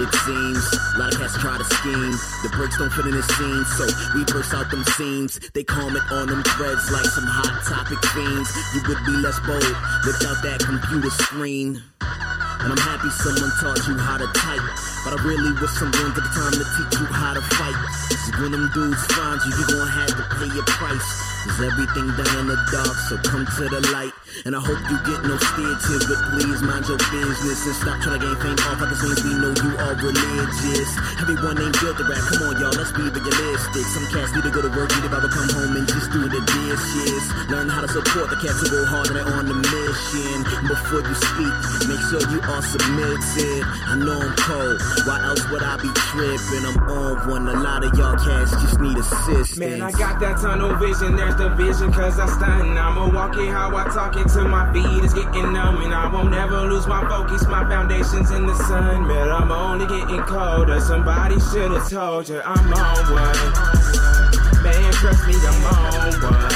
[0.01, 0.63] It seems
[0.95, 2.15] a lot of cats try to scheme.
[2.41, 3.85] The breaks don't fit in the scene, so
[4.15, 5.39] we burst out them seams.
[5.53, 8.49] They comment on them threads like some hot topic fiends.
[8.73, 9.75] You would be less bold
[10.07, 11.83] without that computer screen.
[12.01, 14.78] And I'm happy someone taught you how to type.
[15.03, 17.77] But I really wish someone took the time to teach you how to fight.
[18.11, 21.07] Cause when them dudes find you, you gon' have to pay your price.
[21.47, 24.11] Cause everything done in the dark, so come to the light.
[24.45, 25.75] And I hope you get no steer
[26.07, 29.33] but please mind your business and stop trying to gain fame off it seems we
[29.35, 30.89] know you are religious.
[31.19, 33.85] Everyone ain't built to rap, come on y'all, let's be realistic.
[33.89, 36.21] Some cats need to go to work, need to Bible come home and just do
[36.27, 37.23] the dishes.
[37.49, 40.37] Learn how to support the cats who go hard and they're on the mission.
[40.67, 41.55] Before you speak,
[41.89, 43.63] make sure you are submitted.
[43.89, 44.77] I know I'm cold,
[45.07, 46.63] why else would I be tripping?
[46.69, 49.57] I'm on one, a lot of y'all cats just need assistance.
[49.57, 52.77] Man, I got that tunnel vision, there's the vision, cause I stun.
[52.77, 56.07] I'ma walk it how I talk sinking to my feet, is getting numb, and I
[56.11, 57.47] won't ever lose my focus.
[57.47, 60.79] My foundation's in the sun, but I'm only getting colder.
[60.79, 63.53] Somebody should have told you I'm on one.
[64.63, 66.51] Man, trust me, I'm on one.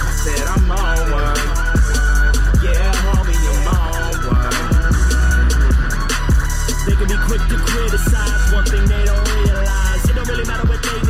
[0.00, 1.36] I said I'm on one.
[2.62, 4.58] Yeah, homie, I'm on one.
[6.86, 10.08] They can be quick to criticize one thing they don't realize.
[10.08, 11.07] It don't really matter what they